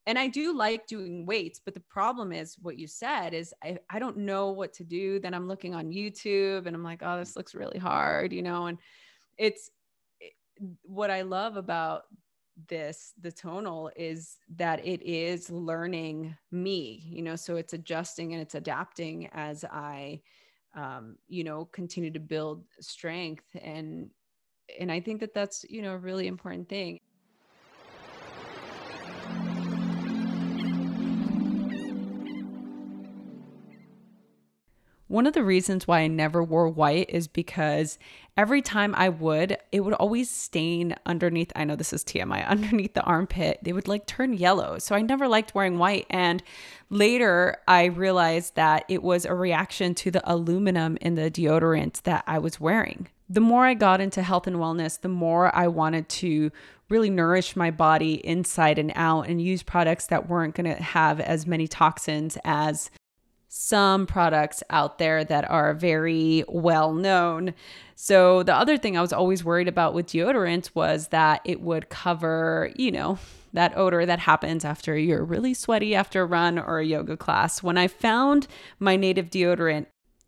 and 0.06 0.18
i 0.18 0.26
do 0.26 0.56
like 0.56 0.86
doing 0.86 1.26
weights 1.26 1.60
but 1.64 1.74
the 1.74 1.80
problem 1.80 2.32
is 2.32 2.56
what 2.62 2.78
you 2.78 2.86
said 2.86 3.34
is 3.34 3.52
I, 3.62 3.78
I 3.90 3.98
don't 3.98 4.18
know 4.18 4.50
what 4.50 4.72
to 4.74 4.84
do 4.84 5.18
then 5.20 5.34
i'm 5.34 5.48
looking 5.48 5.74
on 5.74 5.90
youtube 5.90 6.66
and 6.66 6.74
i'm 6.74 6.84
like 6.84 7.02
oh 7.02 7.18
this 7.18 7.36
looks 7.36 7.54
really 7.54 7.78
hard 7.78 8.32
you 8.32 8.42
know 8.42 8.66
and 8.66 8.78
it's 9.38 9.70
what 10.82 11.10
i 11.10 11.22
love 11.22 11.56
about 11.56 12.04
this 12.68 13.12
the 13.20 13.30
tonal 13.30 13.90
is 13.96 14.38
that 14.56 14.84
it 14.86 15.02
is 15.02 15.50
learning 15.50 16.34
me 16.50 17.02
you 17.04 17.22
know 17.22 17.36
so 17.36 17.56
it's 17.56 17.74
adjusting 17.74 18.32
and 18.32 18.40
it's 18.40 18.54
adapting 18.54 19.28
as 19.32 19.64
i 19.64 20.20
um, 20.74 21.16
you 21.26 21.42
know 21.42 21.64
continue 21.66 22.10
to 22.10 22.20
build 22.20 22.64
strength. 22.80 23.46
And 23.60 24.10
and 24.80 24.90
i 24.90 25.00
think 25.00 25.20
that 25.20 25.32
that's 25.32 25.64
you 25.68 25.80
know 25.80 25.92
a 25.92 25.98
really 25.98 26.26
important 26.26 26.68
thing 26.68 26.98
One 35.08 35.26
of 35.26 35.34
the 35.34 35.44
reasons 35.44 35.86
why 35.86 36.00
I 36.00 36.08
never 36.08 36.42
wore 36.42 36.68
white 36.68 37.10
is 37.10 37.28
because 37.28 37.98
every 38.36 38.60
time 38.60 38.92
I 38.96 39.08
would, 39.08 39.56
it 39.70 39.80
would 39.80 39.94
always 39.94 40.28
stain 40.28 40.96
underneath. 41.06 41.52
I 41.54 41.62
know 41.62 41.76
this 41.76 41.92
is 41.92 42.02
TMI, 42.02 42.44
underneath 42.48 42.94
the 42.94 43.02
armpit. 43.02 43.60
They 43.62 43.72
would 43.72 43.86
like 43.86 44.06
turn 44.06 44.32
yellow. 44.32 44.78
So 44.78 44.96
I 44.96 45.02
never 45.02 45.28
liked 45.28 45.54
wearing 45.54 45.78
white. 45.78 46.06
And 46.10 46.42
later 46.90 47.58
I 47.68 47.84
realized 47.84 48.56
that 48.56 48.84
it 48.88 49.02
was 49.02 49.24
a 49.24 49.34
reaction 49.34 49.94
to 49.96 50.10
the 50.10 50.28
aluminum 50.30 50.98
in 51.00 51.14
the 51.14 51.30
deodorant 51.30 52.02
that 52.02 52.24
I 52.26 52.40
was 52.40 52.60
wearing. 52.60 53.08
The 53.28 53.40
more 53.40 53.64
I 53.64 53.74
got 53.74 54.00
into 54.00 54.22
health 54.22 54.46
and 54.48 54.56
wellness, 54.56 55.00
the 55.00 55.08
more 55.08 55.54
I 55.54 55.68
wanted 55.68 56.08
to 56.08 56.50
really 56.88 57.10
nourish 57.10 57.56
my 57.56 57.70
body 57.70 58.14
inside 58.26 58.78
and 58.78 58.92
out 58.94 59.28
and 59.28 59.42
use 59.42 59.62
products 59.62 60.06
that 60.06 60.28
weren't 60.28 60.54
going 60.54 60.72
to 60.72 60.82
have 60.82 61.20
as 61.20 61.46
many 61.46 61.66
toxins 61.66 62.38
as 62.44 62.90
some 63.56 64.06
products 64.06 64.62
out 64.68 64.98
there 64.98 65.24
that 65.24 65.50
are 65.50 65.72
very 65.72 66.44
well 66.46 66.92
known. 66.92 67.54
So, 67.94 68.42
the 68.42 68.54
other 68.54 68.76
thing 68.76 68.96
I 68.96 69.00
was 69.00 69.12
always 69.12 69.42
worried 69.42 69.68
about 69.68 69.94
with 69.94 70.08
deodorant 70.08 70.70
was 70.74 71.08
that 71.08 71.40
it 71.44 71.62
would 71.62 71.88
cover, 71.88 72.70
you 72.76 72.92
know, 72.92 73.18
that 73.54 73.76
odor 73.76 74.04
that 74.04 74.18
happens 74.18 74.64
after 74.66 74.98
you're 74.98 75.24
really 75.24 75.54
sweaty 75.54 75.94
after 75.94 76.22
a 76.22 76.26
run 76.26 76.58
or 76.58 76.78
a 76.78 76.84
yoga 76.84 77.16
class. 77.16 77.62
When 77.62 77.78
I 77.78 77.88
found 77.88 78.46
my 78.78 78.96
native 78.96 79.30
deodorant, 79.30 79.86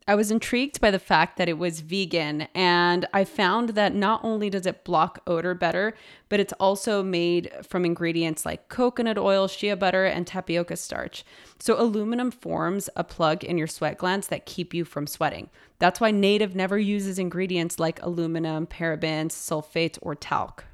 I 0.08 0.14
was 0.14 0.30
intrigued 0.30 0.80
by 0.80 0.90
the 0.90 0.98
fact 0.98 1.36
that 1.36 1.50
it 1.50 1.58
was 1.58 1.82
vegan, 1.82 2.48
and 2.54 3.06
I 3.12 3.24
found 3.24 3.70
that 3.70 3.94
not 3.94 4.24
only 4.24 4.48
does 4.48 4.64
it 4.64 4.82
block 4.82 5.20
odor 5.26 5.52
better, 5.52 5.92
but 6.30 6.40
it's 6.40 6.54
also 6.54 7.02
made 7.02 7.52
from 7.62 7.84
ingredients 7.84 8.46
like 8.46 8.70
coconut 8.70 9.18
oil, 9.18 9.48
shea 9.48 9.74
butter, 9.74 10.06
and 10.06 10.26
tapioca 10.26 10.76
starch. 10.76 11.26
So, 11.58 11.78
aluminum 11.78 12.30
forms 12.30 12.88
a 12.96 13.04
plug 13.04 13.44
in 13.44 13.58
your 13.58 13.66
sweat 13.66 13.98
glands 13.98 14.28
that 14.28 14.46
keep 14.46 14.72
you 14.72 14.86
from 14.86 15.06
sweating. 15.06 15.50
That's 15.78 16.00
why 16.00 16.10
Native 16.10 16.56
never 16.56 16.78
uses 16.78 17.18
ingredients 17.18 17.78
like 17.78 18.02
aluminum, 18.02 18.66
parabens, 18.66 19.32
sulfates, 19.32 19.98
or 20.00 20.14
talc. 20.14 20.64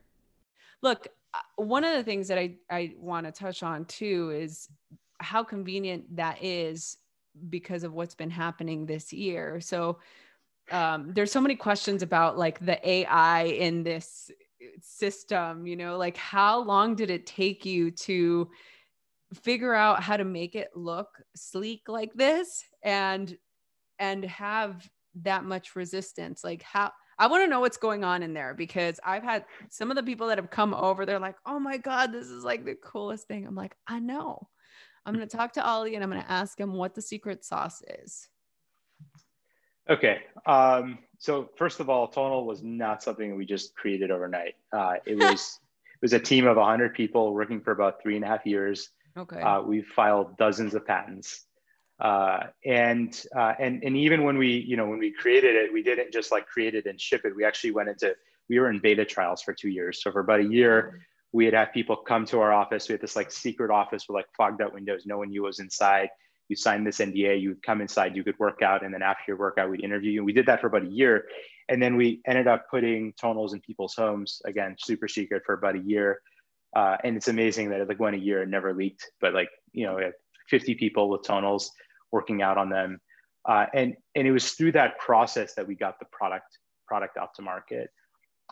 Look, 0.86 1.08
uh, 1.34 1.38
one 1.56 1.82
of 1.82 1.96
the 1.96 2.04
things 2.04 2.28
that 2.28 2.38
I, 2.38 2.54
I 2.70 2.94
want 2.96 3.26
to 3.26 3.32
touch 3.32 3.64
on 3.64 3.86
too 3.86 4.30
is 4.30 4.68
how 5.18 5.42
convenient 5.42 6.14
that 6.14 6.44
is 6.44 6.98
because 7.48 7.82
of 7.82 7.92
what's 7.92 8.14
been 8.14 8.30
happening 8.30 8.86
this 8.86 9.12
year. 9.12 9.60
So 9.60 9.98
um, 10.70 11.12
there's 11.12 11.32
so 11.32 11.40
many 11.40 11.56
questions 11.56 12.04
about 12.04 12.38
like 12.38 12.64
the 12.64 12.78
AI 12.88 13.46
in 13.46 13.82
this 13.82 14.30
system, 14.80 15.66
you 15.66 15.74
know, 15.74 15.96
like 15.96 16.16
how 16.16 16.62
long 16.62 16.94
did 16.94 17.10
it 17.10 17.26
take 17.26 17.66
you 17.66 17.90
to 17.90 18.48
figure 19.34 19.74
out 19.74 20.04
how 20.04 20.16
to 20.16 20.24
make 20.24 20.54
it 20.54 20.68
look 20.76 21.08
sleek 21.34 21.88
like 21.88 22.14
this 22.14 22.64
and 22.84 23.36
and 23.98 24.24
have 24.24 24.88
that 25.22 25.44
much 25.44 25.74
resistance? 25.74 26.44
Like 26.44 26.62
how 26.62 26.92
I 27.18 27.28
want 27.28 27.44
to 27.44 27.48
know 27.48 27.60
what's 27.60 27.78
going 27.78 28.04
on 28.04 28.22
in 28.22 28.34
there 28.34 28.54
because 28.54 29.00
I've 29.04 29.22
had 29.22 29.44
some 29.70 29.90
of 29.90 29.96
the 29.96 30.02
people 30.02 30.28
that 30.28 30.38
have 30.38 30.50
come 30.50 30.74
over, 30.74 31.06
they're 31.06 31.18
like, 31.18 31.36
oh 31.46 31.58
my 31.58 31.78
God, 31.78 32.12
this 32.12 32.26
is 32.26 32.44
like 32.44 32.64
the 32.64 32.74
coolest 32.74 33.26
thing. 33.26 33.46
I'm 33.46 33.54
like, 33.54 33.74
I 33.86 34.00
know. 34.00 34.48
I'm 35.04 35.14
going 35.14 35.26
to 35.26 35.36
talk 35.36 35.52
to 35.52 35.66
Aly 35.66 35.94
and 35.94 36.04
I'm 36.04 36.10
going 36.10 36.22
to 36.22 36.30
ask 36.30 36.58
him 36.58 36.74
what 36.74 36.94
the 36.94 37.00
secret 37.00 37.44
sauce 37.44 37.82
is. 38.04 38.28
Okay. 39.88 40.22
Um, 40.44 40.98
so 41.18 41.48
first 41.56 41.80
of 41.80 41.88
all, 41.88 42.08
tonal 42.08 42.44
was 42.44 42.62
not 42.62 43.02
something 43.02 43.36
we 43.36 43.46
just 43.46 43.74
created 43.76 44.10
overnight. 44.10 44.54
Uh, 44.72 44.94
it 45.06 45.14
was 45.18 45.60
it 45.94 46.02
was 46.02 46.12
a 46.12 46.20
team 46.20 46.46
of 46.46 46.56
100 46.56 46.94
people 46.94 47.32
working 47.32 47.60
for 47.60 47.70
about 47.70 48.02
three 48.02 48.16
and 48.16 48.24
a 48.24 48.28
half 48.28 48.44
years. 48.44 48.90
Okay. 49.16 49.40
Uh, 49.40 49.62
we 49.62 49.80
filed 49.80 50.36
dozens 50.36 50.74
of 50.74 50.86
patents. 50.86 51.45
Uh, 51.98 52.44
and 52.64 53.22
uh, 53.34 53.54
and 53.58 53.82
and 53.82 53.96
even 53.96 54.22
when 54.22 54.36
we 54.36 54.58
you 54.68 54.76
know 54.76 54.86
when 54.86 54.98
we 54.98 55.12
created 55.12 55.56
it, 55.56 55.72
we 55.72 55.82
didn't 55.82 56.12
just 56.12 56.30
like 56.30 56.46
create 56.46 56.74
it 56.74 56.86
and 56.86 57.00
ship 57.00 57.22
it. 57.24 57.34
We 57.34 57.44
actually 57.44 57.70
went 57.70 57.88
into 57.88 58.14
we 58.48 58.58
were 58.58 58.70
in 58.70 58.80
beta 58.80 59.04
trials 59.04 59.42
for 59.42 59.54
two 59.54 59.70
years. 59.70 60.02
So 60.02 60.12
for 60.12 60.20
about 60.20 60.40
a 60.40 60.44
year, 60.44 61.00
we 61.32 61.46
had 61.46 61.54
had 61.54 61.72
people 61.72 61.96
come 61.96 62.26
to 62.26 62.40
our 62.40 62.52
office. 62.52 62.88
We 62.88 62.92
had 62.92 63.00
this 63.00 63.16
like 63.16 63.32
secret 63.32 63.70
office 63.70 64.04
with 64.08 64.14
like 64.14 64.26
fogged 64.36 64.60
out 64.60 64.74
windows. 64.74 65.04
No 65.06 65.18
one 65.18 65.30
knew 65.30 65.42
was 65.44 65.58
inside. 65.58 66.10
You 66.48 66.56
signed 66.56 66.86
this 66.86 66.98
NDA. 66.98 67.40
You 67.40 67.50
would 67.50 67.62
come 67.62 67.80
inside. 67.80 68.14
You 68.14 68.22
could 68.22 68.38
work 68.38 68.62
out, 68.62 68.84
and 68.84 68.92
then 68.92 69.02
after 69.02 69.24
your 69.28 69.38
workout, 69.38 69.70
we'd 69.70 69.82
interview 69.82 70.12
you. 70.12 70.20
And 70.20 70.26
we 70.26 70.32
did 70.32 70.46
that 70.46 70.60
for 70.60 70.68
about 70.68 70.84
a 70.84 70.90
year, 70.90 71.24
and 71.68 71.82
then 71.82 71.96
we 71.96 72.20
ended 72.26 72.46
up 72.46 72.66
putting 72.70 73.14
tonals 73.14 73.52
in 73.54 73.60
people's 73.60 73.94
homes 73.94 74.40
again, 74.44 74.76
super 74.78 75.08
secret 75.08 75.42
for 75.44 75.54
about 75.54 75.76
a 75.76 75.80
year. 75.80 76.20
Uh, 76.74 76.96
and 77.04 77.16
it's 77.16 77.28
amazing 77.28 77.70
that 77.70 77.80
it 77.80 77.88
like 77.88 77.98
went 77.98 78.16
a 78.16 78.18
year 78.18 78.42
and 78.42 78.50
never 78.50 78.74
leaked. 78.74 79.10
But 79.20 79.32
like 79.34 79.48
you 79.72 79.86
know, 79.86 79.96
we 79.96 80.04
had 80.04 80.12
50 80.48 80.74
people 80.74 81.08
with 81.08 81.22
tonals 81.22 81.70
working 82.12 82.42
out 82.42 82.58
on 82.58 82.68
them. 82.68 83.00
Uh, 83.48 83.66
and, 83.74 83.96
and 84.14 84.26
it 84.26 84.32
was 84.32 84.52
through 84.52 84.72
that 84.72 84.98
process 84.98 85.54
that 85.54 85.66
we 85.66 85.74
got 85.74 85.98
the 85.98 86.06
product, 86.06 86.58
product 86.86 87.16
out 87.16 87.34
to 87.34 87.42
market. 87.42 87.90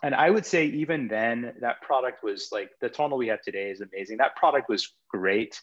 And 0.03 0.15
I 0.15 0.31
would 0.31 0.47
say 0.47 0.67
even 0.67 1.09
then 1.09 1.55
that 1.61 1.81
product 1.83 2.23
was 2.23 2.49
like 2.53 2.71
the 2.81 2.89
tonal 2.89 3.19
we 3.19 3.29
have 3.29 3.43
today 3.43 3.71
is 3.71 3.81
amazing. 3.81 4.19
That 4.19 4.37
product 4.37 4.69
was 4.69 4.93
great, 5.09 5.61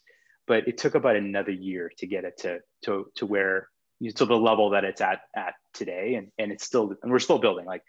but 0.48 0.68
it 0.68 0.78
took 0.78 0.96
about 0.96 1.16
another 1.16 1.52
year 1.52 1.92
to 2.00 2.08
get 2.08 2.26
it 2.26 2.38
to, 2.40 2.60
to, 2.86 3.08
to 3.16 3.26
where, 3.26 3.68
to 4.16 4.26
the 4.26 4.36
level 4.36 4.72
that 4.72 4.84
it's 4.84 5.02
at, 5.02 5.22
at 5.36 5.54
today. 5.74 6.16
And, 6.16 6.32
and 6.38 6.52
it's 6.52 6.66
still, 6.66 6.94
and 7.04 7.12
we're 7.12 7.20
still 7.20 7.40
building 7.40 7.66
like, 7.66 7.84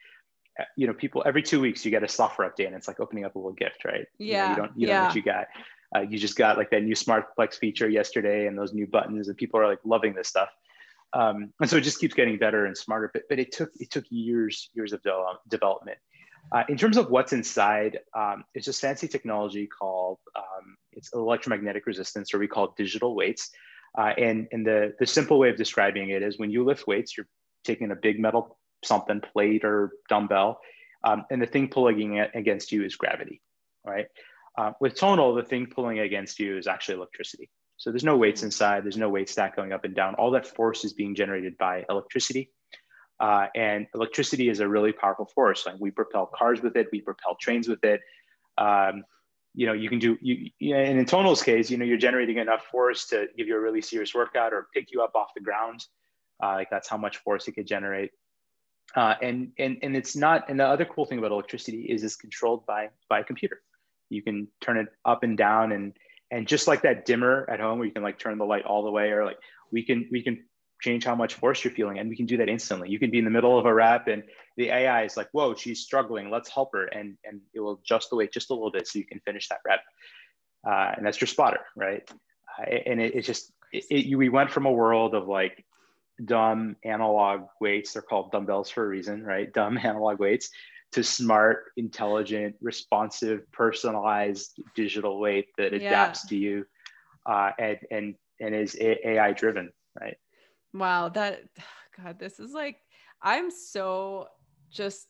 you 0.77 0.87
know, 0.87 0.93
people 0.93 1.23
every 1.25 1.43
two 1.43 1.61
weeks 1.61 1.85
you 1.85 1.91
get 1.91 2.03
a 2.03 2.09
software 2.09 2.51
update 2.51 2.67
and 2.67 2.77
it's 2.77 2.87
like 2.87 3.01
opening 3.01 3.25
up 3.25 3.35
a 3.35 3.39
little 3.39 3.53
gift, 3.53 3.85
right? 3.85 4.07
Yeah. 4.19 4.27
You, 4.27 4.37
know, 4.37 4.51
you 4.51 4.57
don't, 4.57 4.81
you 4.81 4.89
yeah. 4.89 4.99
know 4.99 5.07
what 5.07 5.17
you 5.17 5.23
got. 5.23 5.47
Uh, 5.95 6.01
you 6.01 6.19
just 6.19 6.37
got 6.37 6.57
like 6.57 6.71
that 6.71 6.83
new 6.83 6.95
smart 6.95 7.27
flex 7.37 7.59
feature 7.59 7.89
yesterday 7.89 8.47
and 8.47 8.59
those 8.59 8.73
new 8.73 8.87
buttons 8.87 9.29
and 9.29 9.37
people 9.37 9.61
are 9.61 9.69
like 9.69 9.81
loving 9.85 10.15
this 10.15 10.29
stuff. 10.29 10.49
Um, 11.13 11.53
and 11.61 11.69
so 11.69 11.77
it 11.77 11.83
just 11.83 12.01
keeps 12.01 12.15
getting 12.15 12.39
better 12.39 12.65
and 12.65 12.77
smarter, 12.77 13.11
but, 13.13 13.25
but 13.29 13.39
it 13.39 13.53
took, 13.53 13.71
it 13.79 13.91
took 13.91 14.05
years, 14.09 14.71
years 14.73 14.93
of 14.93 15.03
de- 15.03 15.39
development. 15.49 15.99
Uh, 16.51 16.65
in 16.69 16.77
terms 16.77 16.97
of 16.97 17.11
what's 17.11 17.33
inside, 17.33 17.99
um, 18.17 18.45
it's 18.55 18.65
just 18.65 18.81
fancy 18.81 19.07
technology 19.07 19.67
called, 19.67 20.19
um, 20.37 20.77
it's 20.93 21.13
electromagnetic 21.13 21.87
resistance 21.87 22.33
or 22.33 22.39
we 22.39 22.49
call 22.49 22.65
it 22.65 22.71
digital 22.77 23.15
weights. 23.15 23.51
Uh, 23.97 24.13
and 24.17 24.49
and 24.53 24.67
the, 24.67 24.95
the 24.99 25.07
simple 25.07 25.39
way 25.39 25.51
of 25.51 25.57
describing 25.57 26.11
it 26.11 26.23
is 26.23 26.39
when 26.39 26.51
you 26.51 26.65
lift 26.65 26.87
weights, 26.87 27.15
you're 27.17 27.29
taking 27.63 27.91
a 27.91 27.95
big 27.95 28.19
metal 28.19 28.59
something, 28.83 29.21
plate 29.21 29.65
or 29.65 29.93
dumbbell, 30.09 30.61
um, 31.05 31.25
and 31.31 31.43
the 31.43 31.47
thing 31.47 31.69
pulling 31.69 32.19
against 32.19 32.73
you 32.73 32.85
is 32.85 32.97
gravity, 32.97 33.41
right? 33.85 34.07
Uh, 34.57 34.73
with 34.81 34.95
tonal, 34.95 35.35
the 35.35 35.43
thing 35.43 35.67
pulling 35.67 35.99
against 35.99 36.39
you 36.39 36.59
is 36.59 36.67
actually 36.67 36.97
electricity. 36.97 37.49
So 37.79 37.91
there's 37.91 38.05
no 38.05 38.17
weights 38.17 38.43
inside, 38.43 38.85
there's 38.85 38.97
no 38.97 39.09
weight 39.09 39.29
stack 39.29 39.57
going 39.57 39.73
up 39.73 39.85
and 39.85 39.95
down. 39.95 40.15
All 40.15 40.31
that 40.33 40.47
force 40.47 40.85
is 40.85 40.93
being 40.93 41.15
generated 41.15 41.57
by 41.59 41.85
electricity. 41.89 42.51
Uh, 43.19 43.47
and 43.55 43.87
electricity 43.95 44.49
is 44.49 44.61
a 44.61 44.69
really 44.69 44.93
powerful 44.93 45.27
force. 45.27 45.65
Like 45.67 45.77
we 45.79 45.91
propel 45.91 46.27
cars 46.27 46.61
with 46.61 46.77
it, 46.77 46.89
we 46.93 47.01
propel 47.01 47.37
trains 47.41 47.69
with 47.69 47.83
it. 47.85 48.01
Um, 48.59 49.05
you 49.55 49.67
know, 49.67 49.73
you 49.73 49.89
can 49.89 49.99
do, 49.99 50.17
you, 50.21 50.51
and 50.75 50.99
in 50.99 51.05
Tonal's 51.07 51.43
case, 51.43 51.71
you 51.71 51.77
know, 51.77 51.85
you're 51.85 51.99
generating 51.99 52.39
enough 52.39 52.65
force 52.71 53.07
to 53.07 53.27
give 53.37 53.49
you 53.49 53.57
a 53.57 53.61
really 53.61 53.83
serious 53.83 54.15
workout 54.15 54.53
or 54.53 54.69
pick 54.75 54.91
you 54.93 55.03
up 55.03 55.15
off 55.15 55.29
the 55.35 55.43
ground. 55.43 55.85
Uh, 56.43 56.55
like 56.55 56.71
that's 56.71 56.89
how 56.89 56.97
much 56.97 57.19
force 57.19 57.49
it 57.49 57.53
could 57.53 57.67
generate. 57.67 58.11
Uh, 58.97 59.15
and, 59.23 59.53
and, 59.59 59.79
and 59.83 59.97
it's 59.97 60.17
not, 60.17 60.49
and 60.49 60.59
the 60.59 60.67
other 60.67 60.85
cool 60.85 61.05
thing 61.05 61.19
about 61.19 61.31
electricity 61.31 61.83
is 61.83 62.03
it's 62.03 62.17
controlled 62.17 62.65
by, 62.67 62.91
by 63.09 63.21
a 63.21 63.25
computer 63.25 63.63
you 64.13 64.23
can 64.23 64.49
turn 64.61 64.79
it 64.79 64.89
up 65.05 65.23
and 65.23 65.37
down 65.37 65.73
and 65.73 65.95
and 66.31 66.49
just 66.49 66.67
like 66.67 66.83
that 66.83 67.05
dimmer 67.05 67.47
at 67.49 67.61
home 67.61 67.79
where 67.79 67.87
you 67.87 67.93
can 67.93 68.03
like 68.03 68.19
turn 68.19 68.39
the 68.39 68.45
light 68.45 68.65
all 68.65 68.83
the 68.83 68.91
way 68.91 69.11
or 69.11 69.25
like 69.25 69.39
we 69.71 69.83
can 69.83 70.09
we 70.11 70.23
can 70.23 70.43
change 70.81 71.05
how 71.05 71.15
much 71.15 71.35
force 71.35 71.63
you're 71.63 71.73
feeling 71.73 71.99
and 71.99 72.09
we 72.09 72.17
can 72.17 72.27
do 72.27 72.37
that 72.39 72.49
instantly. 72.49 72.89
You 72.89 72.99
can 72.99 73.11
be 73.11 73.19
in 73.19 73.25
the 73.25 73.31
middle 73.31 73.57
of 73.57 73.67
a 73.67 73.73
rep 73.73 74.09
and 74.09 74.23
the 74.57 74.71
ai 74.71 75.05
is 75.05 75.17
like 75.17 75.29
whoa 75.33 75.55
she's 75.55 75.81
struggling. 75.81 76.31
Let's 76.31 76.51
help 76.51 76.71
her. 76.73 76.87
And 76.87 77.17
and 77.25 77.41
it 77.55 77.61
will 77.61 77.81
adjust 77.85 78.11
the 78.11 78.17
weight 78.17 78.33
just 78.33 78.51
a 78.51 78.55
little 78.55 78.73
bit 78.73 78.87
so 78.89 78.99
you 78.99 79.07
can 79.07 79.21
finish 79.21 79.49
that 79.49 79.61
rep. 79.67 79.81
Uh, 80.67 80.93
and 80.97 81.07
that's 81.07 81.21
your 81.21 81.29
spotter 81.29 81.61
right? 81.77 82.09
Uh, 82.59 82.71
and 82.87 83.01
it, 83.01 83.15
it 83.15 83.23
just 83.23 83.53
it, 83.73 83.85
it, 83.91 84.17
we 84.17 84.29
went 84.29 84.51
from 84.51 84.67
a 84.67 84.73
world 84.73 85.15
of 85.15 85.29
like 85.29 85.65
dumb 86.25 86.77
analog 86.85 87.43
weights. 87.61 87.93
They're 87.93 88.03
called 88.03 88.33
dumbbells 88.33 88.71
for 88.71 88.85
a 88.85 88.89
reason 88.89 89.23
right? 89.23 89.53
Dumb 89.53 89.79
analog 89.83 90.19
weights 90.19 90.51
to 90.93 91.03
smart, 91.03 91.73
intelligent, 91.77 92.55
responsive, 92.61 93.51
personalized 93.53 94.61
digital 94.75 95.19
weight 95.19 95.49
that 95.57 95.73
adapts 95.73 96.25
yeah. 96.25 96.29
to 96.29 96.37
you 96.37 96.67
uh, 97.27 97.51
and, 97.59 97.79
and, 97.91 98.15
and 98.41 98.55
is 98.55 98.77
AI 98.81 99.33
driven, 99.33 99.71
right? 99.99 100.17
Wow, 100.75 101.09
that, 101.11 101.41
God, 101.97 102.19
this 102.19 102.39
is 102.39 102.53
like, 102.53 102.77
I'm 103.23 103.51
so 103.51 104.29
just 104.71 105.07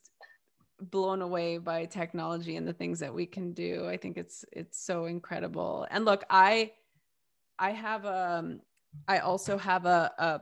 blown 0.81 1.23
away 1.23 1.59
by 1.59 1.85
technology 1.85 2.57
and 2.57 2.67
the 2.67 2.73
things 2.73 3.01
that 3.01 3.15
we 3.15 3.27
can 3.27 3.53
do. 3.53 3.89
I 3.89 3.97
think 3.97 4.17
it's, 4.17 4.45
it's 4.53 4.85
so 4.85 5.07
incredible. 5.07 5.87
And 5.91 6.05
look, 6.05 6.25
I, 6.31 6.73
I 7.59 7.71
have, 7.71 8.07
um, 8.07 8.61
I 9.09 9.19
also 9.19 9.59
have 9.59 9.87
a, 9.87 10.13
a 10.19 10.41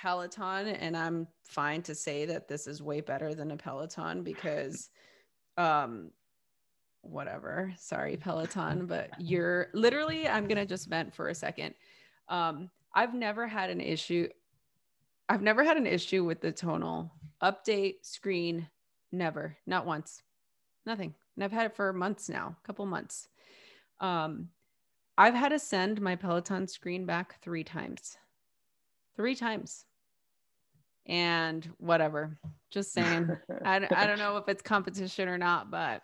Peloton, 0.00 0.68
and 0.68 0.96
I'm 0.96 1.26
fine 1.42 1.82
to 1.82 1.94
say 1.94 2.26
that 2.26 2.48
this 2.48 2.66
is 2.66 2.82
way 2.82 3.00
better 3.00 3.34
than 3.34 3.50
a 3.50 3.56
Peloton 3.56 4.22
because, 4.22 4.90
um, 5.56 6.10
whatever. 7.00 7.72
Sorry, 7.78 8.16
Peloton, 8.16 8.86
but 8.86 9.10
you're 9.18 9.68
literally. 9.72 10.28
I'm 10.28 10.46
gonna 10.46 10.66
just 10.66 10.88
vent 10.88 11.14
for 11.14 11.28
a 11.28 11.34
second. 11.34 11.74
Um, 12.28 12.70
I've 12.94 13.14
never 13.14 13.46
had 13.46 13.70
an 13.70 13.80
issue. 13.80 14.28
I've 15.28 15.42
never 15.42 15.64
had 15.64 15.76
an 15.76 15.86
issue 15.86 16.24
with 16.24 16.40
the 16.40 16.52
tonal 16.52 17.10
update 17.42 18.04
screen. 18.04 18.68
Never, 19.12 19.56
not 19.66 19.86
once, 19.86 20.22
nothing. 20.84 21.14
And 21.36 21.44
I've 21.44 21.52
had 21.52 21.66
it 21.66 21.76
for 21.76 21.92
months 21.92 22.28
now, 22.28 22.56
a 22.62 22.66
couple 22.66 22.84
months. 22.84 23.28
Um, 24.00 24.50
I've 25.16 25.34
had 25.34 25.50
to 25.50 25.58
send 25.58 26.02
my 26.02 26.16
Peloton 26.16 26.68
screen 26.68 27.06
back 27.06 27.40
three 27.40 27.64
times 27.64 28.18
three 29.16 29.34
times. 29.34 29.85
And 31.08 31.68
whatever, 31.78 32.36
just 32.70 32.92
saying. 32.92 33.36
I, 33.64 33.86
I 33.94 34.06
don't 34.06 34.18
know 34.20 34.36
if 34.38 34.48
it's 34.48 34.62
competition 34.62 35.28
or 35.28 35.38
not, 35.38 35.70
but 35.70 36.02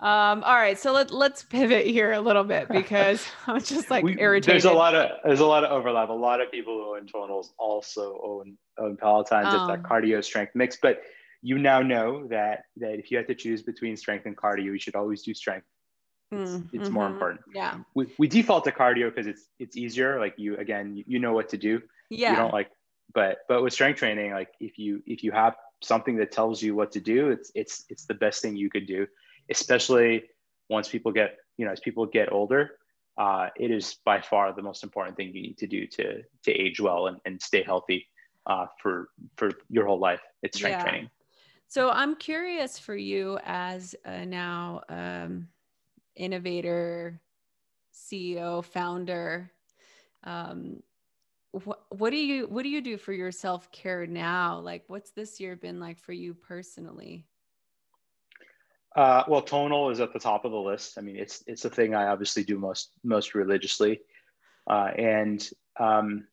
um, 0.00 0.44
all 0.44 0.54
right, 0.54 0.78
so 0.78 0.92
let 0.92 1.10
let's 1.10 1.42
pivot 1.42 1.84
here 1.86 2.12
a 2.12 2.20
little 2.20 2.44
bit 2.44 2.68
because 2.68 3.26
I'm 3.48 3.60
just 3.60 3.90
like 3.90 4.04
we, 4.04 4.18
irritated. 4.18 4.54
There's 4.54 4.64
a 4.64 4.72
lot 4.72 4.94
of 4.94 5.10
there's 5.24 5.40
a 5.40 5.46
lot 5.46 5.64
of 5.64 5.72
overlap. 5.72 6.08
A 6.08 6.12
lot 6.12 6.40
of 6.40 6.52
people 6.52 6.74
who 6.74 6.96
own 6.96 7.06
tonals 7.06 7.48
also 7.58 8.20
own 8.24 8.56
own 8.78 8.96
Peloton, 8.96 9.44
just 9.44 9.66
that 9.66 9.80
oh. 9.84 9.88
cardio 9.88 10.22
strength 10.22 10.52
mix. 10.54 10.78
But 10.80 11.02
you 11.42 11.58
now 11.58 11.82
know 11.82 12.28
that 12.28 12.64
that 12.76 13.00
if 13.00 13.10
you 13.10 13.16
have 13.16 13.26
to 13.26 13.34
choose 13.34 13.62
between 13.62 13.96
strength 13.96 14.26
and 14.26 14.36
cardio, 14.36 14.64
you 14.66 14.78
should 14.78 14.94
always 14.94 15.22
do 15.22 15.34
strength. 15.34 15.66
It's, 16.30 16.50
mm, 16.52 16.68
it's 16.72 16.84
mm-hmm. 16.84 16.94
more 16.94 17.06
important. 17.06 17.40
Yeah. 17.52 17.78
We, 17.94 18.06
we 18.18 18.28
default 18.28 18.64
to 18.64 18.70
cardio 18.70 19.12
because 19.12 19.26
it's 19.26 19.48
it's 19.58 19.76
easier. 19.76 20.20
Like 20.20 20.34
you 20.36 20.56
again, 20.58 20.94
you, 20.94 21.04
you 21.08 21.18
know 21.18 21.32
what 21.32 21.48
to 21.48 21.56
do 21.56 21.82
yeah 22.10 22.30
you 22.30 22.36
don't 22.36 22.52
like 22.52 22.70
but 23.14 23.38
but 23.48 23.62
with 23.62 23.72
strength 23.72 23.98
training 23.98 24.32
like 24.32 24.50
if 24.60 24.78
you 24.78 25.02
if 25.06 25.22
you 25.22 25.32
have 25.32 25.54
something 25.80 26.16
that 26.16 26.32
tells 26.32 26.62
you 26.62 26.74
what 26.74 26.92
to 26.92 27.00
do 27.00 27.30
it's 27.30 27.50
it's 27.54 27.84
it's 27.88 28.04
the 28.04 28.14
best 28.14 28.42
thing 28.42 28.56
you 28.56 28.70
could 28.70 28.86
do 28.86 29.06
especially 29.50 30.24
once 30.68 30.88
people 30.88 31.12
get 31.12 31.36
you 31.56 31.64
know 31.64 31.72
as 31.72 31.80
people 31.80 32.06
get 32.06 32.32
older 32.32 32.72
uh, 33.16 33.48
it 33.56 33.72
is 33.72 33.96
by 34.04 34.20
far 34.20 34.52
the 34.52 34.62
most 34.62 34.84
important 34.84 35.16
thing 35.16 35.34
you 35.34 35.42
need 35.42 35.58
to 35.58 35.66
do 35.66 35.86
to 35.86 36.22
to 36.42 36.52
age 36.52 36.80
well 36.80 37.06
and, 37.06 37.18
and 37.24 37.40
stay 37.40 37.62
healthy 37.62 38.06
uh, 38.46 38.66
for 38.80 39.08
for 39.36 39.50
your 39.70 39.86
whole 39.86 39.98
life 39.98 40.20
it's 40.42 40.58
strength 40.58 40.78
yeah. 40.78 40.82
training 40.82 41.10
so 41.68 41.90
i'm 41.90 42.16
curious 42.16 42.78
for 42.78 42.96
you 42.96 43.38
as 43.44 43.94
a 44.04 44.24
now 44.24 44.82
um, 44.88 45.48
innovator 46.16 47.20
ceo 47.94 48.64
founder 48.64 49.50
um, 50.24 50.82
what 51.52 51.80
what 51.90 52.10
do 52.10 52.16
you 52.16 52.46
what 52.46 52.62
do 52.62 52.68
you 52.68 52.80
do 52.80 52.96
for 52.96 53.12
your 53.12 53.32
self-care 53.32 54.06
now? 54.06 54.58
Like 54.60 54.84
what's 54.88 55.10
this 55.10 55.40
year 55.40 55.56
been 55.56 55.80
like 55.80 55.98
for 55.98 56.12
you 56.12 56.34
personally? 56.34 57.26
Uh, 58.94 59.22
well 59.28 59.42
tonal 59.42 59.90
is 59.90 60.00
at 60.00 60.12
the 60.12 60.18
top 60.18 60.44
of 60.44 60.52
the 60.52 60.58
list. 60.58 60.98
I 60.98 61.00
mean 61.00 61.16
it's 61.16 61.42
it's 61.46 61.64
a 61.64 61.70
thing 61.70 61.94
i 61.94 62.08
obviously 62.08 62.44
do 62.44 62.58
most 62.58 62.90
most 63.02 63.34
religiously. 63.34 64.00
Uh, 64.68 64.90
and 64.96 65.50
um, 65.80 66.26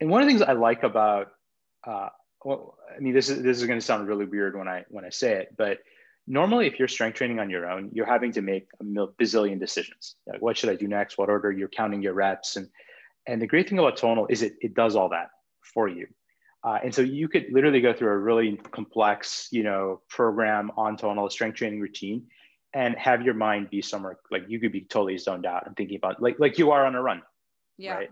and 0.00 0.10
one 0.10 0.20
of 0.20 0.26
the 0.26 0.32
things 0.32 0.42
i 0.42 0.52
like 0.52 0.82
about 0.82 1.32
uh, 1.86 2.08
well, 2.44 2.76
i 2.94 3.00
mean 3.00 3.14
this 3.14 3.30
is 3.30 3.42
this 3.42 3.58
is 3.58 3.66
going 3.66 3.78
to 3.78 3.84
sound 3.84 4.06
really 4.06 4.26
weird 4.26 4.56
when 4.56 4.68
i 4.68 4.84
when 4.88 5.04
i 5.04 5.08
say 5.08 5.32
it 5.32 5.54
but 5.56 5.78
normally 6.26 6.66
if 6.66 6.78
you're 6.78 6.88
strength 6.88 7.16
training 7.16 7.38
on 7.38 7.48
your 7.48 7.68
own 7.70 7.90
you're 7.92 8.06
having 8.06 8.32
to 8.32 8.42
make 8.42 8.68
a 8.80 8.84
bazillion 8.84 9.58
decisions. 9.58 10.16
Like 10.26 10.42
what 10.42 10.58
should 10.58 10.68
i 10.68 10.74
do 10.74 10.86
next? 10.86 11.16
What 11.16 11.30
order? 11.30 11.50
You're 11.50 11.68
counting 11.68 12.02
your 12.02 12.12
reps 12.12 12.56
and 12.56 12.68
and 13.28 13.40
the 13.40 13.46
great 13.46 13.68
thing 13.68 13.78
about 13.78 13.96
Tonal 13.98 14.26
is 14.28 14.42
it, 14.42 14.54
it 14.60 14.74
does 14.74 14.96
all 14.96 15.10
that 15.10 15.28
for 15.62 15.86
you. 15.86 16.06
Uh, 16.64 16.78
and 16.82 16.92
so 16.92 17.02
you 17.02 17.28
could 17.28 17.46
literally 17.52 17.80
go 17.80 17.92
through 17.92 18.08
a 18.08 18.18
really 18.18 18.56
complex, 18.72 19.48
you 19.52 19.62
know, 19.62 20.00
program 20.08 20.72
on 20.76 20.96
Tonal, 20.96 21.30
strength 21.30 21.56
training 21.56 21.80
routine, 21.80 22.26
and 22.74 22.96
have 22.96 23.22
your 23.22 23.34
mind 23.34 23.70
be 23.70 23.80
somewhere 23.80 24.18
like 24.30 24.44
you 24.48 24.58
could 24.58 24.72
be 24.72 24.80
totally 24.80 25.16
zoned 25.16 25.46
out 25.46 25.66
and 25.66 25.76
thinking 25.76 25.96
about 25.96 26.20
like 26.20 26.36
like 26.38 26.58
you 26.58 26.70
are 26.70 26.84
on 26.84 26.94
a 26.94 27.02
run 27.02 27.22
Yeah. 27.78 27.94
right? 27.94 28.10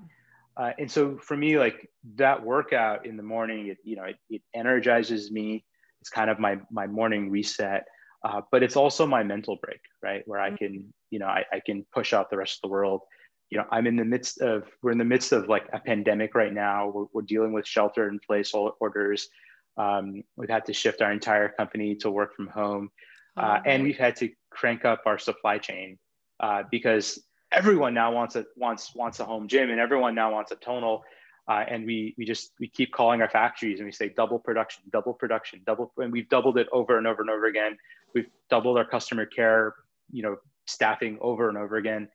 Uh, 0.56 0.72
and 0.78 0.90
so 0.90 1.18
for 1.18 1.36
me 1.36 1.58
like 1.58 1.90
that 2.14 2.42
workout 2.42 3.04
in 3.04 3.18
the 3.18 3.22
morning 3.22 3.66
it 3.66 3.78
you 3.84 3.96
know 3.96 4.04
it, 4.04 4.16
it 4.30 4.42
energizes 4.54 5.30
me. 5.30 5.64
It's 6.00 6.10
kind 6.10 6.30
of 6.30 6.38
my 6.38 6.58
my 6.70 6.86
morning 6.86 7.30
reset. 7.30 7.84
Uh, 8.24 8.40
but 8.50 8.62
it's 8.62 8.76
also 8.76 9.06
my 9.06 9.22
mental 9.22 9.56
break 9.62 9.80
right? 10.02 10.22
Where 10.26 10.40
i 10.40 10.50
can 10.56 10.92
you 11.10 11.18
know 11.18 11.26
I, 11.26 11.44
I 11.52 11.60
can 11.64 11.84
push 11.92 12.12
out 12.12 12.30
the 12.30 12.36
rest 12.36 12.58
of 12.58 12.62
the 12.68 12.72
world 12.72 13.02
you 13.50 13.58
know 13.58 13.64
i'm 13.70 13.86
in 13.86 13.96
the 13.96 14.04
midst 14.04 14.40
of 14.40 14.64
we're 14.82 14.92
in 14.92 14.98
the 14.98 15.04
midst 15.04 15.32
of 15.32 15.48
like 15.48 15.68
a 15.72 15.78
pandemic 15.78 16.34
right 16.34 16.52
now. 16.52 16.88
We're, 16.88 17.06
we're 17.12 17.22
dealing 17.22 17.52
with 17.52 17.66
shelter 17.66 18.08
in 18.08 18.18
place 18.18 18.52
orders. 18.54 19.28
Um, 19.76 20.22
we've 20.36 20.48
had 20.48 20.64
to 20.66 20.72
shift 20.72 21.02
our 21.02 21.12
entire 21.12 21.48
company 21.48 21.94
to 21.96 22.10
work 22.10 22.34
from 22.34 22.48
home. 22.48 22.90
Uh, 23.36 23.60
and 23.66 23.82
we've 23.82 23.98
had 23.98 24.16
to 24.16 24.30
crank 24.50 24.86
up 24.86 25.02
our 25.04 25.18
supply 25.18 25.58
chain 25.58 25.98
uh, 26.40 26.62
because 26.70 27.22
everyone 27.52 27.92
now 27.92 28.10
wants 28.10 28.34
a 28.36 28.46
wants 28.56 28.94
wants 28.94 29.20
a 29.20 29.24
home 29.24 29.46
gym 29.46 29.70
and 29.70 29.78
everyone 29.78 30.14
now 30.14 30.32
wants 30.32 30.52
a 30.52 30.56
tonal. 30.56 31.04
Uh, 31.48 31.64
and 31.68 31.86
we 31.86 32.14
we 32.16 32.24
just 32.24 32.52
we 32.58 32.66
keep 32.66 32.92
calling 32.92 33.20
our 33.20 33.28
factories 33.28 33.78
and 33.78 33.86
we 33.86 33.92
say 33.92 34.08
double 34.16 34.38
production 34.38 34.82
double 34.90 35.12
production 35.12 35.60
double 35.66 35.92
and 35.98 36.10
we've 36.10 36.28
doubled 36.28 36.56
it 36.56 36.66
over 36.72 36.96
and 36.96 37.06
over 37.06 37.20
and 37.20 37.30
over 37.30 37.46
again. 37.46 37.76
We've 38.14 38.28
doubled 38.48 38.78
our 38.78 38.86
customer 38.86 39.26
care 39.26 39.74
you 40.10 40.22
know 40.22 40.36
staffing 40.66 41.18
over 41.20 41.48
and 41.48 41.58
over 41.58 41.76
again 41.76 42.08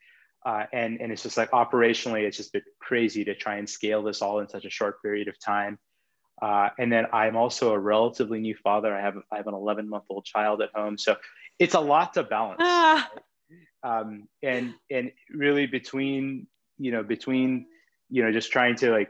uh, 0.45 0.65
and 0.73 0.99
and 1.01 1.11
it's 1.11 1.23
just 1.23 1.37
like 1.37 1.51
operationally 1.51 2.23
it's 2.23 2.37
just 2.37 2.53
been 2.53 2.61
crazy 2.79 3.23
to 3.23 3.35
try 3.35 3.57
and 3.57 3.69
scale 3.69 4.03
this 4.03 4.21
all 4.21 4.39
in 4.39 4.47
such 4.47 4.65
a 4.65 4.69
short 4.69 5.01
period 5.01 5.27
of 5.27 5.39
time 5.39 5.77
uh, 6.41 6.69
and 6.79 6.91
then 6.91 7.05
I'm 7.13 7.35
also 7.35 7.71
a 7.73 7.79
relatively 7.79 8.39
new 8.39 8.55
father. 8.55 8.93
I 8.93 9.01
have 9.01 9.15
I 9.31 9.37
have 9.37 9.47
an 9.47 9.53
11 9.53 9.87
month 9.87 10.05
old 10.09 10.25
child 10.25 10.61
at 10.61 10.69
home, 10.73 10.97
so 10.97 11.15
it's 11.59 11.75
a 11.75 11.79
lot 11.79 12.15
to 12.15 12.23
balance. 12.23 12.59
Ah. 12.61 13.09
Um, 13.83 14.27
and 14.41 14.73
and 14.89 15.11
really 15.29 15.67
between 15.67 16.47
you 16.77 16.91
know 16.91 17.03
between 17.03 17.67
you 18.09 18.23
know 18.23 18.31
just 18.31 18.51
trying 18.51 18.75
to 18.77 18.91
like 18.91 19.09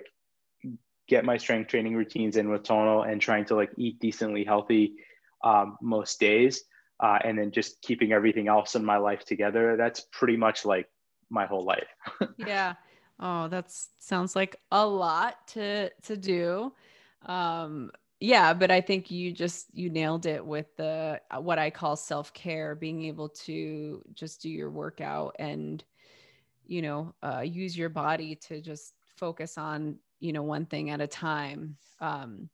get 1.08 1.24
my 1.26 1.38
strength 1.38 1.70
training 1.70 1.96
routines 1.96 2.38
in 2.38 2.50
with 2.50 2.64
tonal 2.64 3.04
and 3.04 3.22
trying 3.22 3.46
to 3.46 3.56
like 3.56 3.72
eat 3.78 4.00
decently 4.00 4.44
healthy 4.44 4.96
um, 5.44 5.78
most 5.82 6.20
days, 6.20 6.64
uh, 7.00 7.20
and 7.24 7.40
then 7.40 7.52
just 7.52 7.82
keeping 7.82 8.12
everything 8.12 8.50
else 8.50 8.76
in 8.76 8.84
my 8.84 8.98
life 8.98 9.24
together. 9.24 9.78
That's 9.78 10.02
pretty 10.12 10.36
much 10.36 10.66
like 10.66 10.88
my 11.32 11.48
whole 11.48 11.66
life. 11.66 11.90
yeah. 12.38 12.76
Oh, 13.20 13.48
that 13.50 13.72
sounds 14.00 14.36
like 14.36 14.56
a 14.72 14.86
lot 14.86 15.48
to 15.50 15.90
to 16.04 16.18
do 16.18 16.74
um 17.28 17.92
yeah 18.20 18.54
but 18.54 18.72
i 18.72 18.82
think 18.82 19.12
you 19.12 19.32
just 19.32 19.68
you 19.74 19.90
nailed 19.90 20.26
it 20.26 20.46
with 20.46 20.76
the 20.78 21.22
uh, 21.32 21.40
what 21.40 21.60
i 21.60 21.70
call 21.70 21.96
self-care 21.96 22.76
being 22.76 23.04
able 23.06 23.30
to 23.30 24.02
just 24.14 24.42
do 24.42 24.50
your 24.50 24.70
workout 24.72 25.36
and 25.40 25.84
you 26.66 26.82
know 26.82 27.14
uh, 27.24 27.42
use 27.42 27.78
your 27.78 27.90
body 27.90 28.36
to 28.36 28.62
just 28.62 28.94
focus 29.16 29.58
on 29.58 29.98
you 30.20 30.34
know 30.34 30.44
one 30.44 30.66
thing 30.66 30.90
at 30.90 31.02
a 31.02 31.08
time 31.08 31.78
um 32.00 32.50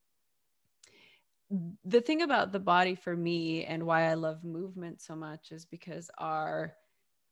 the 1.85 2.01
thing 2.01 2.21
about 2.21 2.51
the 2.51 2.59
body 2.59 2.95
for 2.95 3.15
me 3.15 3.63
and 3.65 3.85
why 3.85 4.03
i 4.03 4.13
love 4.13 4.43
movement 4.43 5.01
so 5.01 5.15
much 5.15 5.51
is 5.51 5.65
because 5.65 6.09
our 6.17 6.73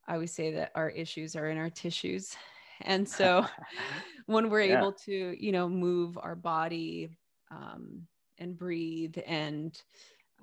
i 0.07 0.13
always 0.13 0.31
say 0.31 0.51
that 0.51 0.71
our 0.75 0.89
issues 0.89 1.35
are 1.35 1.49
in 1.49 1.57
our 1.57 1.69
tissues 1.69 2.35
and 2.81 3.07
so 3.19 3.45
when 4.25 4.49
we're 4.49 4.61
yeah. 4.61 4.77
able 4.77 4.91
to 4.91 5.35
you 5.39 5.51
know 5.51 5.69
move 5.69 6.17
our 6.21 6.35
body 6.35 7.09
um, 7.51 8.01
and 8.37 8.57
breathe 8.57 9.17
and 9.25 9.81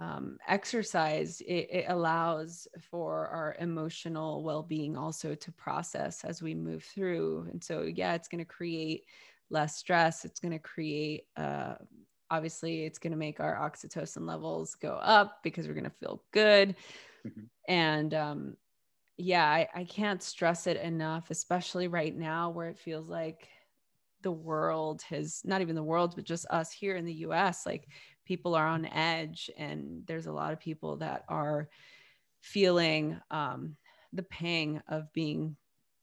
um, 0.00 0.38
exercise, 0.48 1.40
it, 1.42 1.68
it, 1.70 1.84
allows 1.88 2.66
for 2.90 3.28
our 3.28 3.56
emotional 3.60 4.42
well 4.42 4.62
being 4.62 4.96
also 4.96 5.34
to 5.34 5.52
process 5.52 6.24
as 6.24 6.42
we 6.42 6.54
move 6.54 6.82
through. 6.82 7.46
And 7.50 7.62
so, 7.62 7.82
yeah, 7.82 8.14
it's 8.14 8.28
going 8.28 8.40
to 8.40 8.44
create 8.44 9.04
less 9.50 9.76
stress. 9.76 10.24
It's 10.24 10.40
going 10.40 10.52
to 10.52 10.58
create, 10.58 11.26
uh, 11.36 11.74
obviously, 12.30 12.84
it's 12.84 12.98
going 12.98 13.12
to 13.12 13.18
make 13.18 13.38
our 13.38 13.56
oxytocin 13.56 14.26
levels 14.26 14.74
go 14.74 14.94
up 14.94 15.38
because 15.44 15.68
we're 15.68 15.74
going 15.74 15.84
to 15.84 15.90
feel 15.90 16.22
good. 16.32 16.74
Mm-hmm. 17.26 17.42
And, 17.68 18.14
um, 18.14 18.56
yeah, 19.16 19.46
I, 19.46 19.68
I 19.74 19.84
can't 19.84 20.22
stress 20.22 20.66
it 20.66 20.78
enough, 20.78 21.30
especially 21.30 21.88
right 21.88 22.16
now 22.16 22.50
where 22.50 22.68
it 22.68 22.78
feels 22.78 23.08
like 23.08 23.48
the 24.22 24.32
world 24.32 25.02
has 25.02 25.42
not 25.44 25.60
even 25.60 25.74
the 25.74 25.82
world 25.82 26.14
but 26.14 26.24
just 26.24 26.46
us 26.50 26.72
here 26.72 26.96
in 26.96 27.04
the 27.04 27.14
US 27.14 27.66
like 27.66 27.88
people 28.24 28.54
are 28.54 28.66
on 28.66 28.86
edge 28.86 29.50
and 29.56 30.02
there's 30.06 30.26
a 30.26 30.32
lot 30.32 30.52
of 30.52 30.60
people 30.60 30.96
that 30.96 31.24
are 31.28 31.68
feeling 32.40 33.20
um, 33.30 33.76
the 34.12 34.22
pang 34.22 34.80
of 34.88 35.12
being 35.12 35.56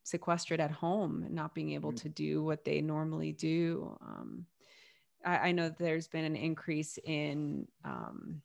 sequestered 0.03 0.59
at 0.59 0.71
home 0.71 1.23
and 1.23 1.33
not 1.33 1.53
being 1.53 1.71
able 1.71 1.91
mm. 1.91 2.01
to 2.01 2.09
do 2.09 2.43
what 2.43 2.65
they 2.65 2.81
normally 2.81 3.31
do 3.31 3.97
um, 4.01 4.45
I, 5.25 5.37
I, 5.37 5.51
know 5.51 5.69
there's 5.69 6.07
been 6.07 6.25
an 6.25 6.35
increase 6.35 6.97
in 7.03 7.67
um, 7.85 8.41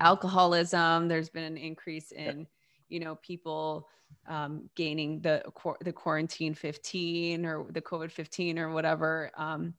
alcoholism 0.00 1.08
there's 1.08 1.28
been 1.28 1.44
an 1.44 1.56
increase 1.56 2.10
in 2.12 2.46
you 2.88 3.00
know 3.00 3.16
people 3.16 3.88
um, 4.26 4.68
gaining 4.74 5.20
the 5.20 5.42
the 5.80 5.92
quarantine 5.92 6.54
15 6.54 7.44
or 7.44 7.66
the 7.70 7.80
COVID 7.80 8.10
15 8.10 8.58
or 8.58 8.70
whatever. 8.70 9.30
Um, 9.36 9.74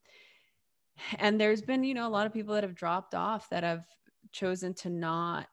and 1.18 1.40
there's 1.40 1.62
been 1.62 1.84
you 1.84 1.94
know 1.94 2.08
a 2.08 2.10
lot 2.10 2.26
of 2.26 2.34
people 2.34 2.54
that 2.54 2.64
have 2.64 2.76
dropped 2.76 3.16
off 3.16 3.50
that 3.50 3.64
have 3.64 3.86
chosen 4.32 4.74
to 4.74 4.90
not 4.90 5.48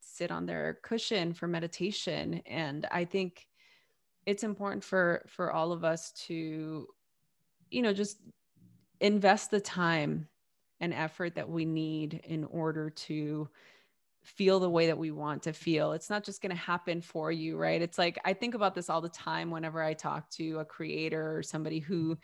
sit 0.00 0.30
on 0.30 0.44
their 0.44 0.78
cushion 0.82 1.32
for 1.32 1.46
meditation 1.46 2.42
and 2.46 2.86
i 2.90 3.04
think 3.04 3.46
it's 4.26 4.44
important 4.44 4.84
for 4.84 5.24
for 5.28 5.52
all 5.52 5.72
of 5.72 5.84
us 5.84 6.12
to 6.12 6.86
you 7.70 7.82
know 7.82 7.92
just 7.92 8.18
invest 9.00 9.50
the 9.50 9.60
time 9.60 10.28
and 10.80 10.92
effort 10.92 11.34
that 11.34 11.48
we 11.48 11.64
need 11.64 12.20
in 12.24 12.44
order 12.44 12.90
to 12.90 13.48
feel 14.22 14.60
the 14.60 14.70
way 14.70 14.86
that 14.86 14.98
we 14.98 15.10
want 15.10 15.42
to 15.42 15.52
feel. 15.52 15.92
It's 15.92 16.08
not 16.08 16.24
just 16.24 16.40
going 16.40 16.50
to 16.50 16.56
happen 16.56 17.00
for 17.00 17.32
you, 17.32 17.56
right? 17.56 17.82
It's 17.82 17.98
like 17.98 18.18
I 18.24 18.32
think 18.32 18.54
about 18.54 18.74
this 18.74 18.88
all 18.88 19.00
the 19.00 19.08
time 19.08 19.50
whenever 19.50 19.82
I 19.82 19.94
talk 19.94 20.30
to 20.30 20.60
a 20.60 20.64
creator 20.64 21.36
or 21.36 21.42
somebody 21.42 21.80
who 21.80 22.16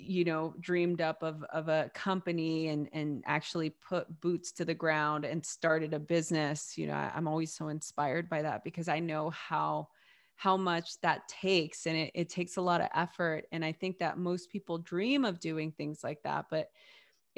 you 0.00 0.24
know 0.24 0.54
dreamed 0.60 1.00
up 1.00 1.22
of 1.24 1.42
of 1.52 1.68
a 1.68 1.90
company 1.92 2.68
and 2.68 2.88
and 2.92 3.22
actually 3.26 3.70
put 3.70 4.20
boots 4.20 4.52
to 4.52 4.64
the 4.64 4.74
ground 4.74 5.24
and 5.24 5.44
started 5.44 5.92
a 5.92 5.98
business 5.98 6.78
you 6.78 6.86
know 6.86 6.94
I, 6.94 7.10
i'm 7.16 7.26
always 7.26 7.52
so 7.52 7.66
inspired 7.66 8.28
by 8.28 8.42
that 8.42 8.62
because 8.62 8.86
i 8.86 9.00
know 9.00 9.30
how 9.30 9.88
how 10.36 10.56
much 10.56 11.00
that 11.00 11.26
takes 11.26 11.88
and 11.88 11.96
it, 11.96 12.12
it 12.14 12.28
takes 12.28 12.58
a 12.58 12.62
lot 12.62 12.80
of 12.80 12.86
effort 12.94 13.46
and 13.50 13.64
i 13.64 13.72
think 13.72 13.98
that 13.98 14.18
most 14.18 14.50
people 14.50 14.78
dream 14.78 15.24
of 15.24 15.40
doing 15.40 15.72
things 15.72 16.04
like 16.04 16.22
that 16.22 16.46
but 16.48 16.70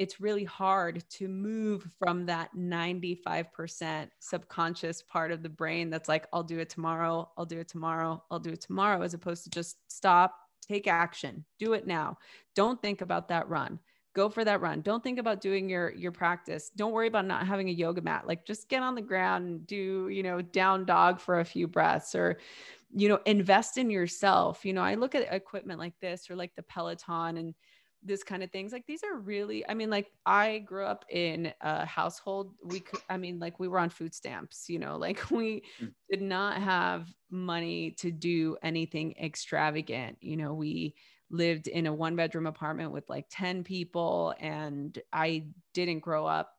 it's 0.01 0.19
really 0.19 0.43
hard 0.43 1.07
to 1.11 1.27
move 1.27 1.87
from 1.99 2.25
that 2.25 2.49
95% 2.57 4.09
subconscious 4.17 5.03
part 5.03 5.31
of 5.31 5.43
the 5.43 5.49
brain 5.49 5.91
that's 5.91 6.09
like, 6.09 6.25
I'll 6.33 6.41
do 6.41 6.57
it 6.57 6.71
tomorrow, 6.71 7.29
I'll 7.37 7.45
do 7.45 7.59
it 7.59 7.67
tomorrow, 7.67 8.23
I'll 8.31 8.39
do 8.39 8.49
it 8.49 8.61
tomorrow, 8.61 9.03
as 9.03 9.13
opposed 9.13 9.43
to 9.43 9.51
just 9.51 9.77
stop, 9.91 10.35
take 10.59 10.87
action, 10.87 11.45
do 11.59 11.73
it 11.73 11.85
now. 11.85 12.17
Don't 12.55 12.81
think 12.81 13.01
about 13.01 13.27
that 13.27 13.47
run. 13.47 13.77
Go 14.15 14.27
for 14.27 14.43
that 14.43 14.59
run. 14.59 14.81
Don't 14.81 15.03
think 15.03 15.19
about 15.19 15.39
doing 15.39 15.69
your 15.69 15.91
your 15.91 16.11
practice. 16.11 16.71
Don't 16.75 16.93
worry 16.93 17.07
about 17.07 17.27
not 17.27 17.45
having 17.45 17.69
a 17.69 17.71
yoga 17.71 18.01
mat. 18.01 18.27
Like 18.27 18.43
just 18.43 18.69
get 18.69 18.81
on 18.81 18.95
the 18.95 19.01
ground 19.03 19.45
and 19.45 19.67
do, 19.67 20.09
you 20.09 20.23
know, 20.23 20.41
down 20.41 20.83
dog 20.83 21.21
for 21.21 21.41
a 21.41 21.45
few 21.45 21.67
breaths 21.67 22.15
or 22.15 22.39
you 22.93 23.07
know, 23.07 23.19
invest 23.25 23.77
in 23.77 23.91
yourself. 23.91 24.65
You 24.65 24.73
know, 24.73 24.81
I 24.81 24.95
look 24.95 25.13
at 25.13 25.31
equipment 25.31 25.79
like 25.79 25.93
this 26.01 26.29
or 26.29 26.35
like 26.35 26.55
the 26.55 26.63
Peloton 26.63 27.37
and 27.37 27.53
this 28.03 28.23
kind 28.23 28.41
of 28.41 28.51
things 28.51 28.71
like 28.71 28.85
these 28.87 29.03
are 29.03 29.19
really 29.19 29.67
i 29.69 29.73
mean 29.73 29.89
like 29.89 30.11
i 30.25 30.59
grew 30.59 30.85
up 30.85 31.05
in 31.09 31.53
a 31.61 31.85
household 31.85 32.53
we 32.63 32.79
could 32.79 32.99
i 33.09 33.17
mean 33.17 33.39
like 33.39 33.59
we 33.59 33.67
were 33.67 33.79
on 33.79 33.89
food 33.89 34.13
stamps 34.13 34.65
you 34.67 34.79
know 34.79 34.97
like 34.97 35.29
we 35.29 35.63
mm. 35.81 35.93
did 36.09 36.21
not 36.21 36.61
have 36.61 37.07
money 37.29 37.91
to 37.91 38.11
do 38.11 38.57
anything 38.63 39.13
extravagant 39.21 40.17
you 40.21 40.35
know 40.35 40.53
we 40.53 40.95
lived 41.29 41.67
in 41.67 41.87
a 41.87 41.93
one 41.93 42.15
bedroom 42.15 42.47
apartment 42.47 42.91
with 42.91 43.07
like 43.09 43.25
10 43.29 43.63
people 43.63 44.33
and 44.39 44.99
i 45.13 45.45
didn't 45.73 45.99
grow 45.99 46.25
up 46.25 46.53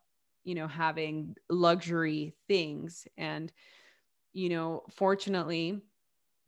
you 0.44 0.54
know 0.54 0.66
having 0.66 1.34
luxury 1.50 2.34
things 2.48 3.06
and 3.16 3.52
you 4.32 4.48
know 4.48 4.82
fortunately 4.90 5.82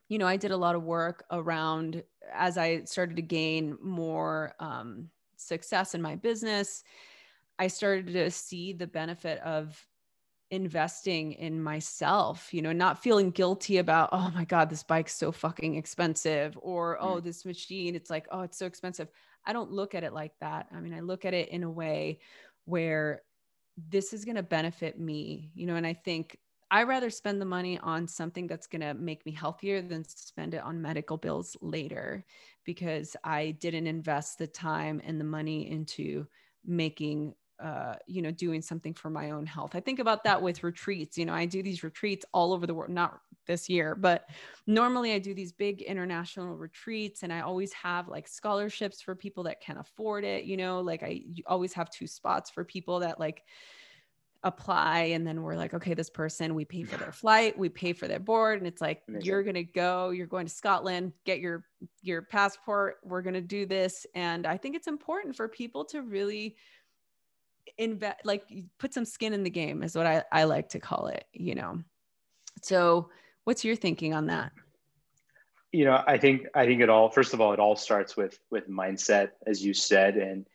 you 0.08 0.18
know, 0.18 0.26
I 0.26 0.36
did 0.36 0.50
a 0.50 0.56
lot 0.56 0.74
of 0.74 0.82
work 0.82 1.24
around 1.30 2.02
as 2.32 2.58
I 2.58 2.84
started 2.84 3.16
to 3.16 3.22
gain 3.22 3.76
more 3.82 4.54
um, 4.60 5.08
success 5.36 5.94
in 5.94 6.02
my 6.02 6.16
business. 6.16 6.84
I 7.58 7.68
started 7.68 8.08
to 8.08 8.30
see 8.30 8.72
the 8.72 8.86
benefit 8.86 9.40
of 9.40 9.86
investing 10.50 11.32
in 11.32 11.62
myself, 11.62 12.52
you 12.52 12.62
know, 12.62 12.72
not 12.72 13.02
feeling 13.02 13.30
guilty 13.30 13.78
about, 13.78 14.10
oh 14.12 14.30
my 14.34 14.44
God, 14.44 14.70
this 14.70 14.82
bike's 14.82 15.14
so 15.14 15.32
fucking 15.32 15.76
expensive, 15.76 16.56
or 16.60 16.98
oh, 17.00 17.16
mm. 17.16 17.24
this 17.24 17.44
machine, 17.44 17.94
it's 17.94 18.10
like, 18.10 18.26
oh, 18.30 18.42
it's 18.42 18.58
so 18.58 18.66
expensive. 18.66 19.08
I 19.46 19.52
don't 19.52 19.72
look 19.72 19.94
at 19.94 20.04
it 20.04 20.12
like 20.12 20.32
that. 20.40 20.68
I 20.72 20.80
mean, 20.80 20.94
I 20.94 21.00
look 21.00 21.24
at 21.24 21.34
it 21.34 21.48
in 21.48 21.64
a 21.64 21.70
way 21.70 22.20
where 22.66 23.22
this 23.90 24.12
is 24.12 24.24
going 24.24 24.36
to 24.36 24.42
benefit 24.42 24.98
me, 24.98 25.50
you 25.54 25.66
know, 25.66 25.76
and 25.76 25.86
I 25.86 25.92
think 25.92 26.38
I 26.74 26.82
rather 26.82 27.08
spend 27.08 27.40
the 27.40 27.44
money 27.46 27.78
on 27.78 28.08
something 28.08 28.48
that's 28.48 28.66
going 28.66 28.80
to 28.80 28.94
make 28.94 29.24
me 29.24 29.30
healthier 29.30 29.80
than 29.80 30.02
spend 30.04 30.54
it 30.54 30.62
on 30.64 30.82
medical 30.82 31.16
bills 31.16 31.56
later 31.60 32.24
because 32.64 33.14
I 33.22 33.52
didn't 33.60 33.86
invest 33.86 34.38
the 34.38 34.48
time 34.48 35.00
and 35.04 35.20
the 35.20 35.24
money 35.24 35.70
into 35.70 36.26
making 36.66 37.36
uh, 37.62 37.94
you 38.08 38.20
know, 38.20 38.32
doing 38.32 38.60
something 38.60 38.92
for 38.92 39.08
my 39.08 39.30
own 39.30 39.46
health. 39.46 39.76
I 39.76 39.80
think 39.80 40.00
about 40.00 40.24
that 40.24 40.42
with 40.42 40.64
retreats. 40.64 41.16
You 41.16 41.26
know, 41.26 41.32
I 41.32 41.46
do 41.46 41.62
these 41.62 41.84
retreats 41.84 42.24
all 42.34 42.52
over 42.52 42.66
the 42.66 42.74
world, 42.74 42.90
not 42.90 43.20
this 43.46 43.68
year, 43.70 43.94
but 43.94 44.28
normally 44.66 45.12
I 45.12 45.20
do 45.20 45.32
these 45.32 45.52
big 45.52 45.80
international 45.80 46.56
retreats 46.56 47.22
and 47.22 47.32
I 47.32 47.42
always 47.42 47.72
have 47.72 48.08
like 48.08 48.26
scholarships 48.26 49.00
for 49.00 49.14
people 49.14 49.44
that 49.44 49.60
can 49.60 49.76
afford 49.76 50.24
it. 50.24 50.42
You 50.44 50.56
know, 50.56 50.80
like 50.80 51.04
I 51.04 51.22
always 51.46 51.72
have 51.74 51.88
two 51.88 52.08
spots 52.08 52.50
for 52.50 52.64
people 52.64 52.98
that 52.98 53.20
like 53.20 53.44
apply 54.44 54.98
and 54.98 55.26
then 55.26 55.42
we're 55.42 55.56
like 55.56 55.72
okay 55.72 55.94
this 55.94 56.10
person 56.10 56.54
we 56.54 56.64
pay 56.64 56.84
for 56.84 56.96
their 56.98 57.12
flight 57.22 57.58
we 57.58 57.68
pay 57.68 57.92
for 57.92 58.06
their 58.06 58.20
board 58.20 58.58
and 58.58 58.66
it's 58.66 58.80
like 58.80 59.02
Amazing. 59.08 59.26
you're 59.26 59.42
going 59.42 59.54
to 59.54 59.64
go 59.64 60.10
you're 60.10 60.26
going 60.26 60.46
to 60.46 60.52
Scotland 60.52 61.12
get 61.24 61.40
your 61.40 61.64
your 62.02 62.22
passport 62.22 62.98
we're 63.02 63.22
going 63.22 63.34
to 63.34 63.40
do 63.40 63.66
this 63.66 64.06
and 64.14 64.46
I 64.46 64.56
think 64.58 64.76
it's 64.76 64.86
important 64.86 65.34
for 65.34 65.48
people 65.48 65.84
to 65.86 66.02
really 66.02 66.56
invest 67.78 68.18
like 68.24 68.44
put 68.78 68.92
some 68.92 69.04
skin 69.04 69.32
in 69.32 69.42
the 69.42 69.50
game 69.50 69.82
is 69.82 69.96
what 69.96 70.06
I, 70.06 70.22
I 70.30 70.44
like 70.44 70.68
to 70.70 70.78
call 70.78 71.06
it 71.06 71.24
you 71.32 71.54
know 71.54 71.80
so 72.62 73.08
what's 73.44 73.64
your 73.64 73.76
thinking 73.76 74.14
on 74.14 74.26
that 74.26 74.52
you 75.72 75.84
know 75.84 76.04
i 76.06 76.16
think 76.16 76.46
i 76.54 76.66
think 76.66 76.82
it 76.82 76.88
all 76.88 77.08
first 77.08 77.34
of 77.34 77.40
all 77.40 77.52
it 77.52 77.58
all 77.58 77.74
starts 77.74 78.16
with 78.16 78.38
with 78.50 78.68
mindset 78.68 79.30
as 79.46 79.64
you 79.64 79.74
said 79.74 80.16
and 80.16 80.46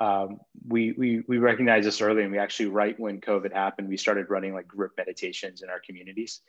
um, 0.00 0.40
we 0.68 0.92
we 0.92 1.22
we 1.26 1.38
recognized 1.38 1.86
this 1.86 2.00
early 2.00 2.22
and 2.22 2.30
we 2.32 2.38
actually 2.38 2.66
right 2.66 2.98
when 3.00 3.20
covid 3.20 3.52
happened 3.52 3.88
we 3.88 3.96
started 3.96 4.30
running 4.30 4.54
like 4.54 4.68
group 4.68 4.92
meditations 4.96 5.62
in 5.62 5.68
our 5.68 5.80
communities 5.84 6.40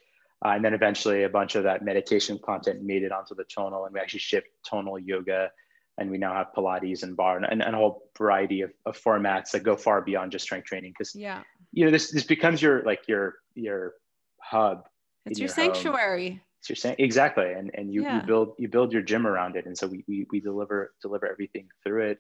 uh, 0.46 0.50
and 0.50 0.64
then 0.64 0.74
eventually 0.74 1.24
a 1.24 1.30
bunch 1.30 1.56
of 1.56 1.64
that 1.64 1.84
meditation 1.84 2.40
content 2.44 2.84
made 2.84 3.04
it 3.04 3.12
onto 3.12 3.34
the 3.36 3.44
tonal 3.46 3.86
and 3.86 3.94
we 3.94 4.00
actually 4.00 4.20
shipped 4.20 4.50
tonal 4.64 5.00
yoga 5.00 5.50
and 5.98 6.10
we 6.10 6.18
now 6.18 6.34
have 6.34 6.48
Pilates 6.56 7.04
and 7.04 7.16
barre 7.16 7.38
and, 7.38 7.62
and 7.62 7.76
a 7.76 7.78
whole 7.78 8.10
variety 8.18 8.62
of, 8.62 8.72
of 8.86 9.00
formats 9.00 9.52
that 9.52 9.64
go 9.64 9.76
far 9.76 10.02
beyond 10.02 10.32
just 10.32 10.44
strength 10.44 10.66
training. 10.66 10.94
Because 10.98 11.16
yeah, 11.16 11.42
you 11.72 11.86
know 11.86 11.92
this 11.92 12.12
this 12.12 12.24
becomes 12.24 12.62
your 12.62 12.84
like 12.84 13.08
your 13.08 13.36
your 13.56 13.94
hub. 14.40 14.88
It's 15.26 15.40
your, 15.40 15.48
your, 15.48 15.54
sanctuary. 15.54 16.30
Home. 16.30 16.42
It's 16.60 16.70
your 16.70 16.76
san- 16.76 16.96
exactly, 16.98 17.54
and 17.54 17.72
and 17.74 17.94
you, 17.94 18.04
yeah. 18.04 18.22
you 18.22 18.28
build 18.28 18.56
you 18.58 18.68
build 18.68 18.92
your 18.92 19.02
gym 19.02 19.28
around 19.28 19.56
it, 19.56 19.66
and 19.66 19.78
so 19.78 19.88
we 19.88 20.04
we, 20.08 20.26
we 20.32 20.40
deliver 20.40 20.94
deliver 21.02 21.30
everything 21.30 21.68
through 21.84 22.10
it. 22.12 22.20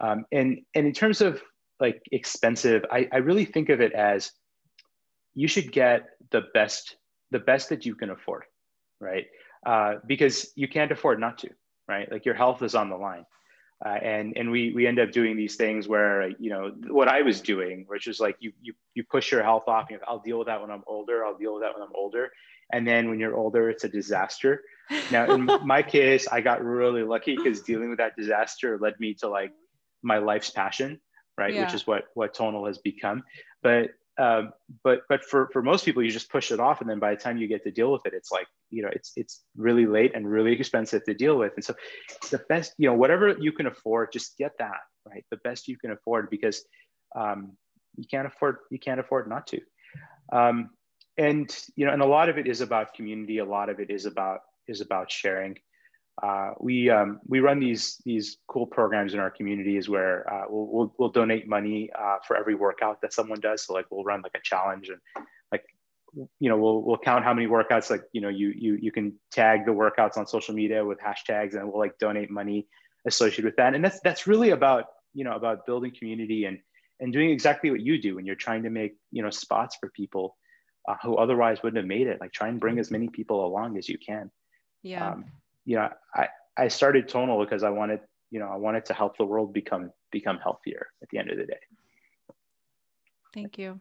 Um, 0.00 0.24
and 0.32 0.60
and 0.74 0.86
in 0.86 0.92
terms 0.92 1.20
of 1.20 1.42
like 1.80 2.02
expensive, 2.12 2.84
I, 2.90 3.08
I 3.12 3.16
really 3.18 3.44
think 3.44 3.68
of 3.68 3.80
it 3.80 3.92
as 3.92 4.32
you 5.34 5.48
should 5.48 5.72
get 5.72 6.08
the 6.30 6.42
best 6.54 6.96
the 7.30 7.38
best 7.38 7.68
that 7.70 7.84
you 7.84 7.94
can 7.94 8.10
afford, 8.10 8.44
right? 9.00 9.26
Uh, 9.66 9.94
because 10.06 10.52
you 10.54 10.68
can't 10.68 10.92
afford 10.92 11.18
not 11.18 11.38
to 11.38 11.50
right? 11.88 12.10
Like 12.10 12.24
your 12.24 12.34
health 12.34 12.62
is 12.62 12.74
on 12.74 12.90
the 12.90 12.96
line. 12.96 13.24
Uh, 13.84 13.88
and 13.88 14.36
and 14.36 14.50
we 14.50 14.72
we 14.72 14.86
end 14.86 14.98
up 14.98 15.10
doing 15.10 15.36
these 15.36 15.56
things 15.56 15.88
where 15.88 16.28
you 16.38 16.48
know 16.48 16.72
what 16.88 17.08
I 17.08 17.22
was 17.22 17.40
doing, 17.40 17.84
which 17.88 18.06
is 18.06 18.20
like 18.20 18.36
you 18.40 18.52
you 18.62 18.72
you 18.94 19.04
push 19.04 19.30
your 19.32 19.42
health 19.42 19.64
off. 19.66 19.90
And 19.90 19.98
I'll 20.06 20.20
deal 20.20 20.38
with 20.38 20.46
that 20.46 20.60
when 20.60 20.70
I'm 20.70 20.84
older. 20.86 21.24
I'll 21.24 21.36
deal 21.36 21.54
with 21.54 21.62
that 21.64 21.74
when 21.74 21.82
I'm 21.82 21.94
older. 21.94 22.30
And 22.72 22.86
then 22.86 23.10
when 23.10 23.18
you're 23.18 23.36
older, 23.36 23.68
it's 23.68 23.84
a 23.84 23.88
disaster. 23.88 24.62
Now 25.10 25.30
in 25.34 25.44
my 25.66 25.82
case, 25.82 26.26
I 26.28 26.40
got 26.40 26.64
really 26.64 27.02
lucky 27.02 27.36
because 27.36 27.60
dealing 27.62 27.90
with 27.90 27.98
that 27.98 28.16
disaster 28.16 28.78
led 28.78 28.98
me 29.00 29.14
to 29.14 29.28
like 29.28 29.52
my 30.04 30.18
life's 30.18 30.50
passion, 30.50 31.00
right? 31.36 31.54
Yeah. 31.54 31.64
Which 31.64 31.74
is 31.74 31.86
what 31.86 32.04
what 32.14 32.34
tonal 32.34 32.66
has 32.66 32.78
become. 32.78 33.24
But 33.62 33.90
um, 34.16 34.52
but 34.84 35.02
but 35.08 35.24
for 35.24 35.48
for 35.52 35.62
most 35.62 35.84
people 35.84 36.02
you 36.02 36.10
just 36.10 36.30
push 36.30 36.52
it 36.52 36.60
off 36.60 36.80
and 36.80 36.88
then 36.88 37.00
by 37.00 37.14
the 37.14 37.20
time 37.20 37.36
you 37.36 37.48
get 37.48 37.64
to 37.64 37.70
deal 37.72 37.90
with 37.90 38.06
it 38.06 38.12
it's 38.14 38.30
like 38.30 38.46
you 38.70 38.82
know 38.82 38.90
it's 38.92 39.12
it's 39.16 39.42
really 39.56 39.86
late 39.86 40.12
and 40.14 40.30
really 40.30 40.52
expensive 40.52 41.04
to 41.04 41.14
deal 41.14 41.36
with 41.36 41.52
and 41.56 41.64
so 41.64 41.74
the 42.30 42.38
best 42.48 42.74
you 42.78 42.88
know 42.88 42.94
whatever 42.94 43.36
you 43.40 43.50
can 43.50 43.66
afford 43.66 44.12
just 44.12 44.38
get 44.38 44.52
that 44.58 44.78
right 45.04 45.24
the 45.30 45.36
best 45.38 45.66
you 45.66 45.76
can 45.76 45.90
afford 45.90 46.30
because 46.30 46.64
um, 47.16 47.56
you 47.96 48.04
can't 48.08 48.26
afford 48.26 48.58
you 48.70 48.78
can't 48.78 49.00
afford 49.00 49.28
not 49.28 49.48
to 49.48 49.60
um, 50.32 50.70
and 51.18 51.56
you 51.74 51.84
know 51.84 51.92
and 51.92 52.02
a 52.02 52.06
lot 52.06 52.28
of 52.28 52.38
it 52.38 52.46
is 52.46 52.60
about 52.60 52.94
community 52.94 53.38
a 53.38 53.44
lot 53.44 53.68
of 53.68 53.80
it 53.80 53.90
is 53.90 54.06
about 54.06 54.40
is 54.68 54.80
about 54.80 55.10
sharing 55.10 55.58
uh, 56.22 56.52
we 56.60 56.90
um, 56.90 57.20
we 57.26 57.40
run 57.40 57.58
these 57.58 58.00
these 58.04 58.38
cool 58.46 58.66
programs 58.66 59.14
in 59.14 59.20
our 59.20 59.30
communities 59.30 59.88
where 59.88 60.32
uh, 60.32 60.44
we'll, 60.48 60.66
we'll, 60.66 60.94
we'll 60.98 61.08
donate 61.08 61.48
money 61.48 61.90
uh, 61.98 62.16
for 62.26 62.36
every 62.36 62.54
workout 62.54 63.00
that 63.00 63.12
someone 63.12 63.40
does. 63.40 63.66
So 63.66 63.72
like 63.72 63.86
we'll 63.90 64.04
run 64.04 64.22
like 64.22 64.34
a 64.36 64.40
challenge 64.42 64.90
and 64.90 65.26
like 65.50 65.64
you 66.38 66.48
know 66.48 66.56
we'll 66.56 66.82
we'll 66.82 66.98
count 66.98 67.24
how 67.24 67.34
many 67.34 67.48
workouts 67.48 67.90
like 67.90 68.04
you 68.12 68.20
know 68.20 68.28
you 68.28 68.52
you 68.56 68.78
you 68.80 68.92
can 68.92 69.12
tag 69.32 69.66
the 69.66 69.72
workouts 69.72 70.16
on 70.16 70.26
social 70.26 70.54
media 70.54 70.84
with 70.84 70.98
hashtags 71.00 71.54
and 71.54 71.66
we'll 71.66 71.80
like 71.80 71.98
donate 71.98 72.30
money 72.30 72.68
associated 73.06 73.44
with 73.44 73.56
that. 73.56 73.74
And 73.74 73.84
that's 73.84 73.98
that's 74.00 74.28
really 74.28 74.50
about 74.50 74.84
you 75.14 75.24
know 75.24 75.32
about 75.32 75.66
building 75.66 75.92
community 75.98 76.44
and 76.44 76.58
and 77.00 77.12
doing 77.12 77.30
exactly 77.30 77.72
what 77.72 77.80
you 77.80 78.00
do 78.00 78.14
when 78.14 78.24
you're 78.24 78.36
trying 78.36 78.62
to 78.62 78.70
make 78.70 78.96
you 79.10 79.22
know 79.22 79.30
spots 79.30 79.76
for 79.80 79.88
people 79.90 80.36
uh, 80.88 80.94
who 81.02 81.16
otherwise 81.16 81.60
wouldn't 81.64 81.78
have 81.78 81.88
made 81.88 82.06
it. 82.06 82.20
Like 82.20 82.32
try 82.32 82.46
and 82.46 82.60
bring 82.60 82.78
as 82.78 82.92
many 82.92 83.08
people 83.08 83.44
along 83.44 83.78
as 83.78 83.88
you 83.88 83.98
can. 83.98 84.30
Yeah. 84.84 85.10
Um, 85.10 85.24
you 85.64 85.76
know, 85.76 85.88
I, 86.14 86.28
I 86.56 86.68
started 86.68 87.08
tonal 87.08 87.42
because 87.42 87.62
I 87.62 87.70
wanted, 87.70 88.00
you 88.30 88.38
know, 88.38 88.48
I 88.48 88.56
wanted 88.56 88.84
to 88.86 88.94
help 88.94 89.16
the 89.16 89.24
world 89.24 89.52
become 89.52 89.90
become 90.10 90.38
healthier 90.38 90.86
at 91.02 91.08
the 91.10 91.18
end 91.18 91.30
of 91.30 91.38
the 91.38 91.46
day. 91.46 91.60
Thank 93.32 93.58
you. 93.58 93.80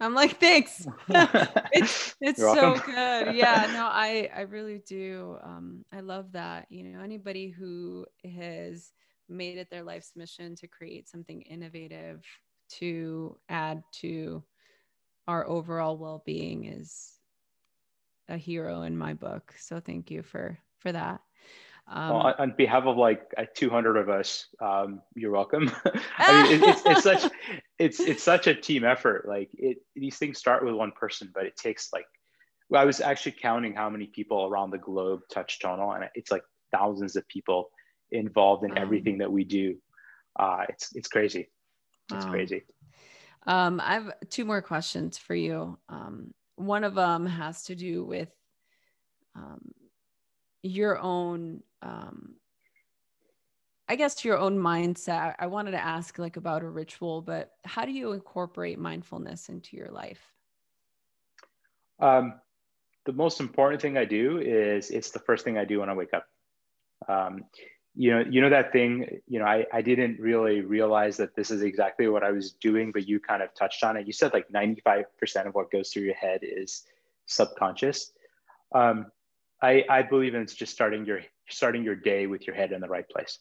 I'm 0.00 0.14
like, 0.14 0.38
thanks. 0.38 0.86
it's 1.10 2.14
it's 2.20 2.38
so 2.38 2.74
good. 2.84 3.34
Yeah, 3.34 3.68
no, 3.72 3.86
I 3.90 4.30
I 4.34 4.42
really 4.42 4.78
do. 4.86 5.38
Um, 5.42 5.84
I 5.92 6.00
love 6.00 6.32
that. 6.32 6.66
You 6.70 6.84
know, 6.84 7.00
anybody 7.00 7.48
who 7.48 8.06
has 8.36 8.92
made 9.28 9.58
it 9.58 9.70
their 9.70 9.82
life's 9.82 10.12
mission 10.16 10.54
to 10.56 10.66
create 10.68 11.08
something 11.08 11.40
innovative 11.42 12.24
to 12.68 13.38
add 13.48 13.82
to 13.92 14.42
our 15.26 15.46
overall 15.48 15.96
well-being 15.96 16.66
is 16.66 17.12
a 18.28 18.36
hero 18.36 18.82
in 18.82 18.96
my 18.96 19.14
book. 19.14 19.54
So 19.58 19.80
thank 19.80 20.10
you 20.10 20.22
for 20.22 20.58
for 20.84 20.92
that. 20.92 21.20
Um, 21.86 22.10
well, 22.10 22.34
on 22.38 22.54
behalf 22.56 22.84
of 22.84 22.96
like 22.96 23.34
200 23.54 23.96
of 23.96 24.08
us, 24.08 24.46
um, 24.60 25.02
you're 25.14 25.32
welcome. 25.32 25.70
I 26.18 26.42
mean, 26.42 26.52
it, 26.52 26.62
it's, 26.62 26.82
it's 26.86 27.02
such 27.02 27.32
it's 27.78 28.00
it's 28.00 28.22
such 28.22 28.46
a 28.46 28.54
team 28.54 28.84
effort. 28.84 29.26
Like 29.28 29.50
it, 29.54 29.78
these 29.96 30.16
things 30.16 30.38
start 30.38 30.64
with 30.64 30.74
one 30.74 30.92
person, 30.92 31.30
but 31.34 31.46
it 31.46 31.56
takes 31.56 31.92
like. 31.92 32.06
Well, 32.70 32.80
I 32.80 32.86
was 32.86 33.02
actually 33.02 33.32
counting 33.32 33.74
how 33.74 33.90
many 33.90 34.06
people 34.06 34.46
around 34.46 34.70
the 34.70 34.78
globe 34.78 35.20
touch 35.30 35.60
tonal, 35.60 35.92
and 35.92 36.08
it's 36.14 36.30
like 36.30 36.42
thousands 36.72 37.14
of 37.14 37.28
people 37.28 37.68
involved 38.10 38.64
in 38.64 38.78
everything 38.78 39.18
that 39.18 39.30
we 39.30 39.44
do. 39.44 39.76
Uh, 40.38 40.64
it's 40.70 40.88
it's 40.94 41.08
crazy. 41.08 41.50
It's 42.10 42.24
wow. 42.24 42.30
crazy. 42.30 42.62
Um, 43.46 43.80
I 43.84 43.94
have 43.94 44.14
two 44.30 44.46
more 44.46 44.62
questions 44.62 45.18
for 45.18 45.34
you. 45.34 45.78
Um, 45.90 46.32
one 46.56 46.84
of 46.84 46.94
them 46.94 47.26
has 47.26 47.64
to 47.64 47.74
do 47.74 48.02
with 48.02 48.30
um, 49.36 49.60
your 50.64 50.98
own 50.98 51.62
um 51.82 52.34
I 53.86 53.96
guess 53.96 54.14
to 54.16 54.28
your 54.28 54.38
own 54.38 54.58
mindset. 54.58 55.34
I 55.38 55.46
wanted 55.46 55.72
to 55.72 55.84
ask 55.84 56.18
like 56.18 56.38
about 56.38 56.62
a 56.62 56.68
ritual, 56.68 57.20
but 57.20 57.52
how 57.64 57.84
do 57.84 57.92
you 57.92 58.12
incorporate 58.12 58.78
mindfulness 58.78 59.50
into 59.50 59.76
your 59.76 59.90
life? 59.90 60.32
Um, 62.00 62.40
the 63.04 63.12
most 63.12 63.40
important 63.40 63.82
thing 63.82 63.98
I 63.98 64.06
do 64.06 64.38
is 64.38 64.90
it's 64.90 65.10
the 65.10 65.18
first 65.18 65.44
thing 65.44 65.58
I 65.58 65.66
do 65.66 65.80
when 65.80 65.90
I 65.90 65.94
wake 65.94 66.14
up. 66.14 66.26
Um, 67.06 67.44
you 67.94 68.10
know, 68.10 68.24
you 68.28 68.40
know 68.40 68.48
that 68.48 68.72
thing. 68.72 69.20
You 69.28 69.38
know, 69.38 69.44
I 69.44 69.66
I 69.72 69.82
didn't 69.82 70.18
really 70.18 70.62
realize 70.62 71.18
that 71.18 71.36
this 71.36 71.50
is 71.50 71.62
exactly 71.62 72.08
what 72.08 72.24
I 72.24 72.32
was 72.32 72.52
doing, 72.52 72.90
but 72.90 73.06
you 73.06 73.20
kind 73.20 73.42
of 73.42 73.54
touched 73.54 73.84
on 73.84 73.98
it. 73.98 74.06
You 74.06 74.14
said 74.14 74.32
like 74.32 74.50
ninety 74.50 74.80
five 74.80 75.04
percent 75.18 75.46
of 75.46 75.54
what 75.54 75.70
goes 75.70 75.90
through 75.90 76.04
your 76.04 76.14
head 76.14 76.40
is 76.42 76.84
subconscious. 77.26 78.12
Um, 78.74 79.12
I, 79.64 79.84
I 79.88 80.02
believe 80.02 80.34
in 80.34 80.42
it's 80.42 80.54
just 80.54 80.72
starting 80.72 81.06
your 81.06 81.20
starting 81.48 81.84
your 81.84 81.96
day 81.96 82.26
with 82.26 82.46
your 82.46 82.54
head 82.54 82.72
in 82.72 82.80
the 82.80 82.88
right 82.88 83.08
place. 83.08 83.38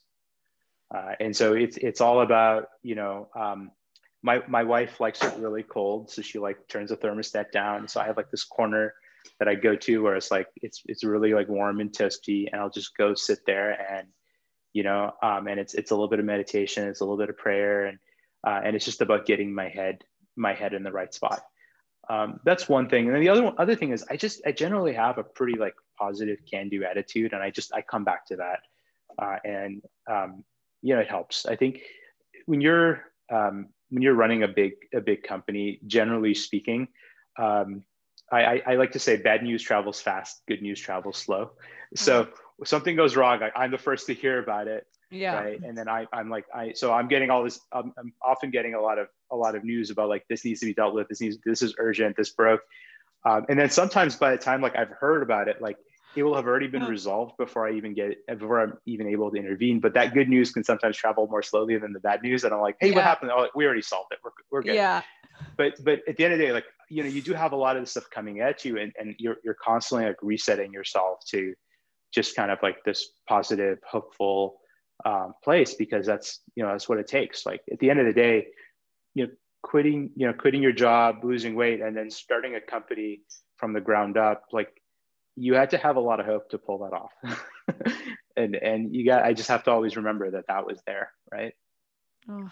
Uh, 0.94 1.14
and 1.20 1.36
so 1.36 1.54
it's 1.54 1.78
it's 1.78 2.02
all 2.02 2.22
about 2.22 2.70
you 2.82 2.96
know 2.96 3.28
um, 3.36 3.72
my 4.22 4.42
my 4.48 4.64
wife 4.64 5.00
likes 5.00 5.24
it 5.24 5.38
really 5.38 5.64
cold, 5.64 6.10
so 6.10 6.22
she 6.22 6.40
like 6.40 6.68
turns 6.68 6.90
the 6.90 6.98
thermostat 6.98 7.52
down. 7.52 7.88
So 7.88 8.00
I 8.00 8.06
have 8.06 8.18
like 8.18 8.32
this 8.32 8.46
corner 8.46 8.94
that 9.40 9.48
I 9.48 9.56
go 9.56 9.76
to 9.76 10.04
where 10.04 10.16
it's 10.16 10.32
like 10.32 10.48
it's 10.62 10.82
it's 10.86 11.04
really 11.04 11.34
like 11.34 11.50
warm 11.50 11.82
and 11.82 11.92
toasty, 11.92 12.48
and 12.52 12.62
I'll 12.62 12.70
just 12.70 12.96
go 12.96 13.16
sit 13.16 13.40
there 13.46 13.72
and 13.72 14.08
you 14.72 14.84
know 14.84 15.14
um, 15.22 15.48
and 15.48 15.60
it's 15.60 15.74
it's 15.74 15.92
a 15.92 15.94
little 15.96 16.10
bit 16.10 16.20
of 16.20 16.26
meditation, 16.26 16.88
it's 16.88 17.02
a 17.02 17.04
little 17.04 17.18
bit 17.18 17.30
of 17.30 17.38
prayer, 17.38 17.86
and 17.86 18.00
uh, 18.48 18.62
and 18.64 18.76
it's 18.76 18.86
just 18.86 19.02
about 19.02 19.26
getting 19.26 19.54
my 19.54 19.68
head 19.68 20.04
my 20.36 20.54
head 20.54 20.74
in 20.74 20.84
the 20.84 20.92
right 20.92 21.14
spot. 21.14 21.42
Um, 22.10 22.40
that's 22.46 22.70
one 22.70 22.88
thing, 22.90 23.06
and 23.08 23.16
then 23.16 23.22
the 23.22 23.30
other 23.30 23.44
one, 23.44 23.56
other 23.58 23.76
thing 23.76 23.92
is 23.92 24.06
I 24.10 24.16
just 24.16 24.42
I 24.46 24.52
generally 24.52 24.94
have 24.94 25.18
a 25.18 25.24
pretty 25.24 25.58
like 25.58 25.76
positive 26.04 26.39
can 26.51 26.70
do 26.70 26.84
attitude. 26.84 27.34
And 27.34 27.41
I 27.47 27.49
just, 27.49 27.74
I 27.74 27.82
come 27.82 28.04
back 28.04 28.26
to 28.28 28.36
that. 28.38 28.60
Uh, 29.22 29.38
and, 29.58 29.82
um, 30.16 30.43
you 30.82 30.93
know, 30.93 31.01
it 31.01 31.10
helps. 31.10 31.45
I 31.45 31.56
think 31.56 31.82
when 32.45 32.62
you're, 32.62 32.93
um, 33.32 33.56
when 33.89 34.01
you're 34.04 34.20
running 34.24 34.43
a 34.43 34.47
big, 34.47 34.74
a 34.93 35.01
big 35.01 35.24
company, 35.24 35.80
generally 35.88 36.34
speaking, 36.34 36.88
um, 37.38 37.84
I, 38.32 38.41
I, 38.43 38.62
I 38.72 38.76
like 38.76 38.91
to 38.93 38.99
say 38.99 39.18
bad 39.18 39.43
news 39.43 39.62
travels 39.62 40.01
fast, 40.01 40.41
good 40.47 40.62
news 40.62 40.80
travels 40.80 41.18
slow. 41.18 41.51
So 41.95 42.28
if 42.60 42.68
something 42.68 42.95
goes 42.95 43.16
wrong, 43.16 43.39
I, 43.43 43.66
am 43.66 43.72
the 43.72 43.78
first 43.78 44.08
to 44.08 44.14
hear 44.14 44.39
about 44.39 44.68
it. 44.68 44.88
Yeah. 45.12 45.36
Right. 45.36 45.60
And 45.62 45.78
then 45.78 45.88
I, 45.88 46.08
I'm 46.12 46.30
like, 46.30 46.45
I, 46.54 46.74
so 46.74 46.91
I'm 46.91 47.08
getting 47.08 47.30
all 47.30 47.43
this, 47.43 47.60
I'm, 47.72 47.93
I'm 47.99 48.14
often 48.22 48.49
getting 48.49 48.74
a 48.74 48.82
lot 48.82 48.97
of, 48.97 49.08
a 49.32 49.36
lot 49.36 49.56
of 49.56 49.64
news 49.64 49.91
about 49.91 50.10
like, 50.10 50.26
this 50.28 50.43
needs 50.43 50.60
to 50.62 50.66
be 50.66 50.74
dealt 50.74 50.95
with. 50.95 51.08
This 51.08 51.22
needs, 51.22 51.38
this 51.45 51.62
is 51.62 51.76
urgent. 51.78 52.18
This 52.18 52.32
broke. 52.32 52.62
Um, 53.26 53.45
and 53.47 53.58
then 53.60 53.70
sometimes 53.70 54.16
by 54.16 54.32
the 54.32 54.38
time 54.38 54.60
like 54.62 54.76
I've 54.76 54.89
heard 54.89 55.22
about 55.22 55.47
it, 55.47 55.62
like 55.62 55.78
it 56.16 56.24
will 56.24 56.36
have 56.36 56.45
already 56.45 56.68
been 56.68 56.84
resolved 56.84 57.38
before 57.38 57.68
I 57.68 57.74
even 57.74 57.93
get 57.93 58.26
before 58.28 58.61
I'm 58.61 58.74
even 58.86 59.07
able 59.07 59.32
to 59.32 59.38
intervene. 59.38 59.80
But 59.80 59.93
that 59.95 60.14
good 60.14 60.30
news 60.30 60.51
can 60.51 60.64
sometimes 60.64 60.97
travel 60.97 61.28
more 61.28 61.41
slowly 61.41 61.78
than 61.78 61.93
the 61.93 61.99
bad 61.99 62.22
news. 62.22 62.43
And 62.43 62.53
I'm 62.53 62.61
like, 62.61 62.78
hey, 62.80 62.89
yeah. 62.89 62.95
what 62.95 63.03
happened? 63.03 63.32
Oh, 63.34 63.47
we 63.55 63.66
already 63.66 63.82
solved 63.82 64.11
it. 64.11 64.20
We're, 64.24 64.32
we're 64.51 64.61
good. 64.61 64.76
Yeah. 64.76 65.01
But 65.57 65.74
but 65.84 66.01
at 66.07 66.18
the 66.18 66.26
end 66.26 66.34
of 66.34 66.39
the 66.39 66.45
day, 66.45 66.51
like 66.51 66.66
you 66.89 67.03
know, 67.03 67.09
you 67.09 67.22
do 67.22 67.34
have 67.34 67.53
a 67.53 67.55
lot 67.55 67.76
of 67.76 67.82
this 67.82 67.91
stuff 67.91 68.09
coming 68.09 68.39
at 68.41 68.64
you, 68.64 68.78
and, 68.78 68.91
and 68.99 69.16
you're 69.18 69.38
you're 69.43 69.55
constantly 69.55 70.07
like 70.07 70.18
resetting 70.22 70.72
yourself 70.72 71.20
to 71.30 71.53
just 72.14 72.36
kind 72.36 72.51
of 72.51 72.59
like 72.61 72.84
this 72.84 73.09
positive, 73.28 73.80
hopeful 73.89 74.59
um, 75.05 75.34
place 75.43 75.74
because 75.74 76.05
that's 76.05 76.41
you 76.55 76.64
know 76.64 76.70
that's 76.70 76.88
what 76.88 76.99
it 76.99 77.07
takes. 77.07 77.45
Like 77.45 77.61
at 77.72 77.80
the 77.80 77.89
end 77.89 77.99
of 77.99 78.05
the 78.05 78.14
day, 78.14 78.47
you 79.16 79.26
know, 79.26 79.32
quitting 79.64 80.11
you 80.16 80.28
know 80.28 80.34
quitting 80.34 80.61
your 80.61 80.72
job, 80.72 81.24
losing 81.24 81.55
weight, 81.55 81.82
and 81.82 81.97
then 81.97 82.09
starting 82.09 82.55
a 82.55 82.61
company 82.61 83.22
from 83.57 83.74
the 83.74 83.82
ground 83.82 84.18
up, 84.18 84.43
like 84.51 84.70
you 85.36 85.54
had 85.54 85.72
to 85.72 85.78
have 85.78 85.96
a 85.96 86.02
lot 86.02 86.20
of 86.20 86.26
hope 86.26 86.50
to 86.50 86.58
pull 86.58 86.80
that 86.80 86.94
off. 86.94 87.94
and 88.38 88.56
and 88.56 88.96
you 88.96 89.06
got 89.06 89.24
I 89.24 89.34
just 89.34 89.50
have 89.50 89.64
to 89.64 89.72
always 89.72 89.96
remember 89.96 90.32
that 90.32 90.48
that 90.48 90.66
was 90.66 90.82
there, 90.86 91.12
right? 91.32 91.54
Oh, 92.30 92.50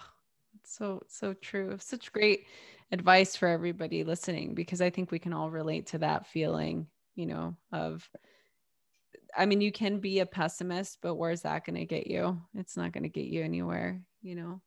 so 0.64 1.02
so 1.08 1.34
true. 1.34 1.76
Such 1.80 2.12
great 2.12 2.46
advice 2.90 3.36
for 3.36 3.48
everybody 3.48 4.04
listening 4.04 4.54
because 4.54 4.80
I 4.80 4.90
think 4.90 5.10
we 5.10 5.18
can 5.18 5.32
all 5.32 5.50
relate 5.50 5.86
to 5.88 5.98
that 5.98 6.26
feeling, 6.26 6.86
you 7.14 7.26
know, 7.26 7.56
of 7.72 8.08
I 9.36 9.46
mean, 9.46 9.60
you 9.60 9.72
can 9.72 9.98
be 9.98 10.20
a 10.20 10.26
pessimist, 10.26 10.98
but 11.00 11.14
where's 11.14 11.42
that 11.42 11.64
going 11.64 11.76
to 11.76 11.86
get 11.86 12.06
you? 12.06 12.38
It's 12.54 12.76
not 12.76 12.92
going 12.92 13.04
to 13.04 13.08
get 13.08 13.26
you 13.26 13.42
anywhere, 13.42 14.02
you 14.20 14.34
know. 14.34 14.60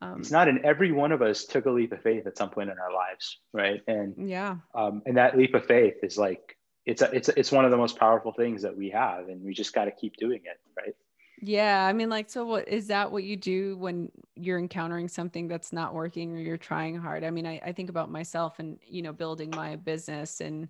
Um, 0.00 0.20
it's 0.20 0.30
not, 0.30 0.48
and 0.48 0.64
every 0.64 0.92
one 0.92 1.12
of 1.12 1.22
us 1.22 1.44
took 1.44 1.66
a 1.66 1.70
leap 1.70 1.92
of 1.92 2.02
faith 2.02 2.26
at 2.26 2.36
some 2.36 2.50
point 2.50 2.70
in 2.70 2.78
our 2.78 2.92
lives, 2.92 3.38
right? 3.52 3.82
And 3.86 4.28
yeah, 4.28 4.56
um, 4.74 5.02
and 5.06 5.16
that 5.16 5.36
leap 5.36 5.54
of 5.54 5.66
faith 5.66 5.96
is 6.02 6.16
like 6.16 6.55
it's 6.86 7.02
a, 7.02 7.10
it's 7.12 7.28
a, 7.28 7.38
it's 7.38 7.52
one 7.52 7.64
of 7.64 7.72
the 7.72 7.76
most 7.76 7.98
powerful 7.98 8.32
things 8.32 8.62
that 8.62 8.76
we 8.76 8.88
have, 8.90 9.28
and 9.28 9.44
we 9.44 9.52
just 9.52 9.74
got 9.74 9.86
to 9.86 9.90
keep 9.90 10.16
doing 10.16 10.40
it, 10.44 10.60
right? 10.76 10.94
Yeah, 11.42 11.84
I 11.84 11.92
mean, 11.92 12.08
like, 12.08 12.30
so 12.30 12.46
what 12.46 12.66
is 12.68 12.86
that? 12.86 13.12
What 13.12 13.24
you 13.24 13.36
do 13.36 13.76
when 13.76 14.10
you're 14.36 14.58
encountering 14.58 15.08
something 15.08 15.48
that's 15.48 15.72
not 15.72 15.92
working 15.92 16.34
or 16.34 16.38
you're 16.38 16.56
trying 16.56 16.96
hard? 16.96 17.24
I 17.24 17.30
mean, 17.30 17.46
I, 17.46 17.60
I 17.64 17.72
think 17.72 17.90
about 17.90 18.10
myself 18.10 18.58
and 18.58 18.78
you 18.86 19.02
know 19.02 19.12
building 19.12 19.50
my 19.50 19.76
business 19.76 20.40
and 20.40 20.68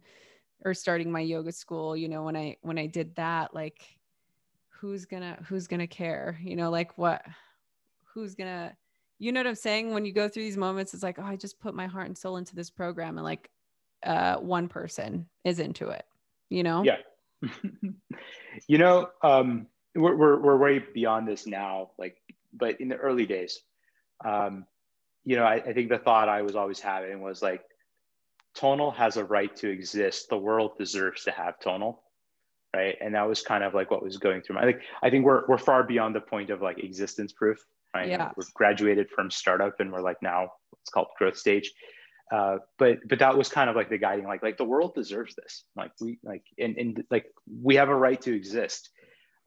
or 0.64 0.75
starting 0.75 1.12
my 1.12 1.21
yoga 1.21 1.53
school. 1.53 1.97
You 1.97 2.09
know, 2.09 2.23
when 2.23 2.37
I 2.37 2.57
when 2.62 2.79
I 2.79 2.87
did 2.87 3.14
that, 3.17 3.55
like, 3.55 3.83
who's 4.71 5.05
gonna 5.05 5.39
who's 5.47 5.69
gonna 5.69 5.87
care? 5.87 6.39
You 6.43 6.57
know, 6.57 6.71
like 6.71 6.97
what? 6.99 7.25
Who's 8.07 8.35
gonna? 8.35 8.75
You 9.19 9.33
know 9.33 9.41
what 9.41 9.47
I'm 9.47 9.55
saying? 9.55 9.93
When 9.95 10.05
you 10.05 10.12
go 10.12 10.29
through 10.29 10.43
these 10.43 10.57
moments, 10.57 10.95
it's 10.95 11.03
like, 11.03 11.19
oh, 11.19 11.25
I 11.25 11.37
just 11.37 11.61
put 11.61 11.75
my 11.75 11.87
heart 11.87 12.07
and 12.07 12.19
soul 12.19 12.39
into 12.39 12.57
this 12.57 12.71
program, 12.71 13.19
and 13.19 13.25
like, 13.25 13.51
uh, 14.07 14.36
one 14.36 14.68
person 14.68 15.26
is 15.44 15.59
into 15.59 15.88
it. 15.88 16.04
You 16.48 16.62
know? 16.62 16.82
Yeah. 16.82 16.96
you 18.68 18.78
know, 18.78 19.09
um, 19.22 19.66
we're, 19.94 20.16
we're, 20.16 20.40
we're 20.40 20.57
way 20.57 20.78
beyond 20.78 21.26
this 21.26 21.46
now, 21.46 21.90
like, 21.98 22.16
but 22.52 22.80
in 22.80 22.88
the 22.88 22.96
early 22.96 23.26
days, 23.26 23.61
um, 24.24 24.64
you 25.24 25.36
know, 25.36 25.44
I, 25.44 25.54
I 25.54 25.72
think 25.72 25.88
the 25.88 25.98
thought 25.98 26.28
I 26.28 26.42
was 26.42 26.57
always 26.57 26.80
having 26.80 27.20
was 27.20 27.42
like, 27.42 27.62
tonal 28.54 28.90
has 28.92 29.16
a 29.16 29.24
right 29.24 29.54
to 29.57 29.68
exist. 29.68 30.28
The 30.30 30.38
world 30.38 30.78
deserves 30.78 31.24
to 31.24 31.30
have 31.32 31.59
tonal. 31.59 32.02
Right. 32.74 32.96
And 33.00 33.14
that 33.14 33.26
was 33.26 33.42
kind 33.42 33.64
of 33.64 33.74
like 33.74 33.90
what 33.90 34.02
was 34.02 34.18
going 34.18 34.42
through 34.42 34.57
my, 34.57 34.64
like, 34.64 34.82
I 35.02 35.09
think 35.09 35.24
we're, 35.24 35.46
we're 35.46 35.59
far 35.59 35.82
beyond 35.82 36.14
the 36.14 36.20
point 36.20 36.50
of 36.50 36.61
like 36.61 36.78
existence 36.78 37.32
proof. 37.32 37.59
Right. 37.94 38.09
Yeah. 38.09 38.30
We've 38.36 38.52
graduated 38.52 39.09
from 39.11 39.30
startup 39.30 39.80
and 39.80 39.90
we're 39.90 40.02
like 40.02 40.20
now 40.20 40.50
it's 40.82 40.90
called 40.90 41.07
growth 41.18 41.38
stage. 41.38 41.72
Uh, 42.33 42.59
but 42.79 42.99
but 43.09 43.20
that 43.20 43.37
was 43.37 43.49
kind 43.49 43.70
of 43.70 43.77
like 43.77 43.89
the 43.89 43.99
guiding 43.99 44.27
like 44.27 44.43
like 44.43 44.57
the 44.57 44.64
world 44.64 44.93
deserves 44.97 45.37
this 45.37 45.62
like 45.77 45.93
we 46.01 46.18
like 46.24 46.43
and, 46.59 46.77
and 46.77 47.05
like 47.09 47.27
we 47.62 47.77
have 47.77 47.89
a 47.89 47.95
right 47.95 48.20
to 48.20 48.35
exist 48.35 48.91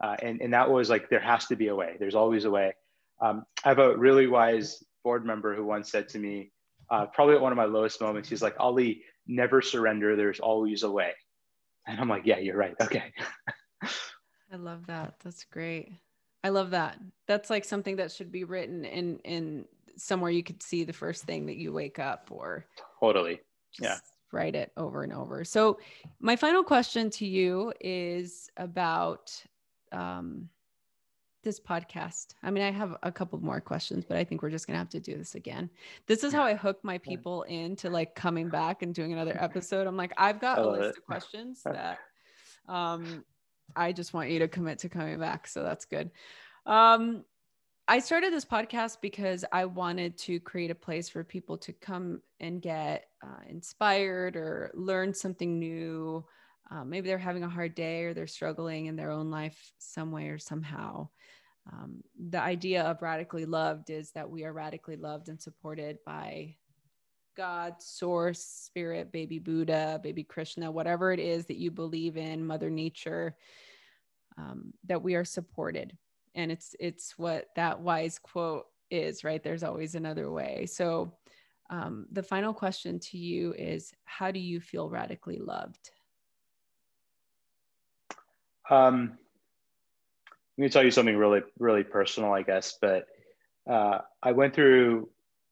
uh, 0.02 0.16
and, 0.22 0.42
and 0.42 0.54
that 0.54 0.70
was 0.70 0.90
like, 0.90 1.10
there 1.10 1.20
has 1.20 1.46
to 1.48 1.56
be 1.56 1.68
a 1.68 1.76
way. 1.76 1.98
There's 2.00 2.16
always 2.16 2.46
a 2.46 2.52
way. 2.52 2.74
Um, 3.22 3.44
I 3.64 3.70
have 3.70 3.80
a 3.80 3.98
really 3.98 4.28
wise 4.28 4.84
board 5.04 5.26
member 5.26 5.56
who 5.56 5.66
once 5.66 5.92
said 5.92 6.08
to 6.10 6.20
me, 6.20 6.52
uh, 6.90 7.06
probably 7.08 7.36
at 7.36 7.42
one 7.42 7.52
of 7.52 7.58
my 7.58 7.66
lowest 7.66 8.00
moments, 8.02 8.30
he's 8.30 8.42
like, 8.42 8.56
Aly, 8.60 9.04
never 9.28 9.62
surrender. 9.62 10.16
There's 10.16 10.40
always 10.40 10.84
a 10.84 10.92
way. 10.92 11.12
And 11.86 12.00
I'm 12.00 12.08
like, 12.08 12.26
yeah, 12.26 12.40
you're 12.40 12.58
right. 12.58 12.76
Okay. 12.82 13.14
I 14.52 14.56
love 14.56 14.88
that. 14.88 15.16
That's 15.24 15.44
great. 15.44 15.92
I 16.44 16.50
love 16.50 16.72
that. 16.72 16.98
That's 17.28 17.50
like 17.50 17.66
something 17.66 17.98
that 17.98 18.12
should 18.12 18.32
be 18.32 18.46
written 18.46 18.86
in, 18.86 19.20
in 19.20 19.66
somewhere 20.00 20.32
you 20.32 20.43
could 20.43 20.64
see 20.64 20.84
the 20.84 20.93
first 20.93 21.24
thing 21.24 21.45
that 21.45 21.58
you 21.58 21.72
wake 21.74 22.00
up 22.00 22.30
or 22.32 22.66
totally. 23.00 23.41
yeah 23.80 23.97
write 24.32 24.56
it 24.56 24.72
over 24.78 25.04
and 25.04 25.14
over. 25.14 25.43
So, 25.43 25.80
my 26.20 26.36
final 26.36 26.64
question 26.64 27.10
to 27.12 27.26
you 27.26 27.74
is 27.80 28.50
about 28.58 29.32
um, 29.91 30.50
this 31.43 31.60
podcast. 31.60 32.36
I 32.43 32.52
mean, 32.52 32.64
I 32.64 32.72
have 32.72 32.97
a 33.04 33.12
couple 33.12 33.39
more 33.39 33.62
questions, 33.62 34.06
but 34.06 34.18
I 34.18 34.24
think 34.24 34.41
we're 34.41 34.50
just 34.50 34.68
gonna 34.68 34.80
have 34.80 34.89
to 34.89 35.00
do 35.00 35.18
this 35.18 35.36
again. 35.36 35.70
This 36.08 36.24
is 36.24 36.34
how 36.34 36.43
I 36.43 36.54
hook 36.54 36.80
my 36.84 36.97
people 36.97 37.43
into 37.43 37.89
like 37.89 38.16
coming 38.16 38.50
back 38.50 38.82
and 38.82 38.93
doing 38.93 39.14
another 39.14 39.38
episode. 39.41 39.88
I'm 39.88 39.97
like, 39.97 40.14
I've 40.18 40.39
got 40.39 40.60
a 40.60 40.70
list 40.70 40.84
it. 40.84 40.97
of 40.97 41.06
questions 41.06 41.62
that 41.64 42.00
um, 42.68 43.24
I 43.76 43.91
just 43.91 44.14
want 44.14 44.30
you 44.30 44.39
to 44.39 44.47
commit 44.47 44.80
to 44.80 44.89
coming 44.89 45.20
back. 45.20 45.47
So 45.47 45.64
that's 45.64 45.86
good. 45.86 46.12
Um, 46.66 47.24
I 47.90 48.00
started 48.00 48.32
this 48.32 48.46
podcast 48.46 48.98
because 49.02 49.44
I 49.52 49.66
wanted 49.66 50.18
to 50.20 50.40
create 50.40 50.70
a 50.70 50.76
place 50.76 51.10
for 51.10 51.24
people 51.24 51.58
to 51.58 51.74
come 51.74 52.22
and 52.40 52.62
get 52.62 53.08
uh, 53.24 53.42
inspired 53.50 54.36
or 54.36 54.72
learn 54.76 55.14
something 55.14 55.58
new 55.58 56.24
um, 56.72 56.90
maybe 56.90 57.08
they're 57.08 57.18
having 57.18 57.44
a 57.44 57.50
hard 57.50 57.74
day 57.74 58.04
or 58.04 58.14
they're 58.14 58.28
struggling 58.28 58.86
in 58.86 58.96
their 58.96 59.12
own 59.12 59.32
life 59.32 59.74
some 59.80 60.12
way 60.12 60.28
or 60.30 60.38
somehow. 60.38 61.10
Um, 61.72 62.04
the 62.30 62.40
idea 62.40 62.84
of 62.84 63.02
radically 63.02 63.46
loved 63.46 63.90
is 63.90 64.12
that 64.12 64.30
we 64.30 64.44
are 64.44 64.54
radically 64.54 64.96
loved 64.96 65.30
and 65.30 65.42
supported 65.42 65.98
by 66.06 66.56
God, 67.36 67.76
source, 67.80 68.44
spirit, 68.44 69.12
baby 69.12 69.40
Buddha, 69.40 70.00
baby 70.02 70.24
Krishna, 70.24 70.72
whatever 70.72 71.12
it 71.12 71.20
is 71.20 71.46
that 71.48 71.58
you 71.58 71.72
believe 71.72 72.18
in, 72.18 72.46
Mother 72.46 72.70
Nature, 72.70 73.36
um, 74.38 74.74
that 74.86 75.02
we 75.02 75.16
are 75.16 75.26
supported. 75.26 75.98
And 76.36 76.52
it's 76.52 76.76
it's 76.80 77.18
what 77.18 77.48
that 77.56 77.80
wise 77.80 78.20
quote 78.20 78.66
is, 78.90 79.24
right? 79.24 79.44
There's 79.44 79.64
always 79.64 79.96
another 79.96 80.32
way. 80.32 80.66
So 80.66 81.14
um, 81.70 82.08
the 82.12 82.24
final 82.24 82.54
question 82.54 83.00
to 83.00 83.18
you 83.18 83.54
is 83.58 83.94
how 84.06 84.32
do 84.32 84.40
you 84.40 84.60
feel 84.60 84.90
radically 84.90 85.38
loved? 85.38 85.92
Um, 88.70 89.18
let 90.58 90.64
me 90.64 90.70
tell 90.70 90.84
you 90.84 90.92
something 90.92 91.16
really, 91.16 91.42
really 91.58 91.84
personal, 91.84 92.34
I 92.34 92.44
guess. 92.44 92.78
But 92.80 93.08
uh, 93.70 94.00
I 94.22 94.32
went 94.32 94.54
through 94.54 95.10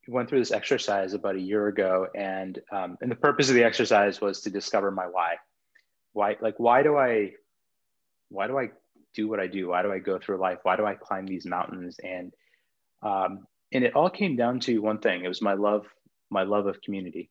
went 0.07 0.29
through 0.29 0.39
this 0.39 0.51
exercise 0.51 1.13
about 1.13 1.35
a 1.35 1.39
year 1.39 1.67
ago, 1.67 2.07
and 2.15 2.59
um, 2.71 2.97
and 3.01 3.11
the 3.11 3.15
purpose 3.15 3.49
of 3.49 3.55
the 3.55 3.63
exercise 3.63 4.21
was 4.21 4.41
to 4.41 4.49
discover 4.49 4.91
my 4.91 5.05
why. 5.05 5.35
Why, 6.13 6.35
like, 6.41 6.55
why 6.57 6.81
do 6.81 6.97
I, 6.97 7.33
why 8.29 8.47
do 8.47 8.57
I 8.57 8.71
do 9.17 9.27
what 9.27 9.39
I 9.39 9.47
do? 9.47 9.69
Why 9.69 9.81
do 9.81 9.91
I 9.91 9.99
go 9.99 10.19
through 10.19 10.37
life? 10.37 10.59
Why 10.63 10.75
do 10.77 10.85
I 10.85 10.93
climb 10.93 11.25
these 11.25 11.45
mountains? 11.45 11.97
And 12.03 12.31
um, 13.01 13.47
and 13.73 13.83
it 13.83 13.95
all 13.95 14.09
came 14.09 14.37
down 14.37 14.59
to 14.61 14.79
one 14.79 14.99
thing. 14.99 15.25
It 15.25 15.27
was 15.27 15.41
my 15.41 15.55
love, 15.55 15.85
my 16.29 16.43
love 16.43 16.67
of 16.67 16.81
community. 16.81 17.29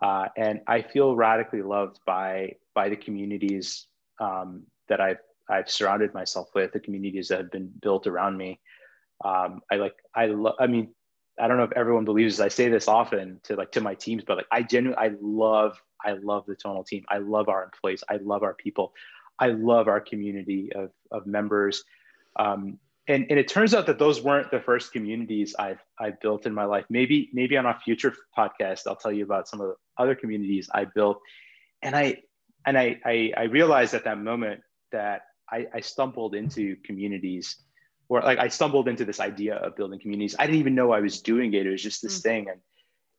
Uh, 0.00 0.26
and 0.36 0.60
I 0.66 0.82
feel 0.82 1.16
radically 1.16 1.62
loved 1.62 1.98
by 2.06 2.56
by 2.74 2.88
the 2.90 2.96
communities 2.96 3.86
um, 4.20 4.64
that 4.88 5.00
I've 5.00 5.18
I've 5.50 5.70
surrounded 5.70 6.12
myself 6.14 6.48
with, 6.54 6.72
the 6.72 6.80
communities 6.80 7.28
that 7.28 7.38
have 7.38 7.50
been 7.50 7.72
built 7.82 8.06
around 8.06 8.36
me. 8.36 8.60
Um, 9.24 9.60
I 9.72 9.76
like 9.76 9.96
I 10.14 10.26
love. 10.26 10.54
I 10.60 10.66
mean, 10.66 10.94
I 11.40 11.48
don't 11.48 11.56
know 11.56 11.64
if 11.64 11.72
everyone 11.72 12.04
believes 12.04 12.36
this. 12.36 12.44
I 12.44 12.48
say 12.48 12.68
this 12.68 12.86
often 12.86 13.40
to 13.44 13.56
like 13.56 13.72
to 13.72 13.80
my 13.80 13.94
teams, 13.94 14.24
but 14.26 14.36
like 14.36 14.46
I 14.52 14.62
genuinely 14.62 15.02
I 15.04 15.10
love 15.20 15.80
I 16.04 16.12
love 16.12 16.44
the 16.46 16.54
tonal 16.54 16.84
team. 16.84 17.04
I 17.08 17.18
love 17.18 17.48
our 17.48 17.64
employees. 17.64 18.04
I 18.08 18.18
love 18.22 18.42
our 18.42 18.54
people. 18.54 18.92
I 19.38 19.48
love 19.48 19.88
our 19.88 20.00
community 20.00 20.72
of 20.74 20.90
of 21.10 21.26
members. 21.26 21.84
Um, 22.36 22.78
and, 23.08 23.26
and 23.30 23.38
it 23.38 23.48
turns 23.48 23.72
out 23.72 23.86
that 23.86 23.98
those 23.98 24.20
weren't 24.20 24.50
the 24.50 24.60
first 24.60 24.92
communities 24.92 25.54
I've 25.58 25.82
I've 25.98 26.20
built 26.20 26.46
in 26.46 26.54
my 26.54 26.64
life. 26.64 26.84
Maybe 26.90 27.30
maybe 27.32 27.56
on 27.56 27.66
a 27.66 27.78
future 27.78 28.14
podcast 28.36 28.82
I'll 28.86 28.96
tell 28.96 29.12
you 29.12 29.24
about 29.24 29.48
some 29.48 29.60
of 29.60 29.68
the 29.68 29.74
other 29.96 30.14
communities 30.14 30.68
I 30.72 30.84
built. 30.84 31.20
And 31.82 31.96
I 31.96 32.22
and 32.66 32.76
I 32.76 33.00
I, 33.04 33.32
I 33.36 33.42
realized 33.44 33.94
at 33.94 34.04
that 34.04 34.18
moment 34.18 34.60
that 34.92 35.22
I, 35.50 35.66
I 35.72 35.80
stumbled 35.80 36.34
into 36.34 36.76
communities 36.84 37.56
or 38.08 38.20
like 38.20 38.38
I 38.38 38.48
stumbled 38.48 38.88
into 38.88 39.04
this 39.04 39.20
idea 39.20 39.56
of 39.56 39.76
building 39.76 40.00
communities. 40.00 40.36
I 40.38 40.46
didn't 40.46 40.60
even 40.60 40.74
know 40.74 40.92
I 40.92 41.00
was 41.00 41.20
doing 41.20 41.54
it. 41.54 41.66
It 41.66 41.70
was 41.70 41.82
just 41.82 42.02
this 42.02 42.20
mm-hmm. 42.20 42.28
thing. 42.28 42.46
And, 42.50 42.60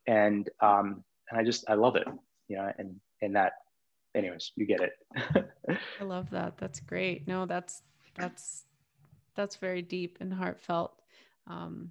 and, 0.06 0.50
um, 0.60 1.04
and 1.30 1.40
I 1.40 1.44
just, 1.44 1.68
I 1.68 1.74
love 1.74 1.96
it, 1.96 2.06
you 2.48 2.56
know, 2.56 2.72
and, 2.76 2.96
and 3.22 3.36
that 3.36 3.52
anyways 4.14 4.52
you 4.56 4.66
get 4.66 4.80
it 4.80 5.50
i 6.00 6.04
love 6.04 6.28
that 6.30 6.56
that's 6.58 6.80
great 6.80 7.26
no 7.28 7.46
that's 7.46 7.82
that's 8.16 8.64
that's 9.34 9.56
very 9.56 9.82
deep 9.82 10.18
and 10.20 10.32
heartfelt 10.32 10.92
um, 11.46 11.90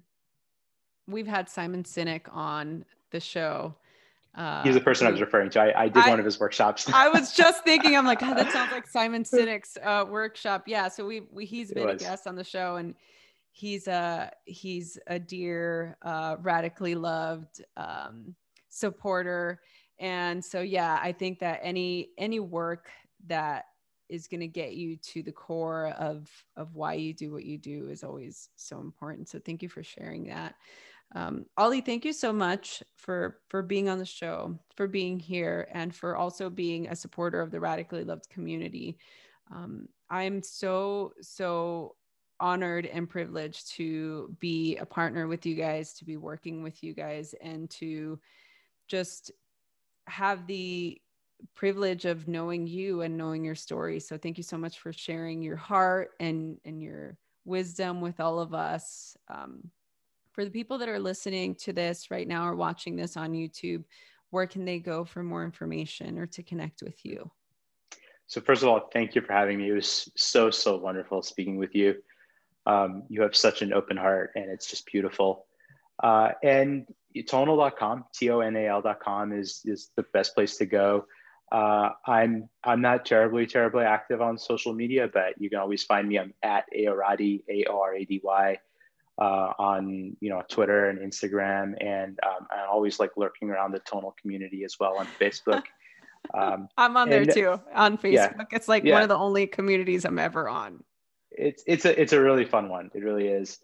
we've 1.06 1.26
had 1.26 1.48
simon 1.48 1.82
sinek 1.82 2.22
on 2.32 2.84
the 3.10 3.20
show 3.20 3.74
uh, 4.34 4.62
He's 4.62 4.74
the 4.74 4.80
person 4.80 5.06
I 5.06 5.10
was 5.10 5.20
referring 5.20 5.50
to. 5.50 5.60
I, 5.60 5.82
I 5.82 5.88
did 5.88 6.04
I, 6.04 6.10
one 6.10 6.20
of 6.20 6.24
his 6.24 6.38
workshops. 6.38 6.88
I 6.92 7.08
was 7.08 7.32
just 7.36 7.64
thinking, 7.64 7.96
I'm 7.96 8.06
like, 8.06 8.22
oh, 8.22 8.34
that 8.34 8.52
sounds 8.52 8.70
like 8.70 8.86
Simon 8.86 9.24
Sinek's 9.24 9.76
uh, 9.82 10.04
workshop. 10.08 10.64
Yeah. 10.66 10.88
So 10.88 11.04
we, 11.04 11.22
we 11.32 11.44
he's 11.44 11.72
been 11.72 11.88
a 11.88 11.96
guest 11.96 12.26
on 12.26 12.36
the 12.36 12.44
show, 12.44 12.76
and 12.76 12.94
he's 13.50 13.88
a 13.88 14.30
he's 14.44 14.98
a 15.08 15.18
dear, 15.18 15.96
uh, 16.02 16.36
radically 16.40 16.94
loved 16.94 17.62
um, 17.76 18.34
supporter. 18.68 19.60
And 20.00 20.44
so 20.44 20.60
yeah, 20.60 20.98
I 21.00 21.12
think 21.12 21.38
that 21.40 21.60
any 21.62 22.10
any 22.18 22.40
work 22.40 22.90
that 23.26 23.66
is 24.08 24.26
going 24.26 24.40
to 24.40 24.48
get 24.48 24.72
you 24.72 24.96
to 24.96 25.22
the 25.22 25.32
core 25.32 25.88
of 25.98 26.28
of 26.56 26.74
why 26.74 26.94
you 26.94 27.14
do 27.14 27.32
what 27.32 27.44
you 27.44 27.58
do 27.58 27.88
is 27.88 28.02
always 28.02 28.48
so 28.56 28.80
important. 28.80 29.28
So 29.28 29.38
thank 29.38 29.62
you 29.62 29.68
for 29.68 29.82
sharing 29.84 30.24
that 30.24 30.56
um, 31.14 31.46
Aly, 31.58 31.80
thank 31.80 32.04
you 32.04 32.12
so 32.12 32.32
much 32.32 32.82
for 32.96 33.40
for 33.48 33.62
being 33.62 33.88
on 33.88 33.98
the 33.98 34.04
show, 34.04 34.58
for 34.76 34.86
being 34.86 35.18
here, 35.18 35.66
and 35.72 35.94
for 35.94 36.16
also 36.16 36.48
being 36.48 36.88
a 36.88 36.96
supporter 36.96 37.40
of 37.40 37.50
the 37.50 37.60
radically 37.60 38.04
loved 38.04 38.28
community. 38.30 38.96
Um, 39.52 39.88
I'm 40.08 40.42
so 40.42 41.12
so 41.20 41.96
honored 42.38 42.86
and 42.86 43.08
privileged 43.10 43.72
to 43.72 44.34
be 44.38 44.76
a 44.76 44.86
partner 44.86 45.26
with 45.26 45.44
you 45.44 45.56
guys, 45.56 45.94
to 45.94 46.04
be 46.04 46.16
working 46.16 46.62
with 46.62 46.82
you 46.82 46.94
guys, 46.94 47.34
and 47.42 47.68
to 47.70 48.20
just 48.86 49.32
have 50.10 50.46
the 50.46 51.00
privilege 51.54 52.04
of 52.04 52.28
knowing 52.28 52.66
you 52.66 53.02
and 53.02 53.16
knowing 53.16 53.44
your 53.44 53.54
story. 53.54 54.00
So 54.00 54.18
thank 54.18 54.36
you 54.36 54.44
so 54.44 54.58
much 54.58 54.80
for 54.80 54.92
sharing 54.92 55.42
your 55.42 55.56
heart 55.56 56.10
and 56.20 56.58
and 56.64 56.82
your 56.82 57.16
wisdom 57.44 58.00
with 58.00 58.20
all 58.20 58.38
of 58.38 58.52
us. 58.54 59.16
Um, 59.28 59.70
for 60.32 60.44
the 60.44 60.50
people 60.50 60.78
that 60.78 60.88
are 60.88 60.98
listening 60.98 61.54
to 61.56 61.72
this 61.72 62.10
right 62.10 62.28
now 62.28 62.46
or 62.46 62.54
watching 62.54 62.96
this 62.96 63.16
on 63.16 63.32
YouTube, 63.32 63.84
where 64.30 64.46
can 64.46 64.64
they 64.64 64.78
go 64.78 65.04
for 65.04 65.22
more 65.22 65.44
information 65.44 66.18
or 66.18 66.26
to 66.26 66.42
connect 66.42 66.82
with 66.82 67.04
you? 67.04 67.30
So, 68.26 68.40
first 68.40 68.62
of 68.62 68.68
all, 68.68 68.88
thank 68.92 69.14
you 69.14 69.22
for 69.22 69.32
having 69.32 69.58
me. 69.58 69.70
It 69.70 69.74
was 69.74 70.10
so, 70.16 70.50
so 70.50 70.76
wonderful 70.76 71.20
speaking 71.22 71.56
with 71.56 71.74
you. 71.74 71.96
Um, 72.66 73.02
you 73.08 73.22
have 73.22 73.34
such 73.34 73.62
an 73.62 73.72
open 73.72 73.96
heart 73.96 74.32
and 74.36 74.48
it's 74.48 74.70
just 74.70 74.86
beautiful. 74.86 75.46
Uh, 76.02 76.30
and 76.42 76.86
tonal.com, 77.26 78.04
T 78.14 78.30
O 78.30 78.40
N 78.40 78.56
A 78.56 78.66
L.com 78.66 79.32
is, 79.32 79.60
is 79.64 79.90
the 79.96 80.04
best 80.12 80.34
place 80.34 80.56
to 80.58 80.66
go. 80.66 81.06
Uh, 81.52 81.90
I'm 82.06 82.48
I'm 82.62 82.80
not 82.80 83.04
terribly 83.04 83.46
terribly 83.46 83.84
active 83.84 84.20
on 84.22 84.38
social 84.38 84.72
media, 84.72 85.08
but 85.12 85.34
you 85.38 85.50
can 85.50 85.58
always 85.58 85.82
find 85.82 86.08
me. 86.08 86.18
I'm 86.18 86.32
at 86.44 86.64
Aorady 86.76 87.42
A 87.48 87.64
O 87.68 87.80
R 87.80 87.94
A 87.96 88.04
D 88.04 88.20
Y 88.22 88.58
uh, 89.18 89.52
on 89.58 90.16
you 90.20 90.30
know 90.30 90.42
Twitter 90.48 90.88
and 90.88 91.00
Instagram, 91.00 91.74
and 91.84 92.18
um, 92.24 92.46
I'm 92.50 92.68
always 92.70 93.00
like 93.00 93.10
lurking 93.16 93.50
around 93.50 93.72
the 93.72 93.80
tonal 93.80 94.14
community 94.20 94.64
as 94.64 94.76
well 94.78 94.96
on 94.98 95.06
Facebook. 95.20 95.62
Um, 96.34 96.68
I'm 96.76 96.98
on 96.98 97.08
there 97.08 97.24
too 97.24 97.58
on 97.74 97.96
Facebook. 97.96 98.12
Yeah, 98.12 98.44
it's 98.52 98.68
like 98.68 98.84
yeah. 98.84 98.92
one 98.92 99.02
of 99.02 99.08
the 99.08 99.16
only 99.16 99.46
communities 99.46 100.04
I'm 100.04 100.18
ever 100.18 100.50
on. 100.50 100.84
It's 101.30 101.64
it's 101.66 101.86
a 101.86 101.98
it's 101.98 102.12
a 102.12 102.20
really 102.20 102.44
fun 102.44 102.68
one. 102.68 102.90
It 102.94 103.02
really 103.02 103.26
is. 103.26 103.58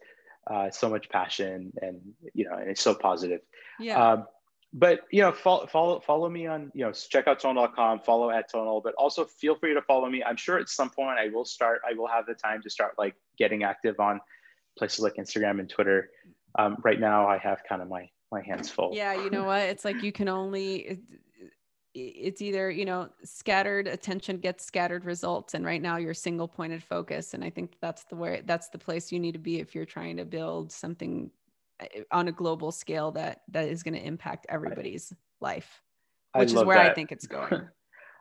Uh, 0.49 0.71
so 0.71 0.89
much 0.89 1.09
passion 1.09 1.73
and 1.83 2.01
you 2.33 2.49
know 2.49 2.57
and 2.57 2.71
it's 2.71 2.83
so 2.83 2.95
positive. 2.95 3.41
Yeah. 3.81 4.13
Um, 4.13 4.27
but 4.73 5.01
you 5.11 5.23
know 5.23 5.33
follow, 5.33 5.67
follow 5.67 6.01
follow 6.01 6.29
me 6.29 6.47
on 6.47 6.71
you 6.75 6.85
know 6.85 6.93
check 6.93 7.27
out 7.29 7.41
tonal.com 7.41 8.01
follow 8.01 8.31
at 8.31 8.51
tonal 8.51 8.81
but 8.81 8.95
also 8.95 9.25
feel 9.25 9.55
free 9.55 9.73
to 9.73 9.81
follow 9.81 10.09
me 10.09 10.25
i'm 10.25 10.37
sure 10.37 10.59
at 10.59 10.69
some 10.69 10.91
point 10.91 11.17
i 11.21 11.29
will 11.29 11.45
start 11.45 11.81
i 11.89 11.95
will 11.95 12.09
have 12.09 12.27
the 12.27 12.35
time 12.35 12.61
to 12.61 12.69
start 12.69 12.93
like 12.99 13.15
getting 13.39 13.63
active 13.63 14.01
on 14.01 14.21
places 14.77 15.01
like 15.01 15.15
Instagram 15.15 15.59
and 15.61 15.69
Twitter. 15.69 16.11
Um, 16.59 16.77
right 16.85 16.99
now, 16.99 17.27
I 17.27 17.39
have 17.39 17.63
kind 17.69 17.83
of 17.83 17.89
my 17.89 18.09
my 18.33 18.43
hands 18.43 18.71
full. 18.71 18.91
Yeah, 18.95 19.15
you 19.15 19.31
know 19.31 19.45
what? 19.45 19.63
It's 19.63 19.85
like 19.85 20.03
you 20.03 20.13
can 20.13 20.29
only. 20.29 21.01
It, 21.97 22.15
it's 22.17 22.43
either 22.43 22.71
you 22.71 22.85
know 22.85 23.09
scattered 23.25 23.87
attention 23.89 24.39
gets 24.39 24.65
scattered 24.65 25.05
results 25.05 25.55
and 25.55 25.65
right 25.65 25.81
now 25.81 25.97
you're 25.97 26.15
single 26.15 26.47
pointed 26.47 26.83
focus 26.83 27.35
and 27.35 27.43
i 27.43 27.51
think 27.51 27.73
that's 27.81 28.05
the 28.05 28.17
way 28.17 28.43
that's 28.45 28.69
the 28.69 28.79
place 28.79 29.11
you 29.11 29.19
need 29.19 29.33
to 29.33 29.39
be 29.39 29.59
if 29.59 29.75
you're 29.75 29.87
trying 29.87 30.17
to 30.19 30.25
build 30.25 30.71
something 30.71 31.31
eh, 31.81 32.03
on 32.13 32.29
a 32.29 32.33
global 32.33 32.71
scale 32.71 33.11
that 33.13 33.43
that 33.49 33.69
is 33.69 33.83
going 33.83 33.95
to 33.95 34.05
impact 34.05 34.47
everybody's 34.49 35.13
life 35.41 35.83
which 36.35 36.53
is 36.53 36.65
where 36.65 36.77
that. 36.77 36.91
i 36.91 36.95
think 36.95 37.11
it's 37.11 37.27
going 37.39 37.69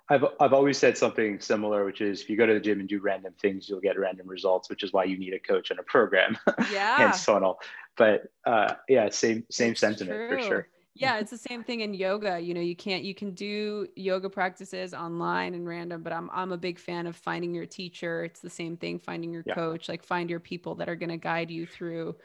I've, 0.07 0.23
I've 0.39 0.53
always 0.53 0.78
said 0.78 0.95
something 0.95 1.39
similar, 1.39 1.84
which 1.84 1.99
is 1.99 2.21
if 2.21 2.30
you 2.30 2.38
go 2.38 2.45
to 2.45 2.53
the 2.53 2.59
gym 2.59 2.80
and 2.80 2.88
do 2.88 2.99
random 2.99 3.34
things, 3.41 3.67
you'll 3.67 3.80
get 3.80 3.97
random 3.97 4.28
results, 4.28 4.69
which 4.69 4.84
is 4.84 4.93
why 4.93 5.03
you 5.03 5.17
need 5.17 5.34
a 5.34 5.39
coach 5.39 5.71
and 5.71 5.80
a 5.80 5.84
program. 5.84 6.38
Yeah. 6.71 7.07
and 7.07 7.15
funnel. 7.15 7.59
But 7.97 8.28
uh, 8.45 8.76
yeah, 8.88 9.09
same 9.09 9.45
same 9.49 9.71
it's 9.71 9.80
sentiment 9.80 10.30
true. 10.30 10.38
for 10.38 10.43
sure. 10.43 10.67
Yeah, 10.95 11.19
it's 11.19 11.31
the 11.31 11.37
same 11.37 11.63
thing 11.63 11.81
in 11.81 11.93
yoga. 11.93 12.39
You 12.39 12.53
know, 12.53 12.61
you 12.61 12.75
can't 12.75 13.03
you 13.03 13.13
can 13.13 13.31
do 13.31 13.87
yoga 13.95 14.29
practices 14.29 14.93
online 14.93 15.53
and 15.53 15.67
random, 15.67 16.01
but 16.03 16.13
I'm 16.13 16.29
I'm 16.31 16.51
a 16.53 16.57
big 16.57 16.79
fan 16.79 17.05
of 17.05 17.15
finding 17.15 17.53
your 17.53 17.65
teacher. 17.65 18.23
It's 18.23 18.39
the 18.39 18.49
same 18.49 18.77
thing, 18.77 18.99
finding 18.99 19.33
your 19.33 19.43
yeah. 19.45 19.55
coach, 19.55 19.89
like 19.89 20.03
find 20.03 20.29
your 20.29 20.39
people 20.39 20.75
that 20.75 20.87
are 20.87 20.95
going 20.95 21.09
to 21.09 21.17
guide 21.17 21.51
you 21.51 21.65
through 21.67 22.15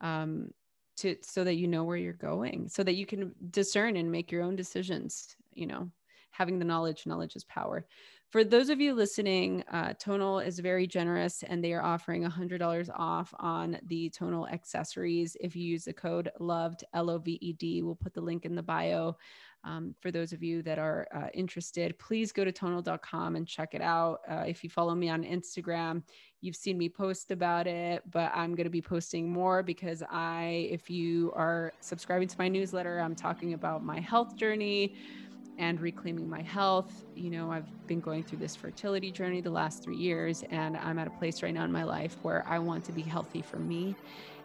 um 0.00 0.50
to 0.96 1.16
so 1.22 1.44
that 1.44 1.54
you 1.54 1.68
know 1.68 1.84
where 1.84 1.96
you're 1.96 2.12
going, 2.14 2.68
so 2.68 2.82
that 2.82 2.94
you 2.94 3.04
can 3.06 3.34
discern 3.50 3.96
and 3.96 4.10
make 4.10 4.32
your 4.32 4.42
own 4.42 4.56
decisions, 4.56 5.36
you 5.52 5.66
know 5.66 5.90
having 6.34 6.58
the 6.58 6.64
knowledge, 6.64 7.06
knowledge 7.06 7.36
is 7.36 7.44
power. 7.44 7.86
For 8.34 8.42
those 8.42 8.68
of 8.68 8.80
you 8.80 8.94
listening, 8.94 9.62
uh, 9.70 9.94
Tonal 9.96 10.40
is 10.40 10.58
very 10.58 10.88
generous 10.88 11.44
and 11.44 11.62
they 11.62 11.72
are 11.72 11.84
offering 11.84 12.24
$100 12.24 12.90
off 12.92 13.32
on 13.38 13.78
the 13.86 14.10
Tonal 14.10 14.48
accessories 14.48 15.36
if 15.40 15.54
you 15.54 15.62
use 15.62 15.84
the 15.84 15.92
code 15.92 16.32
LOVED, 16.40 16.82
L 16.94 17.10
O 17.10 17.18
V 17.18 17.38
E 17.40 17.52
D. 17.52 17.82
We'll 17.82 17.94
put 17.94 18.12
the 18.12 18.20
link 18.20 18.44
in 18.44 18.56
the 18.56 18.62
bio. 18.64 19.16
Um, 19.62 19.94
for 20.00 20.10
those 20.10 20.32
of 20.32 20.42
you 20.42 20.62
that 20.62 20.80
are 20.80 21.06
uh, 21.14 21.28
interested, 21.32 21.96
please 22.00 22.32
go 22.32 22.44
to 22.44 22.50
tonal.com 22.50 23.36
and 23.36 23.46
check 23.46 23.72
it 23.72 23.80
out. 23.80 24.18
Uh, 24.28 24.42
if 24.48 24.64
you 24.64 24.68
follow 24.68 24.96
me 24.96 25.08
on 25.08 25.22
Instagram, 25.22 26.02
you've 26.40 26.56
seen 26.56 26.76
me 26.76 26.88
post 26.88 27.30
about 27.30 27.68
it, 27.68 28.02
but 28.10 28.32
I'm 28.34 28.56
going 28.56 28.64
to 28.64 28.68
be 28.68 28.82
posting 28.82 29.32
more 29.32 29.62
because 29.62 30.02
I, 30.10 30.66
if 30.72 30.90
you 30.90 31.32
are 31.36 31.72
subscribing 31.78 32.26
to 32.26 32.36
my 32.36 32.48
newsletter, 32.48 32.98
I'm 32.98 33.14
talking 33.14 33.54
about 33.54 33.84
my 33.84 34.00
health 34.00 34.34
journey 34.34 34.96
and 35.58 35.80
reclaiming 35.80 36.28
my 36.28 36.42
health. 36.42 37.04
You 37.14 37.30
know, 37.30 37.50
I've 37.50 37.86
been 37.86 38.00
going 38.00 38.24
through 38.24 38.38
this 38.38 38.56
fertility 38.56 39.10
journey 39.10 39.40
the 39.40 39.50
last 39.50 39.82
three 39.82 39.96
years, 39.96 40.44
and 40.50 40.76
I'm 40.76 40.98
at 40.98 41.06
a 41.06 41.10
place 41.10 41.42
right 41.42 41.54
now 41.54 41.64
in 41.64 41.72
my 41.72 41.84
life 41.84 42.16
where 42.22 42.44
I 42.48 42.58
want 42.58 42.84
to 42.86 42.92
be 42.92 43.02
healthy 43.02 43.42
for 43.42 43.58
me. 43.58 43.94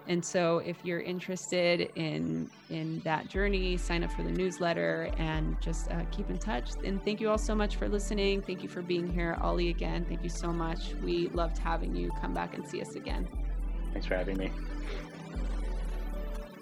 And 0.07 0.24
so, 0.26 0.60
if 0.60 0.78
you're 0.84 1.01
interested 1.01 1.91
in 1.95 2.49
in 2.70 2.99
that 3.01 3.28
journey, 3.28 3.78
sign 3.78 4.03
up 4.03 4.12
for 4.12 4.24
the 4.24 4.32
newsletter 4.32 5.12
and 5.18 5.60
just 5.62 5.91
uh, 5.91 6.03
keep 6.12 6.30
in 6.30 6.38
touch. 6.38 6.72
And 6.84 7.03
thank 7.03 7.22
you 7.22 7.30
all 7.30 7.38
so 7.38 7.53
much 7.53 7.76
for 7.76 7.88
listening. 7.88 8.41
Thank 8.41 8.64
you 8.64 8.70
for 8.70 8.82
being 8.82 9.07
here, 9.07 9.38
Aly. 9.41 9.70
Again, 9.70 10.05
thank 10.07 10.24
you 10.24 10.30
so 10.30 10.51
much. 10.51 10.93
We 11.03 11.28
loved 11.30 11.57
having 11.60 11.95
you. 11.95 12.12
Come 12.22 12.34
back 12.34 12.55
and 12.55 12.68
see 12.68 12.82
us 12.82 12.95
again. 12.95 13.28
Thanks 13.93 14.07
for 14.07 14.16
having 14.16 14.38
me. 14.38 14.51